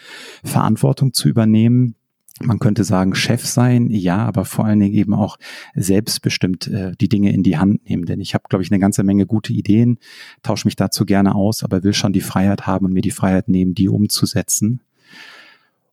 Verantwortung 0.43 1.13
zu 1.13 1.29
übernehmen 1.29 1.95
man 2.41 2.59
könnte 2.59 2.83
sagen, 2.83 3.13
Chef 3.13 3.45
sein, 3.45 3.89
ja, 3.89 4.17
aber 4.17 4.45
vor 4.45 4.65
allen 4.65 4.79
Dingen 4.79 4.95
eben 4.95 5.13
auch 5.13 5.37
selbstbestimmt 5.75 6.67
äh, 6.67 6.91
die 6.99 7.07
Dinge 7.07 7.31
in 7.31 7.43
die 7.43 7.57
Hand 7.57 7.87
nehmen. 7.87 8.05
Denn 8.05 8.19
ich 8.19 8.33
habe, 8.33 8.45
glaube 8.49 8.63
ich, 8.63 8.71
eine 8.71 8.79
ganze 8.79 9.03
Menge 9.03 9.25
gute 9.27 9.53
Ideen, 9.53 9.99
tausche 10.41 10.67
mich 10.67 10.75
dazu 10.75 11.05
gerne 11.05 11.35
aus, 11.35 11.63
aber 11.63 11.83
will 11.83 11.93
schon 11.93 12.11
die 12.11 12.21
Freiheit 12.21 12.65
haben 12.65 12.87
und 12.87 12.93
mir 12.93 13.01
die 13.01 13.11
Freiheit 13.11 13.49
nehmen, 13.49 13.75
die 13.75 13.87
umzusetzen. 13.87 14.81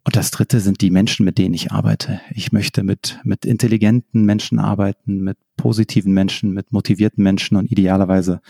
Und 0.05 0.17
das 0.17 0.31
Dritte 0.31 0.61
sind 0.61 0.81
die 0.81 0.91
Menschen, 0.91 1.25
mit 1.25 1.37
denen 1.37 1.55
ich 1.55 1.73
arbeite. 1.73 2.21
Ich 2.35 2.53
möchte 2.53 2.83
mit, 2.83 3.21
mit 3.23 3.45
intelligenten 3.45 4.25
Menschen 4.25 4.59
arbeiten, 4.59 5.21
mit 5.21 5.37
positiven 5.57 6.15
Menschen, 6.15 6.53
mit 6.53 6.73
motivierten 6.73 7.23
Menschen 7.23 7.57
und 7.57 7.71
idealerweise 7.71 8.41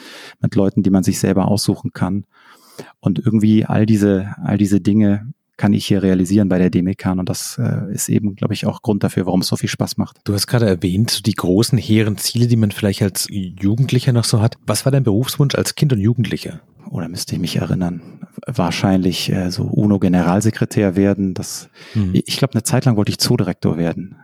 mit 0.40 0.54
Leuten, 0.54 0.82
die 0.82 0.90
man 0.90 1.02
sich 1.02 1.18
selber 1.18 1.48
aussuchen 1.48 1.92
kann. 1.92 2.24
Und 3.00 3.18
irgendwie 3.18 3.64
all 3.64 3.84
diese, 3.84 4.34
all 4.42 4.58
diese 4.58 4.80
Dinge 4.80 5.32
kann 5.60 5.74
ich 5.74 5.84
hier 5.84 6.02
realisieren 6.02 6.48
bei 6.48 6.58
der 6.58 6.70
Demekan. 6.70 7.18
Und 7.18 7.28
das 7.28 7.58
äh, 7.58 7.92
ist 7.92 8.08
eben, 8.08 8.34
glaube 8.34 8.54
ich, 8.54 8.64
auch 8.64 8.80
Grund 8.80 9.04
dafür, 9.04 9.26
warum 9.26 9.42
es 9.42 9.48
so 9.48 9.56
viel 9.56 9.68
Spaß 9.68 9.98
macht. 9.98 10.18
Du 10.24 10.32
hast 10.32 10.46
gerade 10.46 10.66
erwähnt, 10.66 11.26
die 11.26 11.34
großen, 11.34 11.76
hehren 11.76 12.16
Ziele, 12.16 12.46
die 12.46 12.56
man 12.56 12.70
vielleicht 12.70 13.02
als 13.02 13.26
Jugendlicher 13.28 14.14
noch 14.14 14.24
so 14.24 14.40
hat. 14.40 14.56
Was 14.66 14.86
war 14.86 14.92
dein 14.92 15.04
Berufswunsch 15.04 15.54
als 15.54 15.74
Kind 15.74 15.92
und 15.92 16.00
Jugendlicher? 16.00 16.62
Oder 16.88 17.10
müsste 17.10 17.34
ich 17.34 17.42
mich 17.42 17.56
erinnern? 17.56 18.00
Wahrscheinlich 18.46 19.30
äh, 19.30 19.50
so 19.50 19.64
UNO-Generalsekretär 19.64 20.96
werden. 20.96 21.34
Das, 21.34 21.68
mhm. 21.94 22.12
Ich 22.14 22.38
glaube, 22.38 22.54
eine 22.54 22.62
Zeit 22.62 22.86
lang 22.86 22.96
wollte 22.96 23.10
ich 23.12 23.18
Zoodirektor 23.18 23.76
werden. 23.76 24.16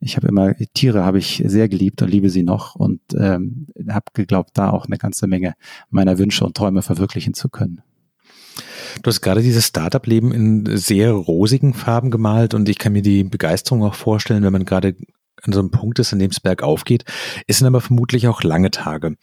Ich 0.00 0.16
habe 0.16 0.26
immer 0.26 0.52
Tiere 0.74 1.04
habe 1.04 1.18
ich 1.18 1.44
sehr 1.46 1.68
geliebt 1.68 2.02
und 2.02 2.10
liebe 2.10 2.28
sie 2.28 2.42
noch 2.42 2.74
und 2.74 3.00
ähm, 3.16 3.68
habe 3.88 4.06
geglaubt, 4.14 4.50
da 4.54 4.70
auch 4.70 4.86
eine 4.86 4.98
ganze 4.98 5.28
Menge 5.28 5.54
meiner 5.90 6.18
Wünsche 6.18 6.44
und 6.44 6.56
Träume 6.56 6.82
verwirklichen 6.82 7.34
zu 7.34 7.48
können. 7.48 7.82
Du 9.02 9.08
hast 9.08 9.20
gerade 9.20 9.42
dieses 9.42 9.66
Startup-Leben 9.66 10.32
in 10.32 10.76
sehr 10.76 11.12
rosigen 11.12 11.74
Farben 11.74 12.10
gemalt 12.10 12.54
und 12.54 12.68
ich 12.68 12.78
kann 12.78 12.92
mir 12.92 13.02
die 13.02 13.24
Begeisterung 13.24 13.82
auch 13.82 13.94
vorstellen, 13.94 14.42
wenn 14.42 14.52
man 14.52 14.64
gerade 14.64 14.96
an 15.42 15.52
so 15.52 15.60
einem 15.60 15.70
Punkt 15.70 15.98
ist, 15.98 16.12
an 16.12 16.18
dem 16.18 16.30
es 16.30 16.40
bergauf 16.40 16.84
geht. 16.84 17.04
Es 17.46 17.58
sind 17.58 17.66
aber 17.66 17.80
vermutlich 17.80 18.26
auch 18.28 18.42
lange 18.42 18.70
Tage 18.70 19.16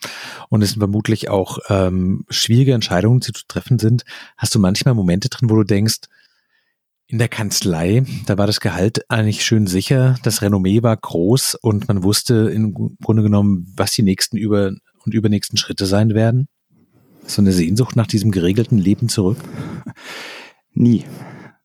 und 0.48 0.62
es 0.62 0.70
sind 0.70 0.78
vermutlich 0.78 1.28
auch 1.28 1.58
ähm, 1.68 2.24
schwierige 2.30 2.72
Entscheidungen, 2.72 3.20
die 3.20 3.32
zu 3.32 3.42
treffen 3.48 3.78
sind. 3.78 4.04
Hast 4.36 4.54
du 4.54 4.58
manchmal 4.58 4.94
Momente 4.94 5.28
drin, 5.28 5.50
wo 5.50 5.56
du 5.56 5.64
denkst, 5.64 6.00
in 7.06 7.18
der 7.18 7.28
Kanzlei, 7.28 8.04
da 8.26 8.38
war 8.38 8.46
das 8.46 8.60
Gehalt 8.60 9.10
eigentlich 9.10 9.44
schön 9.44 9.66
sicher, 9.66 10.16
das 10.22 10.40
Renommee 10.40 10.82
war 10.82 10.96
groß 10.96 11.54
und 11.56 11.86
man 11.86 12.02
wusste 12.02 12.50
im 12.50 12.96
Grunde 13.02 13.22
genommen, 13.22 13.72
was 13.76 13.92
die 13.92 14.02
nächsten 14.02 14.38
über 14.38 14.72
und 15.04 15.12
übernächsten 15.12 15.58
Schritte 15.58 15.84
sein 15.84 16.14
werden? 16.14 16.48
So 17.26 17.42
eine 17.42 17.52
Sehnsucht 17.52 17.96
nach 17.96 18.06
diesem 18.06 18.30
geregelten 18.30 18.78
Leben 18.78 19.08
zurück? 19.08 19.38
Nie. 20.72 21.04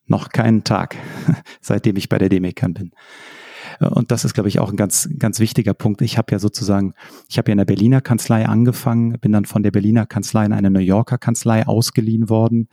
Noch 0.08 0.30
keinen 0.30 0.64
Tag, 0.64 0.96
seitdem 1.62 1.96
ich 1.96 2.10
bei 2.10 2.18
der 2.18 2.30
Demekan 2.30 2.74
bin. 2.74 2.92
Und 3.80 4.12
das 4.12 4.26
ist, 4.26 4.34
glaube 4.34 4.50
ich, 4.50 4.60
auch 4.60 4.72
ein 4.72 4.76
ganz, 4.76 5.10
ganz 5.18 5.40
wichtiger 5.40 5.74
Punkt. 5.74 6.02
Ich 6.02 6.18
habe 6.18 6.32
ja 6.32 6.40
sozusagen, 6.40 6.94
ich 7.30 7.38
habe 7.38 7.50
ja 7.50 7.54
in 7.54 7.60
der 7.60 7.66
Berliner 7.66 8.02
Kanzlei 8.02 8.46
angefangen, 8.46 9.18
bin 9.20 9.32
dann 9.32 9.46
von 9.46 9.64
der 9.64 9.72
Berliner 9.72 10.06
Kanzlei 10.06 10.46
in 10.46 10.54
eine 10.54 10.70
New 10.70 10.80
Yorker 10.80 11.18
Kanzlei 11.18 11.66
ausgeliehen 11.66 12.30
worden, 12.30 12.68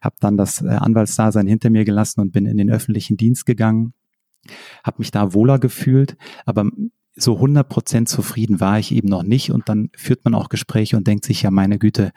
habe 0.00 0.16
dann 0.20 0.36
das 0.36 0.62
äh, 0.62 0.68
Anwaltsdasein 0.68 1.46
hinter 1.46 1.70
mir 1.70 1.84
gelassen 1.84 2.20
und 2.20 2.32
bin 2.32 2.46
in 2.46 2.56
den 2.56 2.70
öffentlichen 2.70 3.16
Dienst 3.16 3.46
gegangen, 3.46 3.94
habe 4.84 4.96
mich 4.98 5.10
da 5.10 5.32
wohler 5.32 5.58
gefühlt, 5.58 6.16
aber 6.44 6.70
so 7.16 7.38
100% 7.38 8.06
zufrieden 8.06 8.60
war 8.60 8.78
ich 8.78 8.92
eben 8.92 9.08
noch 9.08 9.22
nicht. 9.22 9.52
Und 9.52 9.68
dann 9.68 9.90
führt 9.96 10.24
man 10.24 10.34
auch 10.34 10.48
Gespräche 10.48 10.96
und 10.96 11.06
denkt 11.06 11.24
sich, 11.24 11.42
ja, 11.42 11.50
meine 11.50 11.78
Güte, 11.78 12.12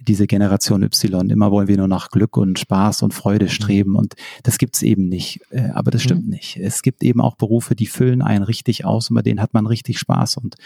diese 0.00 0.26
Generation 0.26 0.82
Y, 0.82 1.30
immer 1.30 1.50
wollen 1.50 1.68
wir 1.68 1.78
nur 1.78 1.88
nach 1.88 2.10
Glück 2.10 2.36
und 2.36 2.58
Spaß 2.58 3.02
und 3.02 3.14
Freude 3.14 3.46
mhm. 3.46 3.50
streben. 3.50 3.96
Und 3.96 4.14
das 4.42 4.58
gibt's 4.58 4.82
eben 4.82 5.08
nicht. 5.08 5.40
Äh, 5.50 5.70
aber 5.70 5.90
das 5.90 6.02
stimmt 6.02 6.24
mhm. 6.24 6.30
nicht. 6.30 6.56
Es 6.58 6.82
gibt 6.82 7.02
eben 7.02 7.20
auch 7.20 7.36
Berufe, 7.36 7.74
die 7.74 7.86
füllen 7.86 8.20
einen 8.20 8.44
richtig 8.44 8.84
aus 8.84 9.10
und 9.10 9.16
bei 9.16 9.22
denen 9.22 9.40
hat 9.40 9.54
man 9.54 9.66
richtig 9.66 9.98
Spaß. 9.98 10.36
Und 10.36 10.56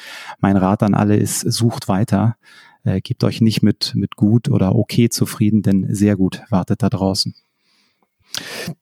mein 0.41 0.57
Rat 0.57 0.83
an 0.83 0.95
alle 0.95 1.17
ist, 1.17 1.41
sucht 1.41 1.87
weiter. 1.87 2.37
Äh, 2.83 3.01
gebt 3.01 3.23
euch 3.23 3.41
nicht 3.41 3.63
mit, 3.63 3.93
mit 3.95 4.17
gut 4.17 4.49
oder 4.49 4.75
okay 4.75 5.09
zufrieden, 5.09 5.63
denn 5.63 5.95
sehr 5.95 6.17
gut 6.17 6.43
wartet 6.51 6.83
da 6.83 6.89
draußen. 6.89 7.35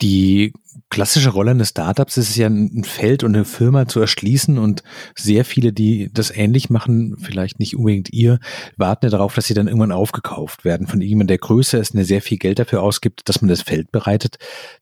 Die 0.01 0.53
klassische 0.91 1.31
Rolle 1.31 1.53
eines 1.53 1.71
Startups 1.71 2.17
ist 2.17 2.31
es 2.31 2.37
ja, 2.37 2.47
ein 2.47 2.85
Feld 2.85 3.25
und 3.25 3.35
eine 3.35 3.45
Firma 3.45 3.89
zu 3.89 4.01
erschließen 4.01 4.59
und 4.59 4.83
sehr 5.17 5.45
viele, 5.45 5.73
die 5.73 6.11
das 6.13 6.31
ähnlich 6.31 6.71
machen, 6.71 7.17
vielleicht 7.19 7.59
nicht 7.59 7.77
unbedingt 7.77 8.13
ihr, 8.13 8.39
warten 8.77 9.07
ja 9.07 9.11
darauf, 9.11 9.35
dass 9.35 9.47
sie 9.47 9.55
dann 9.55 9.67
irgendwann 9.67 9.93
aufgekauft 9.93 10.65
werden 10.65 10.87
von 10.87 11.01
jemandem, 11.01 11.29
der 11.29 11.39
größer 11.39 11.79
ist 11.79 11.91
und 11.91 11.97
der 11.97 12.05
sehr 12.05 12.23
viel 12.23 12.39
Geld 12.39 12.59
dafür 12.59 12.83
ausgibt, 12.83 13.29
dass 13.29 13.41
man 13.41 13.49
das 13.49 13.63
Feld 13.63 13.91
bereitet. 13.91 14.37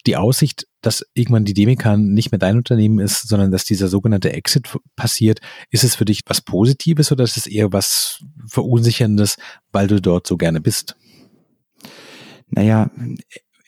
Die 0.06 0.16
Aussicht, 0.16 0.66
dass 0.82 1.06
irgendwann 1.14 1.44
die 1.44 1.54
Demikan 1.54 2.12
nicht 2.12 2.30
mehr 2.30 2.38
dein 2.38 2.56
Unternehmen 2.56 2.98
ist, 2.98 3.28
sondern 3.28 3.50
dass 3.50 3.64
dieser 3.64 3.88
sogenannte 3.88 4.32
Exit 4.32 4.68
passiert, 4.96 5.40
ist 5.70 5.84
es 5.84 5.94
für 5.94 6.04
dich 6.04 6.20
was 6.26 6.40
Positives 6.40 7.10
oder 7.12 7.24
ist 7.24 7.36
es 7.36 7.46
eher 7.46 7.72
was 7.72 8.22
Verunsicherndes, 8.46 9.36
weil 9.70 9.86
du 9.86 10.00
dort 10.00 10.26
so 10.26 10.36
gerne 10.36 10.60
bist? 10.60 10.96
Naja, 12.50 12.90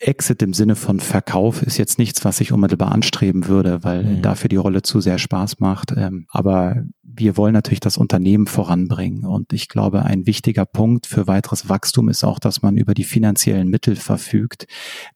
Exit 0.06 0.42
im 0.42 0.52
Sinne 0.52 0.76
von 0.76 1.00
Verkauf 1.00 1.62
ist 1.62 1.78
jetzt 1.78 1.98
nichts, 1.98 2.24
was 2.24 2.40
ich 2.40 2.52
unmittelbar 2.52 2.92
anstreben 2.92 3.46
würde, 3.46 3.82
weil 3.82 4.04
mhm. 4.04 4.22
dafür 4.22 4.48
die 4.48 4.56
Rolle 4.56 4.82
zu 4.82 5.00
sehr 5.00 5.18
Spaß 5.18 5.60
macht. 5.60 5.92
Ähm, 5.96 6.26
aber 6.28 6.84
wir 7.16 7.36
wollen 7.36 7.52
natürlich 7.52 7.80
das 7.80 7.96
Unternehmen 7.96 8.46
voranbringen. 8.46 9.24
Und 9.24 9.52
ich 9.52 9.68
glaube, 9.68 10.02
ein 10.02 10.26
wichtiger 10.26 10.64
Punkt 10.64 11.06
für 11.06 11.26
weiteres 11.26 11.68
Wachstum 11.68 12.08
ist 12.08 12.24
auch, 12.24 12.38
dass 12.38 12.62
man 12.62 12.76
über 12.76 12.92
die 12.94 13.04
finanziellen 13.04 13.68
Mittel 13.68 13.96
verfügt. 13.96 14.66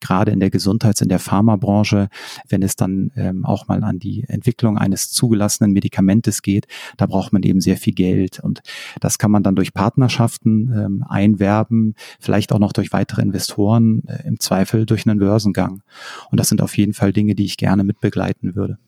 Gerade 0.01 0.31
in 0.31 0.41
der 0.41 0.51
Gesundheits-, 0.51 1.01
in 1.01 1.09
der 1.09 1.19
Pharmabranche, 1.19 2.09
wenn 2.49 2.63
es 2.63 2.77
dann 2.77 3.11
ähm, 3.17 3.45
auch 3.45 3.69
mal 3.69 3.83
an 3.83 3.99
die 3.99 4.25
Entwicklung 4.29 4.79
eines 4.79 5.11
zugelassenen 5.11 5.73
Medikamentes 5.73 6.43
geht, 6.43 6.67
da 6.97 7.07
braucht 7.07 7.33
man 7.33 7.43
eben 7.43 7.61
sehr 7.61 7.77
viel 7.77 7.95
Geld. 7.95 8.41
Und 8.41 8.63
das 9.01 9.19
kann 9.19 9.31
man 9.31 9.43
dann 9.43 9.57
durch 9.57 9.75
Partnerschaften 9.75 10.73
ähm, 10.73 11.05
einwerben, 11.09 11.95
vielleicht 12.21 12.53
auch 12.53 12.59
noch 12.59 12.73
durch 12.73 12.93
weitere 12.93 13.23
Investoren, 13.23 14.03
äh, 14.07 14.27
im 14.27 14.41
Zweifel 14.41 14.78
durch 14.87 15.07
einen 15.07 15.19
Börsengang. 15.19 15.83
Und 16.31 16.39
das 16.39 16.49
sind 16.49 16.63
auf 16.63 16.77
jeden 16.77 16.95
Fall 16.95 17.13
Dinge, 17.13 17.35
die 17.35 17.45
ich 17.45 17.57
gerne 17.57 17.85
mitbegleiten 17.85 18.55
würde. 18.55 18.79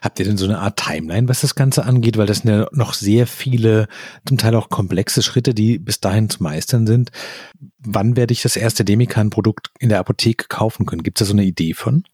Habt 0.00 0.18
ihr 0.18 0.24
denn 0.24 0.38
so 0.38 0.46
eine 0.46 0.60
Art 0.60 0.78
Timeline, 0.78 1.28
was 1.28 1.42
das 1.42 1.54
Ganze 1.54 1.84
angeht? 1.84 2.16
Weil 2.16 2.26
das 2.26 2.38
sind 2.38 2.50
ja 2.50 2.66
noch 2.72 2.94
sehr 2.94 3.26
viele, 3.26 3.86
zum 4.24 4.38
Teil 4.38 4.54
auch 4.54 4.70
komplexe 4.70 5.22
Schritte, 5.22 5.52
die 5.52 5.78
bis 5.78 6.00
dahin 6.00 6.30
zu 6.30 6.42
meistern 6.42 6.86
sind. 6.86 7.10
Wann 7.78 8.16
werde 8.16 8.32
ich 8.32 8.40
das 8.40 8.56
erste 8.56 8.84
Demikan-Produkt 8.84 9.70
in 9.78 9.90
der 9.90 9.98
Apotheke 9.98 10.46
kaufen 10.48 10.86
können? 10.86 11.02
Gibt 11.02 11.20
es 11.20 11.26
da 11.26 11.30
so 11.30 11.34
eine 11.34 11.44
Idee 11.44 11.74
von? 11.74 12.04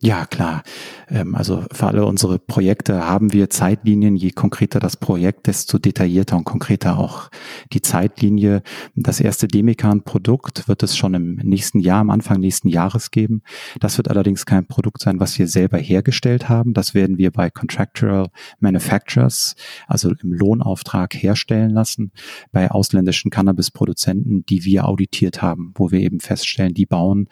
Ja, 0.00 0.26
klar. 0.26 0.64
Ähm, 1.14 1.34
also 1.34 1.64
für 1.72 1.86
alle 1.86 2.04
unsere 2.04 2.38
Projekte 2.38 3.06
haben 3.06 3.32
wir 3.32 3.48
Zeitlinien. 3.48 4.16
Je 4.16 4.30
konkreter 4.30 4.80
das 4.80 4.96
Projekt, 4.96 5.46
desto 5.46 5.78
detaillierter 5.78 6.36
und 6.36 6.44
konkreter 6.44 6.98
auch 6.98 7.30
die 7.72 7.80
Zeitlinie. 7.80 8.62
Das 8.96 9.20
erste 9.20 9.46
Demikan-Produkt 9.46 10.66
wird 10.66 10.82
es 10.82 10.96
schon 10.96 11.14
im 11.14 11.36
nächsten 11.36 11.78
Jahr, 11.78 12.00
am 12.00 12.10
Anfang 12.10 12.40
nächsten 12.40 12.68
Jahres 12.68 13.12
geben. 13.12 13.42
Das 13.78 13.96
wird 13.96 14.10
allerdings 14.10 14.44
kein 14.44 14.66
Produkt 14.66 15.00
sein, 15.00 15.20
was 15.20 15.38
wir 15.38 15.46
selber 15.46 15.78
hergestellt 15.78 16.48
haben. 16.48 16.74
Das 16.74 16.94
werden 16.94 17.16
wir 17.16 17.30
bei 17.30 17.48
Contractual 17.48 18.28
Manufacturers, 18.58 19.54
also 19.86 20.10
im 20.10 20.32
Lohnauftrag 20.32 21.14
herstellen 21.14 21.70
lassen, 21.70 22.10
bei 22.50 22.70
ausländischen 22.70 23.30
Cannabis-Produzenten, 23.30 24.44
die 24.46 24.64
wir 24.64 24.88
auditiert 24.88 25.42
haben, 25.42 25.72
wo 25.76 25.92
wir 25.92 26.00
eben 26.00 26.18
feststellen, 26.18 26.74
die 26.74 26.86
bauen 26.86 27.28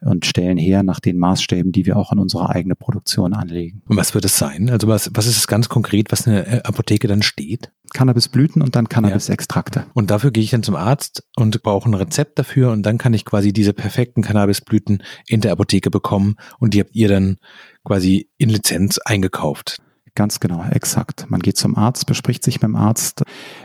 und 0.00 0.24
stellen 0.24 0.56
her 0.56 0.84
nach 0.84 1.00
den 1.00 1.18
Maßstäben, 1.18 1.72
die 1.72 1.86
wir 1.86 1.96
auch 1.96 2.12
an 2.12 2.20
unsere 2.20 2.50
eigene 2.50 2.76
Produktion 2.76 3.23
anlegen. 3.32 3.82
Und 3.86 3.96
was 3.96 4.14
wird 4.14 4.24
es 4.24 4.36
sein? 4.36 4.68
Also 4.68 4.88
was, 4.88 5.10
was 5.14 5.26
ist 5.26 5.38
es 5.38 5.46
ganz 5.46 5.68
konkret, 5.68 6.12
was 6.12 6.26
in 6.26 6.34
der 6.34 6.52
äh, 6.52 6.62
Apotheke 6.62 7.08
dann 7.08 7.22
steht? 7.22 7.70
Cannabisblüten 7.92 8.60
und 8.60 8.76
dann 8.76 8.88
Cannabisextrakte. 8.88 9.80
Ja. 9.80 9.86
Und 9.94 10.10
dafür 10.10 10.32
gehe 10.32 10.42
ich 10.42 10.50
dann 10.50 10.62
zum 10.62 10.74
Arzt 10.76 11.24
und 11.36 11.62
brauche 11.62 11.88
ein 11.88 11.94
Rezept 11.94 12.38
dafür 12.38 12.72
und 12.72 12.82
dann 12.82 12.98
kann 12.98 13.14
ich 13.14 13.24
quasi 13.24 13.52
diese 13.52 13.72
perfekten 13.72 14.22
Cannabisblüten 14.22 15.02
in 15.26 15.40
der 15.40 15.52
Apotheke 15.52 15.90
bekommen 15.90 16.36
und 16.58 16.74
die 16.74 16.80
habt 16.80 16.94
ihr 16.94 17.08
dann 17.08 17.38
quasi 17.84 18.28
in 18.36 18.48
Lizenz 18.48 18.98
eingekauft. 18.98 19.80
Ganz 20.16 20.38
genau, 20.38 20.64
exakt. 20.70 21.26
Man 21.28 21.40
geht 21.40 21.56
zum 21.56 21.76
Arzt, 21.76 22.06
bespricht 22.06 22.44
sich 22.44 22.56
mit 22.56 22.68
dem 22.68 22.76
Arzt. 22.76 23.24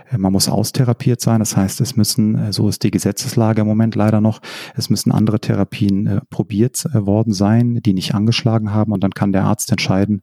Äh, 0.10 0.18
man 0.18 0.34
muss 0.34 0.50
austherapiert 0.50 1.22
sein. 1.22 1.40
Das 1.40 1.56
heißt, 1.56 1.82
es 1.82 1.96
müssen, 1.96 2.36
äh, 2.36 2.54
so 2.54 2.70
ist 2.70 2.84
die 2.84 2.92
Gesetzeslage 2.92 3.62
im 3.62 3.68
Moment 3.68 3.96
leider 3.96 4.22
noch, 4.22 4.42
es 4.76 4.90
müssen 4.90 5.12
andere 5.12 5.40
Therapien 5.40 6.08
äh, 6.08 6.22
probiert 6.30 6.86
worden 6.94 7.34
sein, 7.34 7.80
die 7.82 7.94
nicht 7.94 8.16
angeschlagen 8.16 8.74
haben. 8.74 8.92
Und 8.92 9.04
dann 9.04 9.12
kann 9.12 9.32
der 9.32 9.46
Arzt 9.46 9.72
entscheiden, 9.72 10.22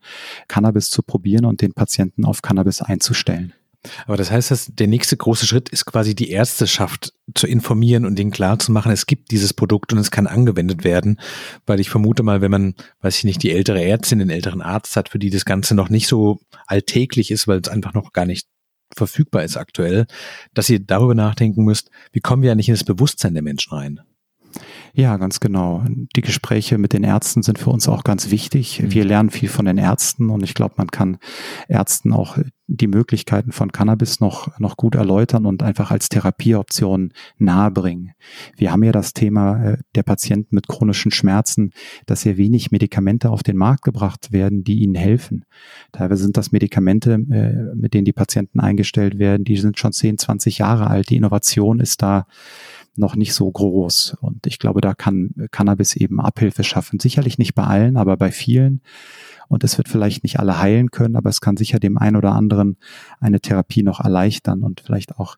Cannabis 0.49 0.91
zu 0.91 1.03
probieren 1.03 1.45
und 1.45 1.63
den 1.63 1.73
Patienten 1.73 2.25
auf 2.25 2.43
Cannabis 2.43 2.83
einzustellen. 2.83 3.53
Aber 4.07 4.17
das 4.17 4.33
heißt, 4.33 4.51
dass 4.51 4.67
der 4.67 4.89
nächste 4.89 5.17
große 5.17 5.47
Schritt 5.47 5.69
ist 5.69 5.85
quasi 5.85 6.17
die 6.17 6.31
Ärzteschaft 6.31 7.13
zu 7.35 7.47
informieren 7.47 8.05
und 8.05 8.19
ihnen 8.19 8.33
klar 8.33 8.59
zu 8.59 8.73
machen, 8.73 8.91
es 8.91 9.07
gibt 9.07 9.31
dieses 9.31 9.55
Produkt 9.55 9.93
und 9.93 9.99
es 10.01 10.11
kann 10.11 10.27
angewendet 10.27 10.83
werden. 10.83 11.21
Weil 11.67 11.79
ich 11.79 11.91
vermute 11.91 12.25
mal, 12.25 12.41
wenn 12.41 12.51
man, 12.51 12.75
weiß 13.03 13.19
ich 13.19 13.25
nicht, 13.25 13.43
die 13.43 13.53
ältere 13.53 13.85
Ärztin, 13.85 14.19
den 14.19 14.31
älteren 14.31 14.63
Arzt 14.63 14.97
hat, 14.97 15.09
für 15.09 15.21
die 15.21 15.31
das 15.31 15.45
Ganze 15.45 15.75
noch 15.75 15.89
nicht 15.89 16.09
so 16.09 16.41
alltäglich 16.67 17.31
ist, 17.31 17.47
weil 17.47 17.61
es 17.61 17.69
einfach 17.69 17.95
noch 17.95 18.13
gar 18.13 18.27
nicht 18.27 18.49
verfügbar 18.97 19.45
ist 19.45 19.57
aktuell, 19.57 20.07
dass 20.55 20.71
ihr 20.71 20.81
darüber 20.81 21.15
nachdenken 21.15 21.65
müsst, 21.65 21.91
wie 22.13 22.21
kommen 22.21 22.43
wir 22.43 22.53
eigentlich 22.53 22.69
in 22.69 22.75
das 22.75 22.85
Bewusstsein 22.85 23.35
der 23.35 23.43
Menschen 23.43 23.73
rein? 23.73 24.01
Ja, 24.99 25.19
ganz 25.19 25.41
genau. 25.41 25.85
Die 26.17 26.23
Gespräche 26.23 26.79
mit 26.79 26.95
den 26.95 27.05
Ärzten 27.05 27.43
sind 27.43 27.59
für 27.59 27.69
uns 27.69 27.87
auch 27.87 28.03
ganz 28.03 28.31
wichtig. 28.31 28.81
Mhm. 28.81 28.93
Wir 28.93 29.05
lernen 29.05 29.29
viel 29.29 29.51
von 29.51 29.67
den 29.67 29.77
Ärzten 29.77 30.31
und 30.31 30.43
ich 30.43 30.55
glaube, 30.55 30.77
man 30.79 30.91
kann 30.91 31.19
Ärzten 31.69 32.15
auch 32.15 32.39
die 32.67 32.87
Möglichkeiten 32.87 33.53
von 33.53 33.73
Cannabis 33.73 34.21
noch, 34.21 34.59
noch 34.59 34.79
gut 34.79 34.95
erläutern 34.95 35.45
und 35.45 35.63
einfach 35.63 35.91
als 35.91 36.09
Therapieoption 36.09 37.13
nahebringen. 37.37 38.13
Wir 38.57 38.73
haben 38.73 38.83
ja 38.83 38.91
das 38.91 39.13
Thema 39.13 39.63
äh, 39.63 39.79
der 39.95 40.03
Patienten 40.03 40.55
mit 40.55 40.67
chronischen 40.67 41.11
Schmerzen, 41.13 41.73
dass 42.07 42.23
sehr 42.23 42.39
wenig 42.39 42.73
Medikamente 42.73 43.29
auf 43.29 43.43
den 43.43 43.59
Markt 43.59 43.83
gebracht 43.83 44.33
werden, 44.33 44.65
die 44.65 44.81
ihnen 44.81 44.95
helfen. 44.95 45.45
Teilweise 45.93 46.23
sind 46.23 46.39
das 46.39 46.53
Medikamente, 46.53 47.13
äh, 47.13 47.75
mit 47.77 47.93
denen 47.93 48.07
die 48.07 48.15
Patienten 48.15 48.61
eingestellt 48.61 49.19
werden, 49.19 49.45
die 49.45 49.59
sind 49.59 49.79
schon 49.79 49.93
10, 49.93 50.17
20 50.17 50.59
Jahre 50.59 50.89
alt. 50.89 51.11
Die 51.11 51.17
Innovation 51.17 51.81
ist 51.81 52.01
da 52.01 52.27
noch 52.99 53.17
nicht 53.17 53.35
so 53.35 53.51
groß. 53.51 54.17
Und 54.21 54.47
ich 54.47 54.59
glaube, 54.59 54.81
da 54.81 54.95
kann 54.95 55.31
Cannabis 55.51 55.97
eben 55.97 56.21
Abhilfe 56.21 56.65
schaffen. 56.65 57.01
Sicherlich 57.01 57.39
nicht 57.39 57.55
bei 57.55 57.65
allen, 57.65 57.97
aber 57.97 58.17
bei 58.17 58.31
vielen. 58.31 58.81
Und 59.49 59.65
es 59.65 59.79
wird 59.79 59.89
vielleicht 59.89 60.23
nicht 60.25 60.41
alle 60.41 60.59
heilen 60.59 60.91
können, 60.91 61.17
aber 61.17 61.31
es 61.31 61.41
kann 61.41 61.57
sicher 61.57 61.79
dem 61.79 61.99
einen 61.99 62.17
oder 62.17 62.33
anderen 62.33 62.77
eine 63.21 63.41
Therapie 63.41 63.83
noch 63.83 64.01
erleichtern 64.01 64.63
und 64.63 64.81
vielleicht 64.85 65.19
auch 65.19 65.37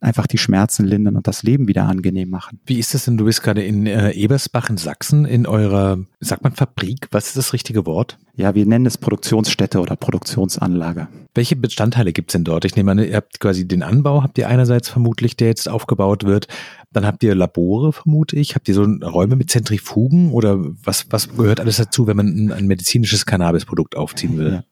einfach 0.00 0.26
die 0.26 0.38
Schmerzen 0.38 0.86
lindern 0.86 1.16
und 1.16 1.26
das 1.26 1.42
Leben 1.42 1.68
wieder 1.68 1.84
angenehm 1.84 2.30
machen. 2.30 2.60
Wie 2.64 2.78
ist 2.78 2.94
das 2.94 3.04
denn? 3.04 3.18
Du 3.18 3.26
bist 3.26 3.42
gerade 3.42 3.62
in 3.62 3.86
äh, 3.86 4.12
Ebersbach 4.12 4.70
in 4.70 4.78
Sachsen 4.78 5.24
in 5.24 5.46
eurer, 5.46 5.98
sagt 6.20 6.42
man 6.42 6.54
Fabrik? 6.54 7.08
Was 7.10 7.28
ist 7.28 7.36
das 7.36 7.52
richtige 7.52 7.84
Wort? 7.84 8.18
Ja, 8.34 8.54
wir 8.54 8.64
nennen 8.64 8.86
es 8.86 8.96
Produktionsstätte 8.96 9.78
oder 9.80 9.94
Produktionsanlage. 9.94 11.08
Welche 11.34 11.54
Bestandteile 11.54 12.12
gibt 12.12 12.30
es 12.30 12.32
denn 12.32 12.44
dort? 12.44 12.64
Ich 12.64 12.76
nehme 12.76 12.90
an, 12.90 12.98
ihr 12.98 13.16
habt 13.16 13.40
quasi 13.40 13.68
den 13.68 13.82
Anbau, 13.82 14.22
habt 14.22 14.38
ihr 14.38 14.48
einerseits 14.48 14.88
vermutlich, 14.88 15.36
der 15.36 15.48
jetzt 15.48 15.68
aufgebaut 15.68 16.24
wird. 16.24 16.48
Dann 16.92 17.06
habt 17.06 17.22
ihr 17.22 17.34
Labore, 17.34 17.92
vermute 17.92 18.36
ich. 18.36 18.54
Habt 18.54 18.68
ihr 18.68 18.74
so 18.74 18.82
Räume 18.84 19.36
mit 19.36 19.50
Zentrifugen 19.50 20.32
oder 20.32 20.58
was, 20.82 21.06
was 21.10 21.36
gehört 21.36 21.60
alles 21.60 21.76
dazu, 21.76 22.06
wenn 22.06 22.16
man 22.16 22.26
ein, 22.26 22.52
ein 22.52 22.66
medizinisches 22.66 23.26
Cannabisprodukt 23.26 23.96
aufziehen 23.96 24.38
will? 24.38 24.52
Ja. 24.52 24.64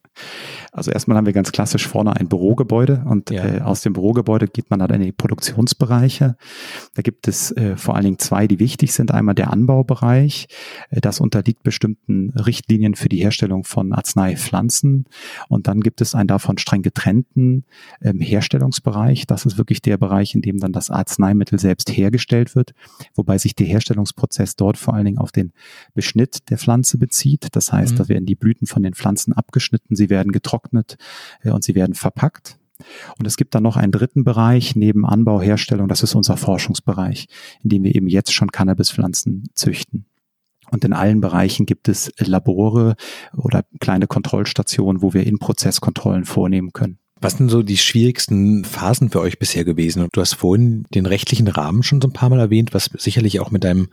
Also 0.73 0.93
erstmal 0.93 1.17
haben 1.17 1.27
wir 1.27 1.33
ganz 1.33 1.51
klassisch 1.51 1.89
vorne 1.89 2.15
ein 2.15 2.29
Bürogebäude 2.29 3.03
und 3.05 3.31
ja. 3.31 3.45
äh, 3.45 3.61
aus 3.61 3.81
dem 3.81 3.93
Bürogebäude 3.93 4.47
geht 4.47 4.71
man 4.71 4.79
dann 4.79 4.91
in 4.91 5.03
die 5.03 5.13
Produktionsbereiche. 5.13 6.37
Da 6.95 7.03
gibt 7.03 7.27
es 7.27 7.51
äh, 7.53 7.77
vor 7.77 7.97
allen 7.97 8.05
Dingen 8.05 8.19
zwei, 8.21 8.47
die 8.47 8.61
wichtig 8.61 8.93
sind. 8.93 9.11
Einmal 9.11 9.35
der 9.35 9.53
Anbaubereich. 9.53 10.47
Äh, 10.91 11.01
das 11.01 11.19
unterliegt 11.21 11.65
bestimmten 11.65 12.31
Richtlinien 12.31 12.95
für 12.95 13.09
die 13.09 13.19
Herstellung 13.19 13.65
von 13.65 13.93
Arzneipflanzen. 13.93 15.07
Und 15.49 15.67
dann 15.67 15.81
gibt 15.81 16.01
es 16.01 16.15
einen 16.15 16.29
davon 16.29 16.57
streng 16.59 16.83
getrennten 16.83 17.65
ähm, 18.01 18.21
Herstellungsbereich. 18.21 19.27
Das 19.27 19.47
ist 19.47 19.59
wirklich 19.59 19.83
der 19.83 19.97
Bereich, 19.97 20.37
in 20.37 20.43
dem 20.43 20.59
dann 20.59 20.73
das 20.73 20.91
Arzneimittel 20.91 21.59
selbst 21.59 21.91
hergestellt 21.91 22.55
wird, 22.55 22.75
wobei 23.15 23.39
sich 23.39 23.57
der 23.57 23.67
Herstellungsprozess 23.67 24.55
dort 24.55 24.77
vor 24.77 24.95
allen 24.95 25.05
Dingen 25.05 25.19
auf 25.19 25.33
den 25.33 25.53
Beschnitt 25.95 26.49
der 26.49 26.59
Pflanze 26.59 26.97
bezieht. 26.97 27.49
Das 27.53 27.73
heißt, 27.73 27.95
mhm. 27.95 27.97
da 27.99 28.09
werden 28.09 28.27
die 28.27 28.37
Blüten 28.37 28.69
von 28.69 28.85
den 28.85 28.95
Pflanzen 28.95 29.33
abgeschnitten, 29.33 29.97
sie 30.01 30.11
werden 30.11 30.33
getrocknet 30.33 30.97
äh, 31.43 31.51
und 31.51 31.63
sie 31.63 31.75
werden 31.75 31.95
verpackt. 31.95 32.59
Und 33.19 33.27
es 33.27 33.37
gibt 33.37 33.55
dann 33.55 33.63
noch 33.63 33.77
einen 33.77 33.93
dritten 33.93 34.25
Bereich 34.25 34.75
neben 34.75 35.05
Anbau, 35.05 35.43
Herstellung, 35.43 35.87
das 35.87 36.03
ist 36.03 36.15
unser 36.15 36.39
Forschungsbereich, 36.39 37.29
in 37.63 37.69
dem 37.69 37.85
wir 37.85 37.95
eben 37.95 38.09
jetzt 38.09 38.33
schon 38.33 38.51
Cannabispflanzen 38.51 39.51
züchten. 39.55 40.07
Und 40.71 40.85
in 40.85 40.95
allen 40.95 41.21
Bereichen 41.21 41.67
gibt 41.67 41.89
es 41.89 42.11
Labore 42.19 42.97
oder 43.37 43.65
kleine 43.81 44.07
Kontrollstationen, 44.07 45.03
wo 45.03 45.13
wir 45.13 45.27
In-Prozess-Kontrollen 45.27 46.25
vornehmen 46.25 46.73
können. 46.73 46.99
Was 47.21 47.35
sind 47.35 47.51
so 47.51 47.63
die 47.63 47.77
schwierigsten 47.77 48.65
Phasen 48.65 49.11
für 49.11 49.21
euch 49.21 49.39
bisher 49.39 49.65
gewesen? 49.65 50.09
Du 50.13 50.21
hast 50.23 50.35
vorhin 50.35 50.87
den 50.95 51.05
rechtlichen 51.05 51.49
Rahmen 51.49 51.83
schon 51.83 52.01
so 52.01 52.09
ein 52.09 52.15
paar 52.15 52.31
Mal 52.31 52.41
erwähnt, 52.41 52.73
was 52.73 52.91
sicherlich 52.97 53.41
auch 53.41 53.51
mit 53.51 53.63
deinem 53.63 53.89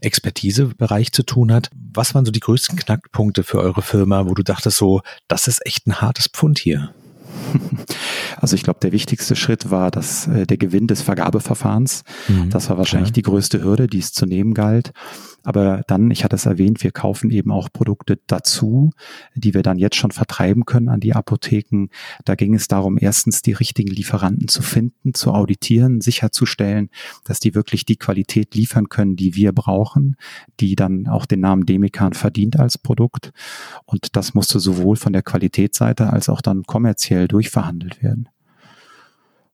Expertisebereich 0.00 1.10
zu 1.12 1.24
tun 1.24 1.52
hat. 1.52 1.70
Was 1.92 2.14
waren 2.14 2.24
so 2.24 2.30
die 2.30 2.40
größten 2.40 2.78
Knackpunkte 2.78 3.42
für 3.42 3.58
eure 3.58 3.82
Firma, 3.82 4.26
wo 4.26 4.34
du 4.34 4.44
dachtest 4.44 4.76
so, 4.76 5.00
das 5.26 5.48
ist 5.48 5.66
echt 5.66 5.86
ein 5.88 6.00
hartes 6.00 6.28
Pfund 6.28 6.58
hier? 6.58 6.94
Also 8.40 8.54
ich 8.54 8.62
glaube, 8.62 8.78
der 8.80 8.92
wichtigste 8.92 9.34
Schritt 9.34 9.72
war 9.72 9.90
das, 9.90 10.28
äh, 10.28 10.46
der 10.46 10.58
Gewinn 10.58 10.86
des 10.86 11.02
Vergabeverfahrens. 11.02 12.04
Mhm, 12.28 12.50
das 12.50 12.70
war 12.70 12.78
wahrscheinlich 12.78 13.08
klar. 13.08 13.14
die 13.14 13.22
größte 13.22 13.64
Hürde, 13.64 13.88
die 13.88 13.98
es 13.98 14.12
zu 14.12 14.26
nehmen 14.26 14.54
galt. 14.54 14.92
Aber 15.44 15.82
dann, 15.86 16.10
ich 16.10 16.24
hatte 16.24 16.36
es 16.36 16.46
erwähnt, 16.46 16.82
wir 16.82 16.90
kaufen 16.90 17.30
eben 17.30 17.52
auch 17.52 17.68
Produkte 17.72 18.18
dazu, 18.26 18.90
die 19.34 19.54
wir 19.54 19.62
dann 19.62 19.78
jetzt 19.78 19.96
schon 19.96 20.10
vertreiben 20.10 20.64
können 20.64 20.88
an 20.88 21.00
die 21.00 21.14
Apotheken. 21.14 21.88
Da 22.24 22.34
ging 22.34 22.54
es 22.54 22.68
darum, 22.68 22.98
erstens 23.00 23.42
die 23.42 23.52
richtigen 23.52 23.90
Lieferanten 23.90 24.48
zu 24.48 24.62
finden, 24.62 25.14
zu 25.14 25.32
auditieren, 25.32 26.00
sicherzustellen, 26.00 26.90
dass 27.24 27.40
die 27.40 27.54
wirklich 27.54 27.84
die 27.84 27.96
Qualität 27.96 28.54
liefern 28.54 28.88
können, 28.88 29.16
die 29.16 29.36
wir 29.36 29.52
brauchen, 29.52 30.16
die 30.60 30.74
dann 30.74 31.06
auch 31.06 31.24
den 31.24 31.40
Namen 31.40 31.66
Demikan 31.66 32.12
verdient 32.12 32.58
als 32.58 32.76
Produkt. 32.76 33.32
Und 33.86 34.16
das 34.16 34.34
musste 34.34 34.60
sowohl 34.60 34.96
von 34.96 35.12
der 35.12 35.22
Qualitätsseite 35.22 36.12
als 36.12 36.28
auch 36.28 36.40
dann 36.40 36.64
kommerziell 36.64 37.28
durchverhandelt 37.28 38.02
werden. 38.02 38.28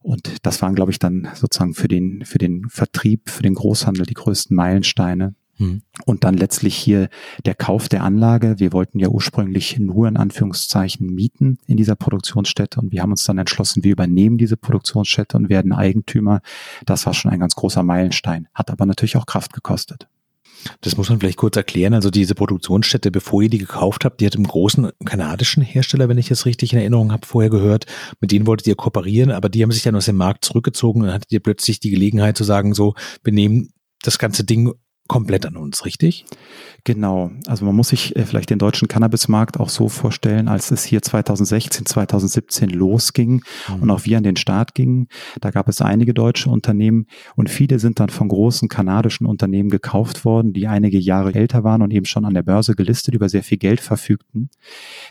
Und 0.04 0.44
das 0.46 0.60
waren, 0.60 0.74
glaube 0.74 0.90
ich, 0.90 0.98
dann 0.98 1.28
sozusagen 1.34 1.72
für 1.72 1.88
den, 1.88 2.26
für 2.26 2.36
den 2.36 2.68
Vertrieb, 2.68 3.30
für 3.30 3.42
den 3.42 3.54
Großhandel 3.54 4.04
die 4.04 4.12
größten 4.12 4.54
Meilensteine. 4.54 5.34
Hm. 5.56 5.82
Und 6.04 6.24
dann 6.24 6.36
letztlich 6.36 6.74
hier 6.74 7.08
der 7.44 7.54
Kauf 7.54 7.88
der 7.88 8.02
Anlage. 8.02 8.56
Wir 8.58 8.72
wollten 8.72 8.98
ja 8.98 9.08
ursprünglich 9.08 9.78
nur 9.78 10.08
in 10.08 10.16
Anführungszeichen 10.16 11.06
mieten 11.06 11.58
in 11.66 11.76
dieser 11.76 11.94
Produktionsstätte 11.94 12.80
und 12.80 12.92
wir 12.92 13.02
haben 13.02 13.12
uns 13.12 13.24
dann 13.24 13.38
entschlossen, 13.38 13.84
wir 13.84 13.92
übernehmen 13.92 14.38
diese 14.38 14.56
Produktionsstätte 14.56 15.36
und 15.36 15.48
werden 15.48 15.72
Eigentümer. 15.72 16.40
Das 16.86 17.06
war 17.06 17.14
schon 17.14 17.30
ein 17.30 17.40
ganz 17.40 17.54
großer 17.54 17.82
Meilenstein, 17.82 18.48
hat 18.52 18.70
aber 18.70 18.86
natürlich 18.86 19.16
auch 19.16 19.26
Kraft 19.26 19.52
gekostet. 19.52 20.08
Das 20.80 20.96
muss 20.96 21.08
man 21.10 21.20
vielleicht 21.20 21.38
kurz 21.38 21.56
erklären. 21.56 21.94
Also 21.94 22.10
diese 22.10 22.34
Produktionsstätte, 22.34 23.10
bevor 23.10 23.42
ihr 23.42 23.50
die 23.50 23.58
gekauft 23.58 24.04
habt, 24.04 24.20
die 24.20 24.26
hat 24.26 24.34
im 24.34 24.46
großen 24.46 24.90
kanadischen 25.04 25.62
Hersteller, 25.62 26.08
wenn 26.08 26.18
ich 26.18 26.28
das 26.28 26.46
richtig 26.46 26.72
in 26.72 26.78
Erinnerung 26.78 27.12
habe, 27.12 27.26
vorher 27.26 27.50
gehört. 27.50 27.86
Mit 28.20 28.32
denen 28.32 28.46
wolltet 28.46 28.66
ihr 28.66 28.74
kooperieren, 28.74 29.30
aber 29.30 29.48
die 29.48 29.62
haben 29.62 29.72
sich 29.72 29.82
dann 29.82 29.96
aus 29.96 30.06
dem 30.06 30.16
Markt 30.16 30.44
zurückgezogen 30.44 31.00
und 31.00 31.06
dann 31.06 31.14
hattet 31.14 31.32
ihr 31.32 31.40
plötzlich 31.40 31.80
die 31.80 31.90
Gelegenheit 31.90 32.36
zu 32.36 32.44
sagen, 32.44 32.74
so, 32.74 32.94
wir 33.22 33.32
nehmen 33.32 33.70
das 34.02 34.18
ganze 34.18 34.44
Ding 34.44 34.72
komplett 35.06 35.44
an 35.44 35.56
uns, 35.56 35.84
richtig? 35.84 36.24
Genau. 36.84 37.30
Also 37.46 37.64
man 37.66 37.76
muss 37.76 37.88
sich 37.88 38.16
äh, 38.16 38.24
vielleicht 38.24 38.48
den 38.48 38.58
deutschen 38.58 38.88
Cannabismarkt 38.88 39.60
auch 39.60 39.68
so 39.68 39.88
vorstellen, 39.88 40.48
als 40.48 40.70
es 40.70 40.84
hier 40.84 41.02
2016, 41.02 41.84
2017 41.84 42.70
losging 42.70 43.42
mhm. 43.68 43.82
und 43.82 43.90
auch 43.90 44.06
wir 44.06 44.16
an 44.16 44.22
den 44.22 44.36
Start 44.36 44.74
gingen. 44.74 45.08
Da 45.40 45.50
gab 45.50 45.68
es 45.68 45.82
einige 45.82 46.14
deutsche 46.14 46.48
Unternehmen 46.48 47.06
und 47.36 47.50
viele 47.50 47.78
sind 47.78 48.00
dann 48.00 48.08
von 48.08 48.28
großen 48.28 48.68
kanadischen 48.68 49.26
Unternehmen 49.26 49.68
gekauft 49.68 50.24
worden, 50.24 50.54
die 50.54 50.66
einige 50.66 50.98
Jahre 50.98 51.34
älter 51.34 51.64
waren 51.64 51.82
und 51.82 51.92
eben 51.92 52.06
schon 52.06 52.24
an 52.24 52.32
der 52.32 52.42
Börse 52.42 52.74
gelistet 52.74 53.14
über 53.14 53.28
sehr 53.28 53.42
viel 53.42 53.58
Geld 53.58 53.80
verfügten. 53.80 54.48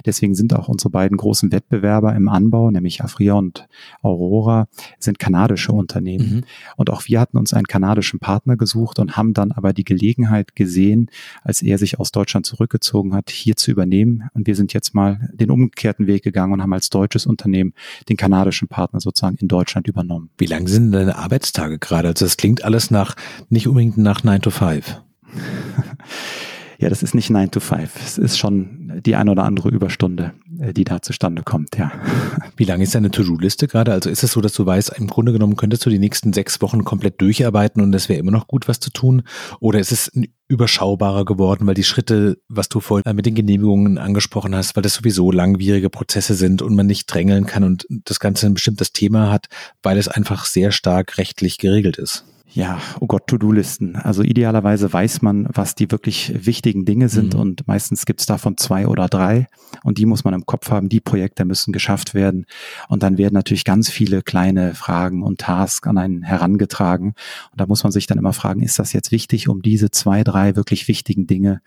Deswegen 0.06 0.34
sind 0.34 0.56
auch 0.56 0.70
unsere 0.70 0.90
beiden 0.90 1.18
großen 1.18 1.52
Wettbewerber 1.52 2.16
im 2.16 2.30
Anbau, 2.30 2.72
nämlich 2.72 3.04
Afria 3.04 3.34
und 3.34 3.68
Aurora, 4.02 4.68
sind 4.98 5.20
kanadische 5.20 5.72
Unternehmen. 5.72 6.36
Mhm. 6.36 6.44
Und 6.78 6.90
auch 6.90 7.04
wir 7.06 7.20
hatten 7.20 7.38
uns 7.38 7.54
einen 7.54 7.68
kanadischen 7.68 8.20
Partner 8.20 8.58
gesucht 8.58 8.98
und 8.98 9.18
haben 9.18 9.34
dann 9.34 9.52
aber 9.52 9.74
die 9.74 9.83
die 9.84 9.96
Gelegenheit 9.96 10.56
gesehen, 10.56 11.10
als 11.44 11.62
er 11.62 11.78
sich 11.78 12.00
aus 12.00 12.12
Deutschland 12.12 12.46
zurückgezogen 12.46 13.14
hat, 13.14 13.30
hier 13.30 13.56
zu 13.56 13.72
übernehmen. 13.72 14.30
Und 14.34 14.48
wir 14.48 14.56
sind 14.56 14.74
jetzt 14.74 14.96
mal 14.96 15.30
den 15.34 15.52
umgekehrten 15.52 16.08
Weg 16.08 16.24
gegangen 16.24 16.54
und 16.54 16.62
haben 16.62 16.74
als 16.74 16.90
deutsches 16.90 17.26
Unternehmen 17.26 17.74
den 18.10 18.18
kanadischen 18.18 18.68
Partner 18.68 19.00
sozusagen 19.00 19.38
in 19.38 19.48
Deutschland 19.48 19.88
übernommen. 19.88 20.30
Wie 20.38 20.46
lang 20.46 20.68
sind 20.68 20.92
deine 20.92 21.18
Arbeitstage 21.18 21.80
gerade? 21.80 22.10
Also 22.10 22.26
das 22.26 22.38
klingt 22.38 22.64
alles 22.64 22.92
nach, 22.92 23.16
nicht 23.50 23.68
unbedingt 23.68 23.98
nach 23.98 24.24
9 24.24 24.42
to 24.42 24.50
5. 24.50 25.02
Ja, 26.84 26.90
das 26.90 27.02
ist 27.02 27.16
nicht 27.16 27.30
9 27.30 27.50
to 27.50 27.62
5. 27.62 27.96
Es 28.04 28.18
ist 28.18 28.38
schon 28.38 29.02
die 29.06 29.16
ein 29.16 29.30
oder 29.30 29.46
andere 29.46 29.70
Überstunde, 29.70 30.34
äh, 30.60 30.74
die 30.74 30.84
da 30.84 31.02
zustande 31.02 31.42
kommt, 31.42 31.78
ja. 31.78 31.94
Wie 32.58 32.66
lange 32.66 32.84
ist 32.84 32.94
deine 32.94 33.10
To-Do-Liste 33.10 33.70
gerade? 33.70 33.94
Also 33.94 34.10
ist 34.10 34.22
es 34.22 34.34
so, 34.34 34.42
dass 34.42 34.52
du 34.52 34.66
weißt, 34.66 34.92
im 34.98 35.08
Grunde 35.08 35.32
genommen 35.32 35.56
könntest 35.56 35.86
du 35.86 35.90
die 35.90 35.98
nächsten 35.98 36.34
sechs 36.34 36.62
Wochen 36.62 36.84
komplett 36.84 37.22
durcharbeiten 37.22 37.82
und 37.82 37.96
es 37.96 38.10
wäre 38.10 38.20
immer 38.20 38.32
noch 38.32 38.48
gut, 38.48 38.68
was 38.68 38.82
zu 38.82 38.90
tun? 38.90 39.24
Oder 39.62 39.80
ist 39.80 39.94
es 39.94 40.12
überschaubarer 40.50 41.24
geworden, 41.24 41.66
weil 41.68 41.74
die 41.74 41.86
Schritte, 41.86 42.42
was 42.50 42.68
du 42.68 42.82
vorhin 42.82 43.16
mit 43.16 43.26
den 43.26 43.36
Genehmigungen 43.36 43.98
angesprochen 43.98 44.54
hast, 44.54 44.76
weil 44.76 44.84
das 44.84 44.96
sowieso 44.96 45.32
langwierige 45.32 45.90
Prozesse 45.90 46.34
sind 46.34 46.62
und 46.62 46.76
man 46.76 46.88
nicht 46.88 47.06
drängeln 47.06 47.46
kann 47.46 47.64
und 47.64 47.88
das 47.90 48.20
Ganze 48.20 48.48
ein 48.48 48.56
bestimmtes 48.56 48.92
Thema 48.92 49.32
hat, 49.32 49.48
weil 49.84 49.98
es 49.98 50.10
einfach 50.10 50.44
sehr 50.44 50.74
stark 50.74 51.18
rechtlich 51.18 51.60
geregelt 51.60 51.98
ist? 51.98 52.26
Ja, 52.54 52.80
oh 53.00 53.08
Gott, 53.08 53.26
To-Do-Listen. 53.28 53.96
Also 53.96 54.22
idealerweise 54.22 54.92
weiß 54.94 55.24
man, 55.24 55.48
was 55.52 55.74
die 55.74 55.90
wirklich 55.90 56.46
wichtigen 56.46 56.86
Dinge 56.86 57.10
sind 57.10 57.34
mhm. 57.34 57.40
und 57.40 57.68
meistens 57.68 58.06
gibt's 58.06 58.28
davon 58.28 58.58
zwei 58.58 58.88
oder 58.88 59.08
drei 59.08 59.48
und 59.84 59.98
die 59.98 60.06
muss 60.06 60.24
man 60.24 60.36
im 60.36 60.46
Kopf 60.46 60.70
haben. 60.70 60.88
Die 60.88 61.00
Projekte 61.00 61.46
müssen 61.46 61.74
geschafft 61.74 62.14
werden 62.14 62.46
und 62.90 63.02
dann 63.02 63.18
werden 63.18 63.34
natürlich 63.34 63.66
ganz 63.66 63.90
viele 63.90 64.22
kleine 64.22 64.76
Fragen 64.76 65.24
und 65.24 65.40
Tasks 65.40 65.88
an 65.88 65.98
einen 65.98 66.22
herangetragen 66.22 67.16
und 67.52 67.60
da 67.60 67.66
muss 67.66 67.82
man 67.82 67.92
sich 67.92 68.06
dann 68.06 68.20
immer 68.20 68.34
fragen, 68.34 68.62
ist 68.62 68.78
das 68.78 68.94
jetzt 68.94 69.12
wichtig, 69.12 69.50
um 69.50 69.64
diese 69.64 69.90
zwei, 69.90 70.24
drei 70.24 70.56
wirklich 70.56 70.88
wichtigen 70.88 71.26
Dinge 71.26 71.62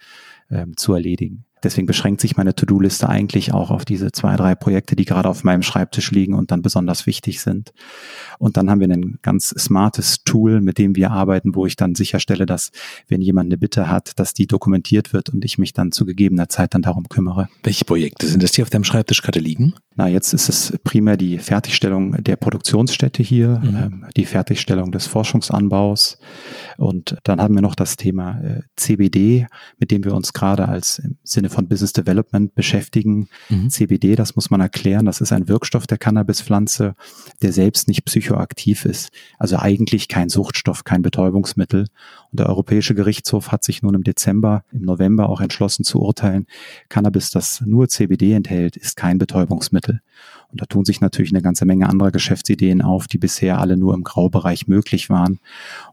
ähm, 0.50 0.76
zu 0.76 0.94
erledigen? 0.94 1.44
Deswegen 1.66 1.88
beschränkt 1.88 2.20
sich 2.20 2.36
meine 2.36 2.54
To-Do-Liste 2.54 3.08
eigentlich 3.08 3.52
auch 3.52 3.72
auf 3.72 3.84
diese 3.84 4.12
zwei, 4.12 4.36
drei 4.36 4.54
Projekte, 4.54 4.94
die 4.94 5.04
gerade 5.04 5.28
auf 5.28 5.42
meinem 5.42 5.62
Schreibtisch 5.62 6.12
liegen 6.12 6.34
und 6.34 6.52
dann 6.52 6.62
besonders 6.62 7.06
wichtig 7.06 7.40
sind. 7.40 7.72
Und 8.38 8.56
dann 8.56 8.70
haben 8.70 8.78
wir 8.78 8.88
ein 8.88 9.18
ganz 9.20 9.48
smartes 9.48 10.22
Tool, 10.22 10.60
mit 10.60 10.78
dem 10.78 10.94
wir 10.94 11.10
arbeiten, 11.10 11.56
wo 11.56 11.66
ich 11.66 11.74
dann 11.74 11.96
sicherstelle, 11.96 12.46
dass 12.46 12.70
wenn 13.08 13.20
jemand 13.20 13.48
eine 13.48 13.58
Bitte 13.58 13.90
hat, 13.90 14.12
dass 14.20 14.32
die 14.32 14.46
dokumentiert 14.46 15.12
wird 15.12 15.30
und 15.30 15.44
ich 15.44 15.58
mich 15.58 15.72
dann 15.72 15.90
zu 15.90 16.06
gegebener 16.06 16.48
Zeit 16.48 16.72
dann 16.72 16.82
darum 16.82 17.08
kümmere. 17.08 17.48
Welche 17.64 17.84
Projekte 17.84 18.28
sind 18.28 18.44
das, 18.44 18.52
die 18.52 18.62
auf 18.62 18.70
deinem 18.70 18.84
Schreibtisch 18.84 19.22
gerade 19.22 19.40
liegen? 19.40 19.74
Na, 19.96 20.06
jetzt 20.06 20.34
ist 20.34 20.48
es 20.48 20.78
primär 20.84 21.16
die 21.16 21.38
Fertigstellung 21.38 22.22
der 22.22 22.36
Produktionsstätte 22.36 23.24
hier, 23.24 23.60
mhm. 23.64 23.76
ähm, 23.76 24.06
die 24.16 24.26
Fertigstellung 24.26 24.92
des 24.92 25.08
Forschungsanbaus. 25.08 26.18
Und 26.76 27.16
dann 27.24 27.40
haben 27.40 27.54
wir 27.54 27.62
noch 27.62 27.74
das 27.74 27.96
Thema 27.96 28.38
äh, 28.40 28.60
CBD, 28.76 29.48
mit 29.78 29.90
dem 29.90 30.04
wir 30.04 30.14
uns 30.14 30.32
gerade 30.32 30.68
als 30.68 31.00
im 31.00 31.16
Sinne 31.24 31.48
von 31.56 31.68
Business 31.68 31.94
Development 31.94 32.54
beschäftigen. 32.54 33.28
Mhm. 33.48 33.70
CBD, 33.70 34.14
das 34.14 34.36
muss 34.36 34.50
man 34.50 34.60
erklären, 34.60 35.06
das 35.06 35.22
ist 35.22 35.32
ein 35.32 35.48
Wirkstoff 35.48 35.86
der 35.86 35.96
Cannabispflanze, 35.96 36.94
der 37.40 37.52
selbst 37.52 37.88
nicht 37.88 38.04
psychoaktiv 38.04 38.84
ist. 38.84 39.08
Also 39.38 39.56
eigentlich 39.56 40.08
kein 40.08 40.28
Suchtstoff, 40.28 40.84
kein 40.84 41.00
Betäubungsmittel. 41.00 41.86
Und 42.30 42.40
der 42.40 42.48
Europäische 42.50 42.94
Gerichtshof 42.94 43.52
hat 43.52 43.64
sich 43.64 43.82
nun 43.82 43.94
im 43.94 44.04
Dezember, 44.04 44.64
im 44.70 44.82
November 44.82 45.30
auch 45.30 45.40
entschlossen 45.40 45.82
zu 45.84 46.00
urteilen, 46.02 46.46
Cannabis, 46.90 47.30
das 47.30 47.62
nur 47.62 47.88
CBD 47.88 48.34
enthält, 48.34 48.76
ist 48.76 48.96
kein 48.96 49.16
Betäubungsmittel. 49.16 50.02
Und 50.50 50.60
da 50.60 50.66
tun 50.66 50.84
sich 50.84 51.00
natürlich 51.00 51.32
eine 51.32 51.42
ganze 51.42 51.64
Menge 51.64 51.88
anderer 51.88 52.10
Geschäftsideen 52.10 52.82
auf, 52.82 53.06
die 53.06 53.18
bisher 53.18 53.58
alle 53.58 53.76
nur 53.76 53.94
im 53.94 54.04
Graubereich 54.04 54.68
möglich 54.68 55.10
waren. 55.10 55.40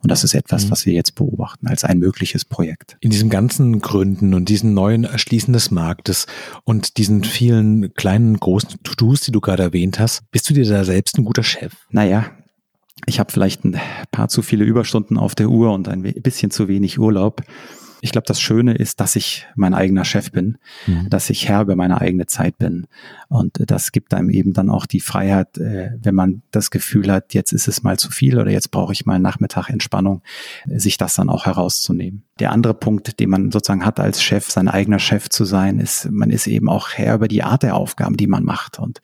Und 0.02 0.12
das 0.12 0.24
ist 0.24 0.34
etwas, 0.34 0.66
mhm. 0.66 0.72
was 0.72 0.86
wir 0.86 0.94
jetzt 0.94 1.16
beobachten 1.16 1.68
als 1.68 1.84
ein 1.84 2.00
mögliches 2.00 2.46
Projekt. 2.46 2.98
In 3.00 3.10
diesem 3.10 3.30
ganzen 3.30 3.80
Gründen 3.80 4.34
und 4.34 4.50
diesen 4.50 4.74
neuen 4.74 5.04
Erschließen 5.04 5.54
des 5.54 5.72
Marktes 5.72 6.28
und 6.63 6.98
diesen 6.98 7.24
vielen 7.24 7.94
kleinen, 7.94 8.38
großen 8.38 8.80
To-Dos, 8.84 9.22
die 9.22 9.32
du 9.32 9.42
gerade 9.42 9.63
erwähnt 9.63 10.00
hast, 10.00 10.30
bist 10.32 10.50
du 10.50 10.54
dir 10.54 10.66
da 10.66 10.84
selbst 10.84 11.18
ein 11.18 11.26
guter 11.26 11.44
Chef? 11.44 11.74
Naja, 11.89 12.26
ich 13.06 13.20
habe 13.20 13.32
vielleicht 13.32 13.66
ein 13.66 13.80
paar 14.12 14.30
zu 14.30 14.42
viele 14.42 14.63
Überstunden 14.63 15.18
auf 15.18 15.36
der 15.36 15.50
Uhr 15.50 15.74
und 15.74 15.88
ein 15.88 16.02
bisschen 16.02 16.52
zu 16.52 16.68
wenig 16.68 17.00
Urlaub. 17.00 17.42
Ich 18.04 18.12
glaube, 18.12 18.28
das 18.28 18.42
Schöne 18.42 18.74
ist, 18.74 19.00
dass 19.00 19.16
ich 19.16 19.48
mein 19.56 19.74
eigener 19.74 20.04
Chef 20.04 20.30
bin, 20.30 20.58
mhm. 20.88 21.10
dass 21.10 21.30
ich 21.30 21.48
Herr 21.48 21.62
über 21.62 21.78
meine 21.78 22.02
eigene 22.02 22.26
Zeit 22.26 22.58
bin. 22.58 22.86
Und 23.30 23.63
das 23.66 23.94
gibt 23.94 24.13
einem 24.13 24.30
eben 24.30 24.52
dann 24.52 24.70
auch 24.70 24.86
die 24.86 25.00
Freiheit, 25.00 25.58
äh, 25.58 25.92
wenn 26.02 26.13
man 26.13 26.42
das 26.52 26.70
Gefühl 26.70 27.10
hat, 27.10 27.34
jetzt 27.34 27.54
ist 27.54 27.70
es 27.70 27.82
mal 27.82 27.98
zu 27.98 28.12
viel 28.12 28.38
oder 28.39 28.52
jetzt 28.52 28.72
brauche 28.72 28.92
ich 28.92 29.06
mal 29.06 29.13
einen 29.13 29.24
Nachmittag 29.24 29.70
Entspannung, 29.70 30.22
sich 30.66 30.98
das 30.98 31.16
dann 31.16 31.30
auch 31.30 31.46
herauszunehmen. 31.46 32.24
Der 32.39 32.52
andere 32.52 32.74
Punkt, 32.74 33.19
den 33.19 33.30
man 33.30 33.52
sozusagen 33.52 33.86
hat 33.86 34.00
als 34.00 34.24
Chef, 34.24 34.50
sein 34.50 34.67
eigener 34.67 34.98
Chef 34.98 35.30
zu 35.30 35.46
sein, 35.46 35.78
ist, 35.78 36.10
man 36.10 36.32
ist 36.32 36.48
eben 36.48 36.67
auch 36.67 36.89
Herr 36.89 37.13
über 37.13 37.28
die 37.28 37.43
Art 37.43 37.62
der 37.62 37.76
Aufgaben, 37.76 38.17
die 38.17 38.26
man 38.26 38.43
macht. 38.43 38.80
Und 38.80 39.02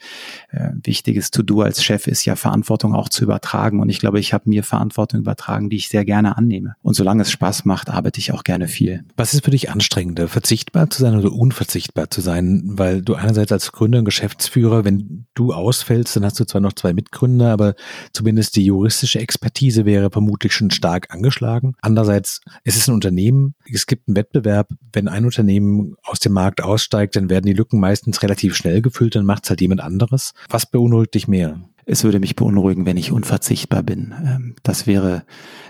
äh, 0.49 0.69
wichtiges 0.83 1.29
To-Do 1.29 1.61
als 1.61 1.83
Chef 1.83 2.07
ist 2.07 2.25
ja 2.25 2.35
Verantwortung 2.35 2.95
auch 2.95 3.07
zu 3.07 3.23
übertragen. 3.23 3.81
Und 3.81 3.89
ich 3.89 3.99
glaube, 3.99 4.19
ich 4.19 4.33
habe 4.33 4.49
mir 4.49 4.63
Verantwortung 4.63 5.19
übertragen, 5.19 5.69
die 5.69 5.75
ich 5.75 5.89
sehr 5.89 6.05
gerne 6.05 6.37
annehme. 6.37 6.73
Und 6.81 6.95
solange 6.95 7.21
es 7.21 7.29
Spaß 7.29 7.65
macht, 7.65 7.91
arbeite 7.91 8.19
ich 8.19 8.31
auch 8.31 8.43
gerne 8.43 8.67
viel. 8.67 9.03
Was 9.15 9.35
ist 9.35 9.45
für 9.45 9.51
dich 9.51 9.69
anstrengender, 9.69 10.27
verzichtbar 10.27 10.89
zu 10.89 10.99
sein 10.99 11.15
oder 11.15 11.31
unverzichtbar 11.31 12.09
zu 12.09 12.21
sein? 12.21 12.63
Weil 12.65 13.03
du 13.03 13.13
einerseits 13.13 13.51
als 13.51 13.71
Gründer 13.71 13.99
und 13.99 14.05
Geschäftsführer, 14.05 14.85
wenn 14.85 15.27
du 15.35 15.53
ausfällst, 15.53 16.15
dann 16.15 16.25
hast 16.25 16.39
du 16.39 16.45
zwar 16.45 16.61
noch 16.61 16.73
zwei 16.73 16.93
Mitgründer, 16.93 17.51
aber 17.51 17.75
zumindest 18.11 18.55
die 18.55 18.65
juristische 18.65 19.19
Expertise 19.19 19.85
wäre 19.85 20.09
vermutlich 20.09 20.53
schon 20.53 20.71
stark 20.71 21.13
angeschlagen. 21.13 21.75
Andererseits, 21.81 22.41
es 22.63 22.75
ist 22.75 22.87
ein 22.87 22.95
Unternehmen, 22.95 23.18
Unternehmen, 23.19 23.55
es 23.71 23.85
gibt 23.85 24.07
einen 24.07 24.15
Wettbewerb, 24.15 24.69
wenn 24.93 25.07
ein 25.07 25.25
Unternehmen 25.25 25.95
aus 26.03 26.19
dem 26.19 26.33
Markt 26.33 26.61
aussteigt, 26.61 27.15
dann 27.15 27.29
werden 27.29 27.45
die 27.45 27.53
Lücken 27.53 27.79
meistens 27.79 28.23
relativ 28.23 28.55
schnell 28.55 28.81
gefüllt, 28.81 29.15
dann 29.15 29.25
macht 29.25 29.43
es 29.43 29.49
halt 29.49 29.61
jemand 29.61 29.81
anderes. 29.81 30.33
Was 30.49 30.65
beunruhigt 30.65 31.15
dich 31.15 31.27
mehr? 31.27 31.59
Es 31.85 32.03
würde 32.03 32.19
mich 32.19 32.35
beunruhigen, 32.35 32.85
wenn 32.85 32.97
ich 32.97 33.11
unverzichtbar 33.11 33.81
bin. 33.81 34.13
Ähm, 34.23 34.55
das 34.63 34.85
wäre, 34.85 35.23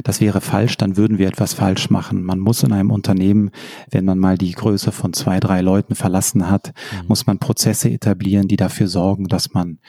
das 0.03 0.19
wäre 0.19 0.41
falsch, 0.41 0.75
dann 0.77 0.97
würden 0.97 1.17
wir 1.17 1.27
etwas 1.27 1.53
falsch 1.53 1.89
machen. 1.89 2.23
Man 2.23 2.39
muss 2.39 2.61
in 2.61 2.73
einem 2.73 2.91
Unternehmen, 2.91 3.51
wenn 3.89 4.05
man 4.05 4.19
mal 4.19 4.37
die 4.37 4.51
Größe 4.51 4.91
von 4.91 5.13
zwei, 5.13 5.39
drei 5.39 5.61
Leuten 5.61 5.95
verlassen 5.95 6.49
hat, 6.49 6.73
mhm. 7.01 7.07
muss 7.07 7.25
man 7.25 7.39
Prozesse 7.39 7.89
etablieren, 7.89 8.49
die 8.49 8.57
dafür 8.57 8.87
sorgen, 8.87 9.27
dass 9.27 9.53
man 9.53 9.79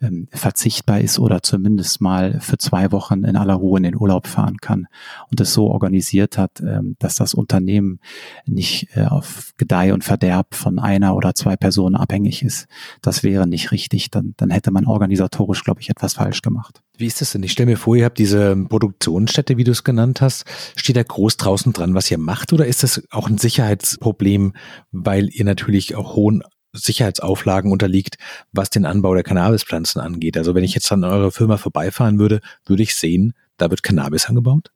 ähm, 0.00 0.28
verzichtbar 0.32 1.00
ist 1.00 1.18
oder 1.18 1.42
zumindest 1.42 2.00
mal 2.00 2.40
für 2.40 2.58
zwei 2.58 2.92
Wochen 2.92 3.24
in 3.24 3.36
aller 3.36 3.54
Ruhe 3.54 3.78
in 3.78 3.84
den 3.84 3.96
Urlaub 3.96 4.26
fahren 4.26 4.58
kann 4.58 4.86
und 5.30 5.40
es 5.40 5.52
so 5.52 5.68
organisiert 5.68 6.38
hat, 6.38 6.60
ähm, 6.60 6.96
dass 6.98 7.16
das 7.16 7.34
Unternehmen 7.34 8.00
nicht 8.46 8.88
äh, 8.94 9.04
auf 9.04 9.52
Gedeih 9.56 9.92
und 9.92 10.04
Verderb 10.04 10.54
von 10.54 10.78
einer 10.78 11.14
oder 11.14 11.34
zwei 11.34 11.56
Personen 11.56 11.96
abhängig 11.96 12.42
ist. 12.42 12.66
Das 13.00 13.22
wäre 13.22 13.46
nicht 13.46 13.70
richtig. 13.72 14.10
Dann, 14.10 14.34
dann 14.36 14.50
hätte 14.50 14.70
man 14.70 14.86
organisatorisch, 14.86 15.64
glaube 15.64 15.80
ich, 15.80 15.90
etwas 15.90 16.14
falsch 16.14 16.42
gemacht. 16.42 16.82
Wie 16.96 17.06
ist 17.06 17.20
das 17.20 17.32
denn? 17.32 17.42
Ich 17.42 17.52
stelle 17.52 17.70
mir 17.70 17.76
vor, 17.76 17.96
ihr 17.96 18.04
habt 18.04 18.18
diese 18.18 18.54
Produktionsstätte, 18.56 19.56
wie 19.56 19.64
du 19.64 19.72
es 19.72 19.84
genannt 19.84 20.20
hast. 20.20 20.44
Steht 20.76 20.96
da 20.96 21.02
groß 21.02 21.36
draußen 21.36 21.72
dran, 21.72 21.94
was 21.94 22.10
ihr 22.10 22.18
macht? 22.18 22.52
Oder 22.52 22.66
ist 22.66 22.82
das 22.82 23.02
auch 23.10 23.28
ein 23.28 23.38
Sicherheitsproblem, 23.38 24.54
weil 24.90 25.28
ihr 25.32 25.44
natürlich 25.44 25.96
auch 25.96 26.14
hohen 26.14 26.42
Sicherheitsauflagen 26.72 27.70
unterliegt, 27.70 28.16
was 28.52 28.70
den 28.70 28.86
Anbau 28.86 29.14
der 29.14 29.22
Cannabispflanzen 29.22 30.00
angeht. 30.00 30.36
Also 30.36 30.54
wenn 30.54 30.64
ich 30.64 30.74
jetzt 30.74 30.90
an 30.92 31.04
eurer 31.04 31.30
Firma 31.30 31.56
vorbeifahren 31.56 32.18
würde, 32.18 32.40
würde 32.66 32.82
ich 32.82 32.94
sehen, 32.94 33.34
da 33.56 33.70
wird 33.70 33.82
Cannabis 33.82 34.26
angebaut? 34.26 34.70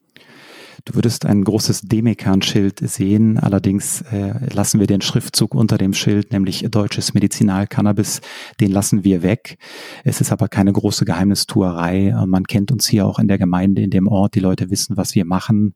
Du 0.84 0.94
würdest 0.94 1.26
ein 1.26 1.42
großes 1.42 1.82
Demekan-Schild 1.82 2.78
sehen. 2.80 3.38
Allerdings 3.38 4.02
äh, 4.02 4.34
lassen 4.54 4.78
wir 4.78 4.86
den 4.86 5.00
Schriftzug 5.00 5.54
unter 5.54 5.78
dem 5.78 5.94
Schild, 5.94 6.32
nämlich 6.32 6.64
deutsches 6.70 7.12
Medizinalcannabis, 7.12 8.20
den 8.60 8.70
lassen 8.70 9.02
wir 9.02 9.22
weg. 9.22 9.58
Es 10.04 10.20
ist 10.20 10.30
aber 10.30 10.48
keine 10.48 10.72
große 10.72 11.04
Geheimnistuerei. 11.04 12.14
Man 12.26 12.44
kennt 12.44 12.70
uns 12.70 12.86
hier 12.86 13.06
auch 13.06 13.18
in 13.18 13.26
der 13.26 13.38
Gemeinde, 13.38 13.82
in 13.82 13.90
dem 13.90 14.06
Ort. 14.06 14.36
Die 14.36 14.40
Leute 14.40 14.70
wissen, 14.70 14.96
was 14.96 15.16
wir 15.16 15.24
machen. 15.24 15.74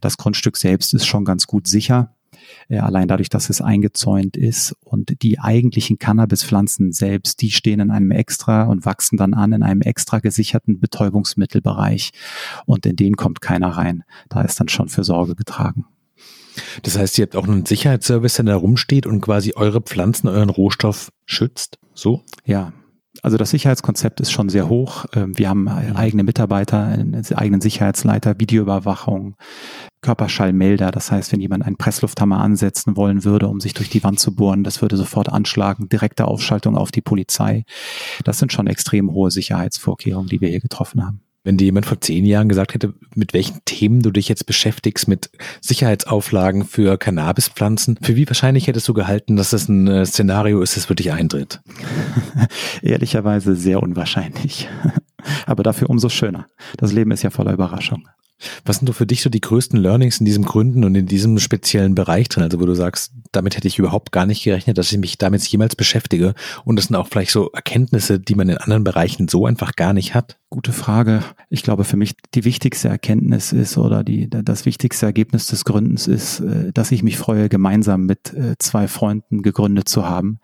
Das 0.00 0.16
Grundstück 0.16 0.56
selbst 0.56 0.94
ist 0.94 1.06
schon 1.06 1.26
ganz 1.26 1.46
gut 1.46 1.66
sicher 1.66 2.15
äh, 2.68 2.78
allein 2.78 3.08
dadurch, 3.08 3.28
dass 3.28 3.50
es 3.50 3.60
eingezäunt 3.60 4.36
ist. 4.36 4.74
Und 4.84 5.22
die 5.22 5.38
eigentlichen 5.38 5.98
Cannabispflanzen 5.98 6.92
selbst, 6.92 7.42
die 7.42 7.50
stehen 7.50 7.80
in 7.80 7.90
einem 7.90 8.10
extra 8.10 8.64
und 8.64 8.84
wachsen 8.84 9.16
dann 9.16 9.34
an 9.34 9.52
in 9.52 9.62
einem 9.62 9.82
extra 9.82 10.18
gesicherten 10.18 10.80
Betäubungsmittelbereich. 10.80 12.10
Und 12.66 12.86
in 12.86 12.96
den 12.96 13.16
kommt 13.16 13.40
keiner 13.40 13.68
rein. 13.68 14.04
Da 14.28 14.42
ist 14.42 14.60
dann 14.60 14.68
schon 14.68 14.88
für 14.88 15.04
Sorge 15.04 15.34
getragen. 15.34 15.86
Das 16.82 16.98
heißt, 16.98 17.18
ihr 17.18 17.24
habt 17.24 17.36
auch 17.36 17.46
einen 17.46 17.66
Sicherheitsservice, 17.66 18.36
der 18.36 18.46
da 18.46 18.56
rumsteht 18.56 19.06
und 19.06 19.20
quasi 19.20 19.52
eure 19.54 19.82
Pflanzen, 19.82 20.28
euren 20.28 20.50
Rohstoff 20.50 21.12
schützt? 21.26 21.78
So? 21.94 22.22
Ja, 22.44 22.72
also 23.22 23.36
das 23.36 23.50
Sicherheitskonzept 23.50 24.20
ist 24.20 24.30
schon 24.30 24.48
sehr 24.48 24.68
hoch. 24.68 25.06
Ähm, 25.14 25.36
wir 25.38 25.48
haben 25.48 25.62
mhm. 25.62 25.96
eigene 25.96 26.24
Mitarbeiter, 26.24 26.84
einen 26.84 27.24
eigenen 27.34 27.60
Sicherheitsleiter, 27.60 28.38
Videoüberwachung, 28.38 29.36
Körperschallmelder. 30.02 30.90
Das 30.90 31.10
heißt, 31.10 31.32
wenn 31.32 31.40
jemand 31.40 31.64
einen 31.64 31.76
Presslufthammer 31.76 32.40
ansetzen 32.40 32.96
wollen 32.96 33.24
würde, 33.24 33.48
um 33.48 33.60
sich 33.60 33.74
durch 33.74 33.90
die 33.90 34.04
Wand 34.04 34.20
zu 34.20 34.34
bohren, 34.34 34.64
das 34.64 34.82
würde 34.82 34.96
sofort 34.96 35.28
anschlagen. 35.28 35.88
Direkte 35.88 36.26
Aufschaltung 36.26 36.76
auf 36.76 36.90
die 36.90 37.02
Polizei. 37.02 37.64
Das 38.24 38.38
sind 38.38 38.52
schon 38.52 38.66
extrem 38.66 39.10
hohe 39.12 39.30
Sicherheitsvorkehrungen, 39.30 40.28
die 40.28 40.40
wir 40.40 40.48
hier 40.48 40.60
getroffen 40.60 41.04
haben. 41.04 41.25
Wenn 41.46 41.56
dir 41.56 41.66
jemand 41.66 41.86
vor 41.86 42.00
zehn 42.00 42.24
Jahren 42.24 42.48
gesagt 42.48 42.74
hätte, 42.74 42.92
mit 43.14 43.32
welchen 43.32 43.60
Themen 43.64 44.02
du 44.02 44.10
dich 44.10 44.28
jetzt 44.28 44.46
beschäftigst, 44.46 45.06
mit 45.06 45.30
Sicherheitsauflagen 45.60 46.64
für 46.64 46.98
Cannabispflanzen, 46.98 48.00
für 48.02 48.16
wie 48.16 48.28
wahrscheinlich 48.28 48.66
hättest 48.66 48.88
du 48.88 48.94
gehalten, 48.94 49.36
dass 49.36 49.50
das 49.50 49.68
ein 49.68 49.86
äh, 49.86 50.04
Szenario 50.04 50.60
ist, 50.60 50.76
das 50.76 50.88
wirklich 50.88 51.12
eintritt? 51.12 51.60
Ehrlicherweise 52.82 53.54
sehr 53.54 53.80
unwahrscheinlich. 53.80 54.68
Aber 55.46 55.62
dafür 55.62 55.88
umso 55.88 56.08
schöner. 56.08 56.48
Das 56.78 56.92
Leben 56.92 57.12
ist 57.12 57.22
ja 57.22 57.30
voller 57.30 57.52
Überraschung. 57.52 58.08
Was 58.64 58.76
sind 58.76 58.86
so 58.86 58.92
für 58.92 59.06
dich 59.06 59.22
so 59.22 59.30
die 59.30 59.40
größten 59.40 59.80
Learnings 59.80 60.18
in 60.18 60.26
diesem 60.26 60.44
Gründen 60.44 60.84
und 60.84 60.94
in 60.94 61.06
diesem 61.06 61.38
speziellen 61.38 61.94
Bereich 61.94 62.28
drin? 62.28 62.44
Also 62.44 62.60
wo 62.60 62.66
du 62.66 62.74
sagst, 62.74 63.12
damit 63.32 63.56
hätte 63.56 63.68
ich 63.68 63.78
überhaupt 63.78 64.12
gar 64.12 64.26
nicht 64.26 64.44
gerechnet, 64.44 64.76
dass 64.76 64.92
ich 64.92 64.98
mich 64.98 65.18
damit 65.18 65.42
jemals 65.46 65.74
beschäftige. 65.74 66.34
Und 66.64 66.76
das 66.76 66.86
sind 66.86 66.96
auch 66.96 67.08
vielleicht 67.08 67.30
so 67.30 67.50
Erkenntnisse, 67.50 68.20
die 68.20 68.34
man 68.34 68.48
in 68.48 68.58
anderen 68.58 68.84
Bereichen 68.84 69.28
so 69.28 69.46
einfach 69.46 69.74
gar 69.76 69.92
nicht 69.92 70.14
hat. 70.14 70.38
Gute 70.48 70.72
Frage. 70.72 71.24
Ich 71.50 71.62
glaube, 71.62 71.84
für 71.84 71.96
mich 71.96 72.14
die 72.34 72.44
wichtigste 72.44 72.88
Erkenntnis 72.88 73.52
ist 73.52 73.76
oder 73.78 74.04
die, 74.04 74.30
das 74.30 74.64
wichtigste 74.64 75.04
Ergebnis 75.04 75.46
des 75.46 75.64
Gründens 75.64 76.06
ist, 76.06 76.40
äh, 76.40 76.72
dass 76.72 76.92
ich 76.92 77.02
mich 77.02 77.18
freue, 77.18 77.48
gemeinsam 77.48 78.06
mit 78.06 78.32
äh, 78.32 78.54
zwei 78.58 78.86
Freunden 78.86 79.42
gegründet 79.42 79.88
zu 79.88 80.08
haben. 80.08 80.38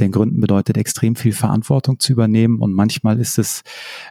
Denn 0.00 0.12
Gründen 0.12 0.40
bedeutet 0.40 0.76
extrem 0.76 1.16
viel 1.16 1.32
Verantwortung 1.32 1.98
zu 1.98 2.12
übernehmen 2.12 2.60
und 2.60 2.72
manchmal 2.72 3.18
ist 3.18 3.38
es 3.38 3.62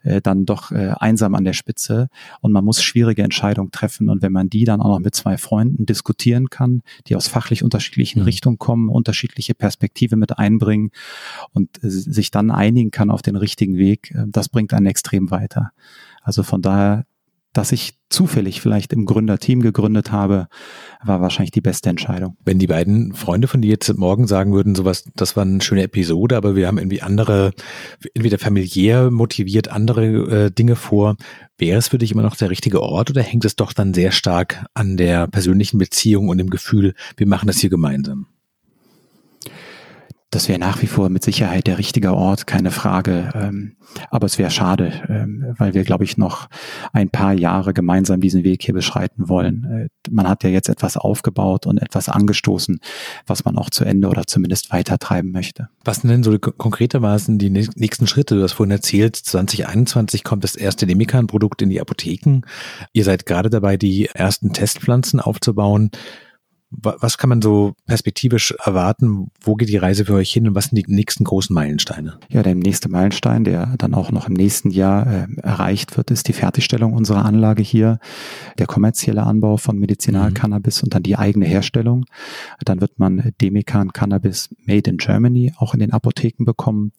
äh, 0.03 0.21
dann 0.21 0.45
doch 0.45 0.71
einsam 0.71 1.35
an 1.35 1.43
der 1.43 1.53
Spitze 1.53 2.09
und 2.41 2.51
man 2.51 2.65
muss 2.65 2.81
schwierige 3.17 3.23
Entscheidungen 3.23 3.71
treffen. 3.71 4.09
Und 4.09 4.21
wenn 4.21 4.31
man 4.31 4.49
die 4.49 4.63
dann 4.63 4.81
auch 4.81 4.89
noch 4.89 4.99
mit 4.99 5.15
zwei 5.15 5.37
Freunden 5.37 5.85
diskutieren 5.85 6.49
kann, 6.49 6.81
die 7.07 7.15
aus 7.15 7.27
fachlich 7.27 7.63
unterschiedlichen 7.63 8.19
mhm. 8.19 8.25
Richtungen 8.25 8.57
kommen, 8.57 8.89
unterschiedliche 8.89 9.55
Perspektive 9.55 10.15
mit 10.15 10.37
einbringen 10.37 10.91
und 11.53 11.69
sich 11.81 12.31
dann 12.31 12.51
einigen 12.51 12.91
kann 12.91 13.09
auf 13.09 13.21
den 13.21 13.35
richtigen 13.35 13.77
Weg, 13.77 14.13
das 14.27 14.49
bringt 14.49 14.73
einen 14.73 14.85
extrem 14.85 15.31
weiter. 15.31 15.71
Also 16.21 16.43
von 16.43 16.61
daher, 16.61 17.05
dass 17.53 17.71
ich 17.71 17.97
zufällig 18.09 18.61
vielleicht 18.61 18.93
im 18.93 19.05
Gründerteam 19.05 19.61
gegründet 19.61 20.11
habe, 20.11 20.47
war 21.03 21.21
wahrscheinlich 21.21 21.51
die 21.51 21.61
beste 21.61 21.89
Entscheidung. 21.89 22.37
Wenn 22.45 22.59
die 22.59 22.67
beiden 22.67 23.13
Freunde 23.13 23.47
von 23.47 23.61
dir 23.61 23.69
jetzt 23.69 23.91
morgen 23.97 24.27
sagen 24.27 24.53
würden, 24.53 24.75
sowas, 24.75 25.05
das 25.15 25.35
war 25.35 25.43
eine 25.43 25.61
schöne 25.61 25.83
Episode, 25.83 26.37
aber 26.37 26.55
wir 26.55 26.67
haben 26.67 26.77
irgendwie 26.77 27.01
andere, 27.01 27.51
entweder 28.13 28.37
familiär 28.37 29.11
motiviert 29.11 29.69
andere 29.69 30.05
äh, 30.45 30.51
Dinge 30.51 30.75
vor, 30.75 31.17
wäre 31.57 31.79
es 31.79 31.89
für 31.89 31.97
dich 31.97 32.11
immer 32.11 32.21
noch 32.21 32.35
der 32.35 32.49
richtige 32.49 32.81
Ort 32.81 33.09
oder 33.09 33.23
hängt 33.23 33.45
es 33.45 33.55
doch 33.55 33.73
dann 33.73 33.93
sehr 33.93 34.11
stark 34.11 34.65
an 34.73 34.95
der 34.95 35.27
persönlichen 35.27 35.77
Beziehung 35.77 36.29
und 36.29 36.37
dem 36.37 36.49
Gefühl, 36.49 36.93
wir 37.17 37.27
machen 37.27 37.47
das 37.47 37.57
hier 37.57 37.69
gemeinsam? 37.69 38.27
Das 40.29 40.49
wäre 40.49 40.59
nach 40.59 40.81
wie 40.81 40.87
vor 40.87 41.07
mit 41.07 41.23
Sicherheit 41.23 41.67
der 41.67 41.77
richtige 41.77 42.13
Ort, 42.13 42.47
keine 42.47 42.71
Frage. 42.71 43.31
Ähm, 43.33 43.77
aber 44.09 44.25
es 44.25 44.37
wäre 44.37 44.51
schade, 44.51 44.91
ähm, 45.07 45.55
weil 45.57 45.73
wir, 45.73 45.85
glaube 45.85 46.03
ich, 46.03 46.17
noch 46.17 46.49
ein 46.91 47.09
paar 47.09 47.31
Jahre 47.31 47.73
gemeinsam 47.73 48.19
diesen 48.19 48.43
Weg 48.43 48.61
hier 48.61 48.73
beschreiten 48.73 49.29
wollen. 49.29 49.63
Äh, 49.63 50.11
man 50.11 50.27
hat 50.27 50.43
ja 50.43 50.49
jetzt 50.49 50.67
etwas 50.67 50.97
aufgebaut 50.97 51.65
und 51.65 51.77
etwas 51.77 52.09
angestoßen, 52.09 52.79
was 53.25 53.45
man 53.45 53.57
auch 53.57 53.69
zu 53.69 53.85
Ende 53.85 54.09
oder 54.09 54.27
zumindest 54.27 54.73
weitertreiben 54.73 55.31
möchte. 55.31 55.69
Was 55.85 56.01
sind 56.01 56.09
denn 56.09 56.23
so 56.23 56.37
konkretermaßen 56.37 57.37
die 57.37 57.49
nächsten 57.49 58.05
Schritte? 58.05 58.35
Du 58.35 58.43
hast 58.43 58.51
vorhin 58.53 58.71
erzählt, 58.71 59.15
2021 59.15 60.25
kommt 60.25 60.43
das 60.43 60.57
erste 60.57 60.85
Demikan-Produkt 60.85 61.61
in 61.61 61.69
die 61.69 61.79
Apotheken. 61.79 62.41
Ihr 62.91 63.05
seid 63.05 63.25
gerade 63.25 63.49
dabei, 63.49 63.77
die 63.77 64.07
ersten 64.07 64.51
Testpflanzen 64.51 65.21
aufzubauen. 65.21 65.91
Was 66.69 67.17
kann 67.17 67.29
man 67.29 67.41
so 67.41 67.75
perspektivisch 67.85 68.53
erwarten? 68.63 69.31
Wo 69.39 69.55
geht 69.55 69.69
die 69.69 69.77
Reise 69.77 70.03
für 70.03 70.15
euch 70.15 70.33
hin 70.33 70.49
und 70.49 70.55
was 70.55 70.65
sind 70.65 70.75
die 70.75 70.93
nächsten 70.93 71.23
großen 71.23 71.53
Meilensteine? 71.53 72.19
Ja, 72.29 72.43
der 72.43 72.55
nächste 72.55 72.89
Meilenstein, 72.89 73.45
der 73.45 73.75
dann 73.77 73.93
auch 73.93 74.11
noch 74.11 74.27
im 74.27 74.33
nächsten 74.33 74.69
Jahr 74.69 75.07
äh, 75.07 75.27
erreicht 75.41 75.95
wird, 75.95 76.11
ist 76.11 76.27
die 76.27 76.33
Fertigstellung 76.33 76.91
unserer 76.91 77.23
Anlage 77.23 77.63
hier, 77.63 77.99
der 78.57 78.67
kommerzielle 78.67 79.23
Anbau 79.23 79.55
von 79.55 79.79
Medizinalcannabis 79.79 80.81
mhm. 80.81 80.85
und 80.85 80.95
dann 80.95 81.03
die 81.03 81.15
eigene 81.17 81.45
Herstellung. 81.45 82.05
Dann 82.65 82.81
wird 82.81 82.99
man 82.99 83.31
Demekan 83.41 83.93
Cannabis 83.93 84.49
Made 84.65 84.89
in 84.89 84.97
Germany 84.97 85.53
auch 85.57 85.73
in 85.73 85.79
den 85.79 85.93
Apotheken 85.93 86.43
bekommen. 86.43 86.91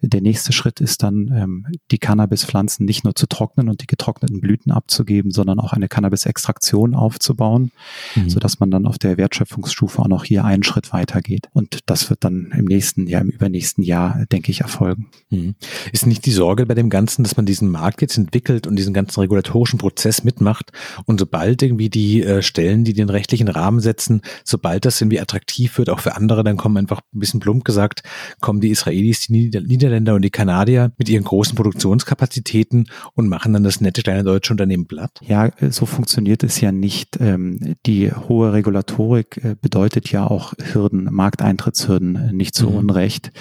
Der 0.00 0.22
nächste 0.22 0.54
Schritt 0.54 0.80
ist 0.80 1.02
dann, 1.02 1.30
ähm, 1.34 1.66
die 1.90 1.98
Cannabispflanzen 1.98 2.86
nicht 2.86 3.04
nur 3.04 3.14
zu 3.14 3.26
trocknen 3.26 3.68
und 3.68 3.82
die 3.82 3.86
getrockneten 3.86 4.40
Blüten 4.40 4.72
abzugeben, 4.72 5.30
sondern 5.30 5.60
auch 5.60 5.74
eine 5.74 5.88
Cannabis-Extraktion 5.88 6.94
aufzubauen, 6.94 7.72
mhm. 8.14 8.30
sodass 8.30 8.58
man 8.58 8.70
dann 8.70 8.86
auf 8.86 8.98
der 9.02 9.16
Wertschöpfungsstufe 9.16 10.00
auch 10.00 10.08
noch 10.08 10.24
hier 10.24 10.44
einen 10.44 10.62
Schritt 10.62 10.92
weitergeht. 10.92 11.48
Und 11.52 11.80
das 11.86 12.10
wird 12.10 12.24
dann 12.24 12.52
im 12.56 12.64
nächsten 12.66 13.06
Jahr, 13.06 13.22
im 13.22 13.30
übernächsten 13.30 13.84
Jahr, 13.84 14.24
denke 14.30 14.50
ich, 14.50 14.60
erfolgen. 14.60 15.08
Mhm. 15.30 15.54
Ist 15.92 16.06
nicht 16.06 16.26
die 16.26 16.30
Sorge 16.30 16.66
bei 16.66 16.74
dem 16.74 16.90
Ganzen, 16.90 17.22
dass 17.22 17.36
man 17.36 17.46
diesen 17.46 17.70
Markt 17.70 18.02
jetzt 18.02 18.18
entwickelt 18.18 18.66
und 18.66 18.76
diesen 18.76 18.94
ganzen 18.94 19.20
regulatorischen 19.20 19.78
Prozess 19.78 20.24
mitmacht 20.24 20.72
und 21.06 21.20
sobald 21.20 21.62
irgendwie 21.62 21.90
die 21.90 22.22
äh, 22.22 22.42
Stellen, 22.42 22.84
die 22.84 22.92
den 22.92 23.08
rechtlichen 23.08 23.48
Rahmen 23.48 23.80
setzen, 23.80 24.22
sobald 24.44 24.84
das 24.84 25.00
irgendwie 25.00 25.20
attraktiv 25.20 25.78
wird, 25.78 25.90
auch 25.90 26.00
für 26.00 26.16
andere, 26.16 26.44
dann 26.44 26.56
kommen 26.56 26.76
einfach 26.76 27.00
ein 27.14 27.18
bisschen 27.18 27.40
plump 27.40 27.64
gesagt, 27.64 28.02
kommen 28.40 28.60
die 28.60 28.70
Israelis, 28.70 29.20
die 29.20 29.32
Nieder 29.32 29.60
Niederländer 29.60 30.14
und 30.14 30.22
die 30.22 30.30
Kanadier 30.30 30.92
mit 30.98 31.08
ihren 31.08 31.24
großen 31.24 31.54
Produktionskapazitäten 31.54 32.88
und 33.14 33.28
machen 33.28 33.52
dann 33.52 33.64
das 33.64 33.80
nette 33.80 34.02
kleine 34.02 34.24
deutsche 34.24 34.52
Unternehmen 34.52 34.86
platt? 34.86 35.20
Ja, 35.26 35.50
so 35.70 35.86
funktioniert 35.86 36.42
es 36.42 36.60
ja 36.60 36.72
nicht. 36.72 37.18
Ähm, 37.20 37.76
die 37.86 38.12
hohe 38.12 38.52
Regulatorik 38.52 38.91
Regulatorik 38.92 39.44
äh, 39.44 39.56
bedeutet 39.60 40.10
ja 40.12 40.26
auch 40.26 40.54
Hürden, 40.72 41.08
Markteintrittshürden 41.10 42.16
äh, 42.16 42.32
nicht 42.32 42.54
zu 42.54 42.70
mhm. 42.70 42.76
Unrecht. 42.76 43.32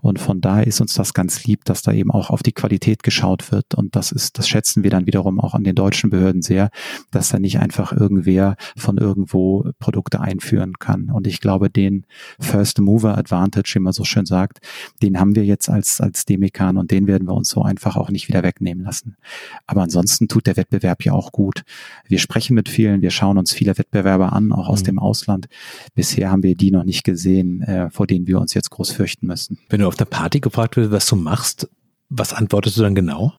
Und 0.00 0.18
von 0.18 0.40
daher 0.40 0.66
ist 0.66 0.80
uns 0.80 0.94
das 0.94 1.14
ganz 1.14 1.44
lieb, 1.44 1.64
dass 1.64 1.82
da 1.82 1.92
eben 1.92 2.10
auch 2.10 2.30
auf 2.30 2.42
die 2.42 2.52
Qualität 2.52 3.02
geschaut 3.02 3.52
wird. 3.52 3.74
Und 3.74 3.96
das 3.96 4.12
ist, 4.12 4.38
das 4.38 4.48
schätzen 4.48 4.82
wir 4.82 4.90
dann 4.90 5.06
wiederum 5.06 5.40
auch 5.40 5.54
an 5.54 5.64
den 5.64 5.74
deutschen 5.74 6.10
Behörden 6.10 6.42
sehr, 6.42 6.70
dass 7.10 7.28
da 7.28 7.38
nicht 7.38 7.58
einfach 7.58 7.92
irgendwer 7.92 8.56
von 8.76 8.98
irgendwo 8.98 9.70
Produkte 9.78 10.20
einführen 10.20 10.74
kann. 10.78 11.10
Und 11.10 11.26
ich 11.26 11.40
glaube, 11.40 11.70
den 11.70 12.06
First 12.40 12.80
Mover 12.80 13.16
Advantage, 13.16 13.72
wie 13.74 13.80
man 13.80 13.92
so 13.92 14.04
schön 14.04 14.26
sagt, 14.26 14.58
den 15.02 15.20
haben 15.20 15.34
wir 15.36 15.44
jetzt 15.44 15.68
als, 15.68 16.00
als 16.00 16.24
Demikan 16.24 16.76
und 16.76 16.90
den 16.90 17.06
werden 17.06 17.28
wir 17.28 17.34
uns 17.34 17.50
so 17.50 17.62
einfach 17.62 17.96
auch 17.96 18.10
nicht 18.10 18.28
wieder 18.28 18.42
wegnehmen 18.42 18.84
lassen. 18.84 19.16
Aber 19.66 19.82
ansonsten 19.82 20.28
tut 20.28 20.46
der 20.46 20.56
Wettbewerb 20.56 21.04
ja 21.04 21.12
auch 21.12 21.32
gut. 21.32 21.62
Wir 22.06 22.18
sprechen 22.18 22.54
mit 22.54 22.68
vielen, 22.68 23.02
wir 23.02 23.10
schauen 23.10 23.38
uns 23.38 23.52
viele 23.52 23.78
Wettbewerber 23.78 24.32
an, 24.32 24.52
auch 24.52 24.68
aus 24.68 24.80
mhm. 24.80 24.86
dem 24.86 24.95
im 24.96 24.98
Ausland. 24.98 25.46
Bisher 25.94 26.30
haben 26.30 26.42
wir 26.42 26.54
die 26.54 26.70
noch 26.70 26.84
nicht 26.84 27.04
gesehen, 27.04 27.62
äh, 27.62 27.90
vor 27.90 28.06
denen 28.06 28.26
wir 28.26 28.40
uns 28.40 28.54
jetzt 28.54 28.70
groß 28.70 28.90
fürchten 28.90 29.26
müssen. 29.26 29.58
Wenn 29.68 29.80
du 29.80 29.86
auf 29.86 29.96
der 29.96 30.04
Party 30.06 30.40
gefragt 30.40 30.76
wirst, 30.76 30.90
was 30.90 31.06
du 31.06 31.16
machst, 31.16 31.68
Was 32.08 32.32
antwortest 32.32 32.76
du 32.76 32.82
dann 32.82 32.94
genau? 32.94 33.34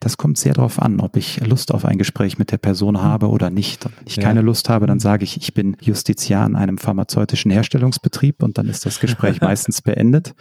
Das 0.00 0.16
kommt 0.16 0.38
sehr 0.38 0.54
darauf 0.54 0.80
an, 0.80 1.00
ob 1.00 1.16
ich 1.16 1.40
Lust 1.46 1.72
auf 1.72 1.84
ein 1.84 1.98
Gespräch 1.98 2.38
mit 2.38 2.50
der 2.50 2.58
Person 2.58 3.00
habe 3.00 3.28
oder 3.28 3.50
nicht. 3.50 3.84
Wenn 3.84 4.06
ich 4.06 4.16
ja. 4.16 4.22
keine 4.22 4.40
Lust 4.40 4.68
habe, 4.68 4.86
dann 4.86 4.98
sage 5.00 5.24
ich, 5.24 5.36
ich 5.36 5.54
bin 5.54 5.76
Justiziar 5.80 6.46
in 6.46 6.56
einem 6.56 6.78
pharmazeutischen 6.78 7.50
Herstellungsbetrieb 7.50 8.42
und 8.42 8.58
dann 8.58 8.68
ist 8.68 8.86
das 8.86 9.00
Gespräch 9.00 9.40
meistens 9.42 9.82
beendet. 9.82 10.34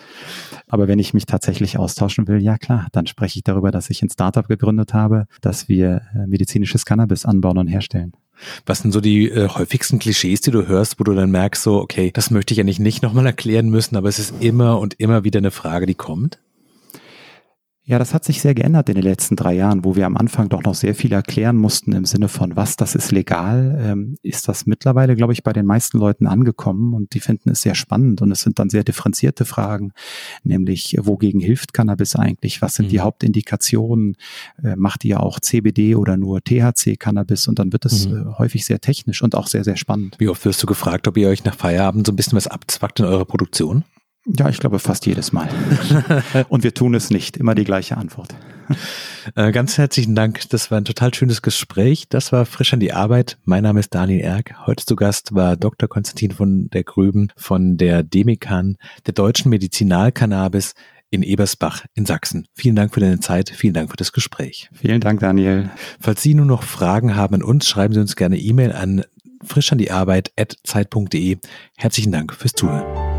Aber 0.68 0.88
wenn 0.88 1.00
ich 1.00 1.14
mich 1.14 1.26
tatsächlich 1.26 1.78
austauschen 1.78 2.28
will, 2.28 2.42
ja 2.42 2.58
klar, 2.58 2.88
dann 2.92 3.08
spreche 3.08 3.40
ich 3.40 3.44
darüber, 3.44 3.72
dass 3.72 3.90
ich 3.90 4.02
ein 4.02 4.10
Startup 4.10 4.48
gegründet 4.48 4.94
habe, 4.94 5.26
dass 5.42 5.68
wir 5.68 6.02
äh, 6.16 6.28
medizinisches 6.28 6.86
Cannabis 6.86 7.26
anbauen 7.26 7.58
und 7.58 7.68
herstellen. 7.68 8.14
Was 8.66 8.80
sind 8.80 8.92
so 8.92 9.02
die 9.02 9.30
äh, 9.30 9.48
häufigsten 9.50 10.00
Klischees, 10.00 10.42
die 10.42 10.52
du 10.52 10.68
hörst, 10.68 11.00
wo 11.00 11.04
du 11.04 11.14
dann 11.14 11.32
merkst, 11.32 11.64
so, 11.64 11.80
okay, 11.80 12.12
das 12.14 12.32
möchte 12.32 12.54
ich 12.54 12.60
eigentlich 12.60 12.80
nicht 12.80 13.02
nochmal 13.02 13.26
erklären 13.26 13.70
müssen, 13.70 13.96
aber 13.96 14.10
es 14.10 14.20
ist 14.20 14.34
immer 14.40 14.80
und 14.80 15.00
immer 15.00 15.24
wieder 15.24 15.40
eine 15.40 15.52
Frage, 15.52 15.86
die 15.86 15.96
kommt? 15.96 16.40
Ja, 17.90 17.98
das 17.98 18.14
hat 18.14 18.24
sich 18.24 18.40
sehr 18.40 18.54
geändert 18.54 18.88
in 18.90 18.94
den 18.94 19.04
letzten 19.04 19.36
drei 19.36 19.56
Jahren, 19.56 19.84
wo 19.84 19.96
wir 19.96 20.06
am 20.06 20.16
Anfang 20.16 20.48
doch 20.48 20.62
noch 20.62 20.76
sehr 20.76 20.94
viel 20.94 21.12
erklären 21.12 21.58
mussten 21.58 21.92
im 21.94 22.06
Sinne 22.06 22.28
von, 22.28 22.56
was 22.56 22.76
das 22.76 22.94
ist 22.94 23.12
legal, 23.12 23.80
ähm, 23.84 24.16
ist 24.22 24.48
das 24.48 24.68
mittlerweile, 24.68 25.16
glaube 25.16 25.34
ich, 25.34 25.42
bei 25.42 25.54
den 25.54 25.66
meisten 25.66 25.98
Leuten 25.98 26.28
angekommen 26.28 26.94
und 26.94 27.16
die 27.16 27.20
finden 27.20 27.50
es 27.50 27.64
sehr 27.64 27.74
spannend 27.74 28.22
und 28.22 28.32
es 28.32 28.42
sind 28.42 28.60
dann 28.60 28.70
sehr 28.70 28.84
differenzierte 28.84 29.44
Fragen, 29.44 29.92
nämlich 30.44 30.98
wogegen 31.00 31.42
hilft 31.42 31.74
Cannabis 31.74 32.16
eigentlich, 32.16 32.62
was 32.62 32.76
sind 32.76 32.86
mhm. 32.86 32.90
die 32.90 33.00
Hauptindikationen, 33.00 34.18
äh, 34.64 34.76
macht 34.76 35.04
ihr 35.04 35.24
auch 35.24 35.40
CBD 35.40 35.96
oder 35.96 36.16
nur 36.16 36.44
THC-Cannabis 36.44 37.48
und 37.48 37.58
dann 37.58 37.74
wird 37.74 37.86
es 37.86 38.08
mhm. 38.08 38.18
äh, 38.18 38.38
häufig 38.38 38.66
sehr 38.66 38.82
technisch 38.82 39.24
und 39.24 39.34
auch 39.34 39.48
sehr, 39.48 39.64
sehr 39.64 39.78
spannend. 39.78 40.16
Wie 40.20 40.30
oft 40.30 40.46
wirst 40.46 40.62
du 40.62 40.68
gefragt, 40.68 41.08
ob 41.08 41.18
ihr 41.18 41.28
euch 41.28 41.44
nach 41.44 41.56
Feierabend 41.56 42.06
so 42.06 42.14
ein 42.14 42.16
bisschen 42.16 42.36
was 42.38 42.46
abzwackt 42.46 43.00
in 43.00 43.08
eurer 43.08 43.26
Produktion? 43.26 43.84
Ja, 44.38 44.50
ich 44.50 44.60
glaube 44.60 44.80
fast 44.80 45.06
jedes 45.06 45.32
Mal. 45.32 45.50
Und 46.50 46.64
wir 46.64 46.74
tun 46.74 46.94
es 46.94 47.10
nicht. 47.10 47.38
Immer 47.38 47.56
die 47.56 47.64
gleiche 47.64 47.98
Antwort. 47.98 48.36
Äh, 49.36 49.52
ganz 49.52 49.78
herzlichen 49.78 50.16
Dank. 50.16 50.42
Das 50.50 50.70
war 50.70 50.80
ein 50.80 50.86
total 50.86 51.14
schönes 51.14 51.42
Gespräch. 51.42 52.08
Das 52.10 52.32
war 52.32 52.46
frisch 52.46 52.74
an 52.74 52.80
die 52.80 52.94
Arbeit. 52.94 53.38
Mein 53.44 53.64
Name 53.64 53.80
ist 53.80 53.96
Daniel 53.96 54.22
Erck. 54.22 54.56
Heute 54.66 54.86
zu 54.86 54.96
Gast 54.96 55.34
war 55.34 55.58
Dr. 55.58 55.90
Konstantin 55.90 56.32
von 56.32 56.70
der 56.70 56.84
Grüben 56.84 57.30
von 57.36 57.78
der 57.78 58.04
Demikan, 58.04 58.78
der 59.06 59.14
deutschen 59.14 59.50
Medizinalcannabis 59.50 60.74
in 61.10 61.24
Ebersbach 61.24 61.86
in 61.96 62.06
Sachsen. 62.06 62.48
Vielen 62.54 62.76
Dank 62.76 62.94
für 62.94 63.00
deine 63.00 63.20
Zeit. 63.20 63.50
Vielen 63.50 63.74
Dank 63.74 63.90
für 63.90 63.98
das 63.98 64.12
Gespräch. 64.12 64.70
Vielen 64.74 65.02
Dank, 65.02 65.22
Daniel. 65.22 65.72
Falls 66.00 66.22
Sie 66.22 66.36
nur 66.36 66.46
noch 66.46 66.62
Fragen 66.62 67.16
haben 67.16 67.36
an 67.36 67.44
uns, 67.44 67.68
schreiben 67.68 67.96
Sie 67.96 68.00
uns 68.00 68.16
gerne 68.16 68.38
E-Mail 68.38 68.72
an 68.74 69.04
frisch 69.44 69.72
an 69.72 69.78
die 69.78 69.90
Arbeit 69.90 70.32
at 70.38 70.58
zeit.de. 70.64 71.38
Herzlichen 71.78 72.12
Dank 72.12 72.34
fürs 72.34 72.54
Zuhören. 72.54 73.19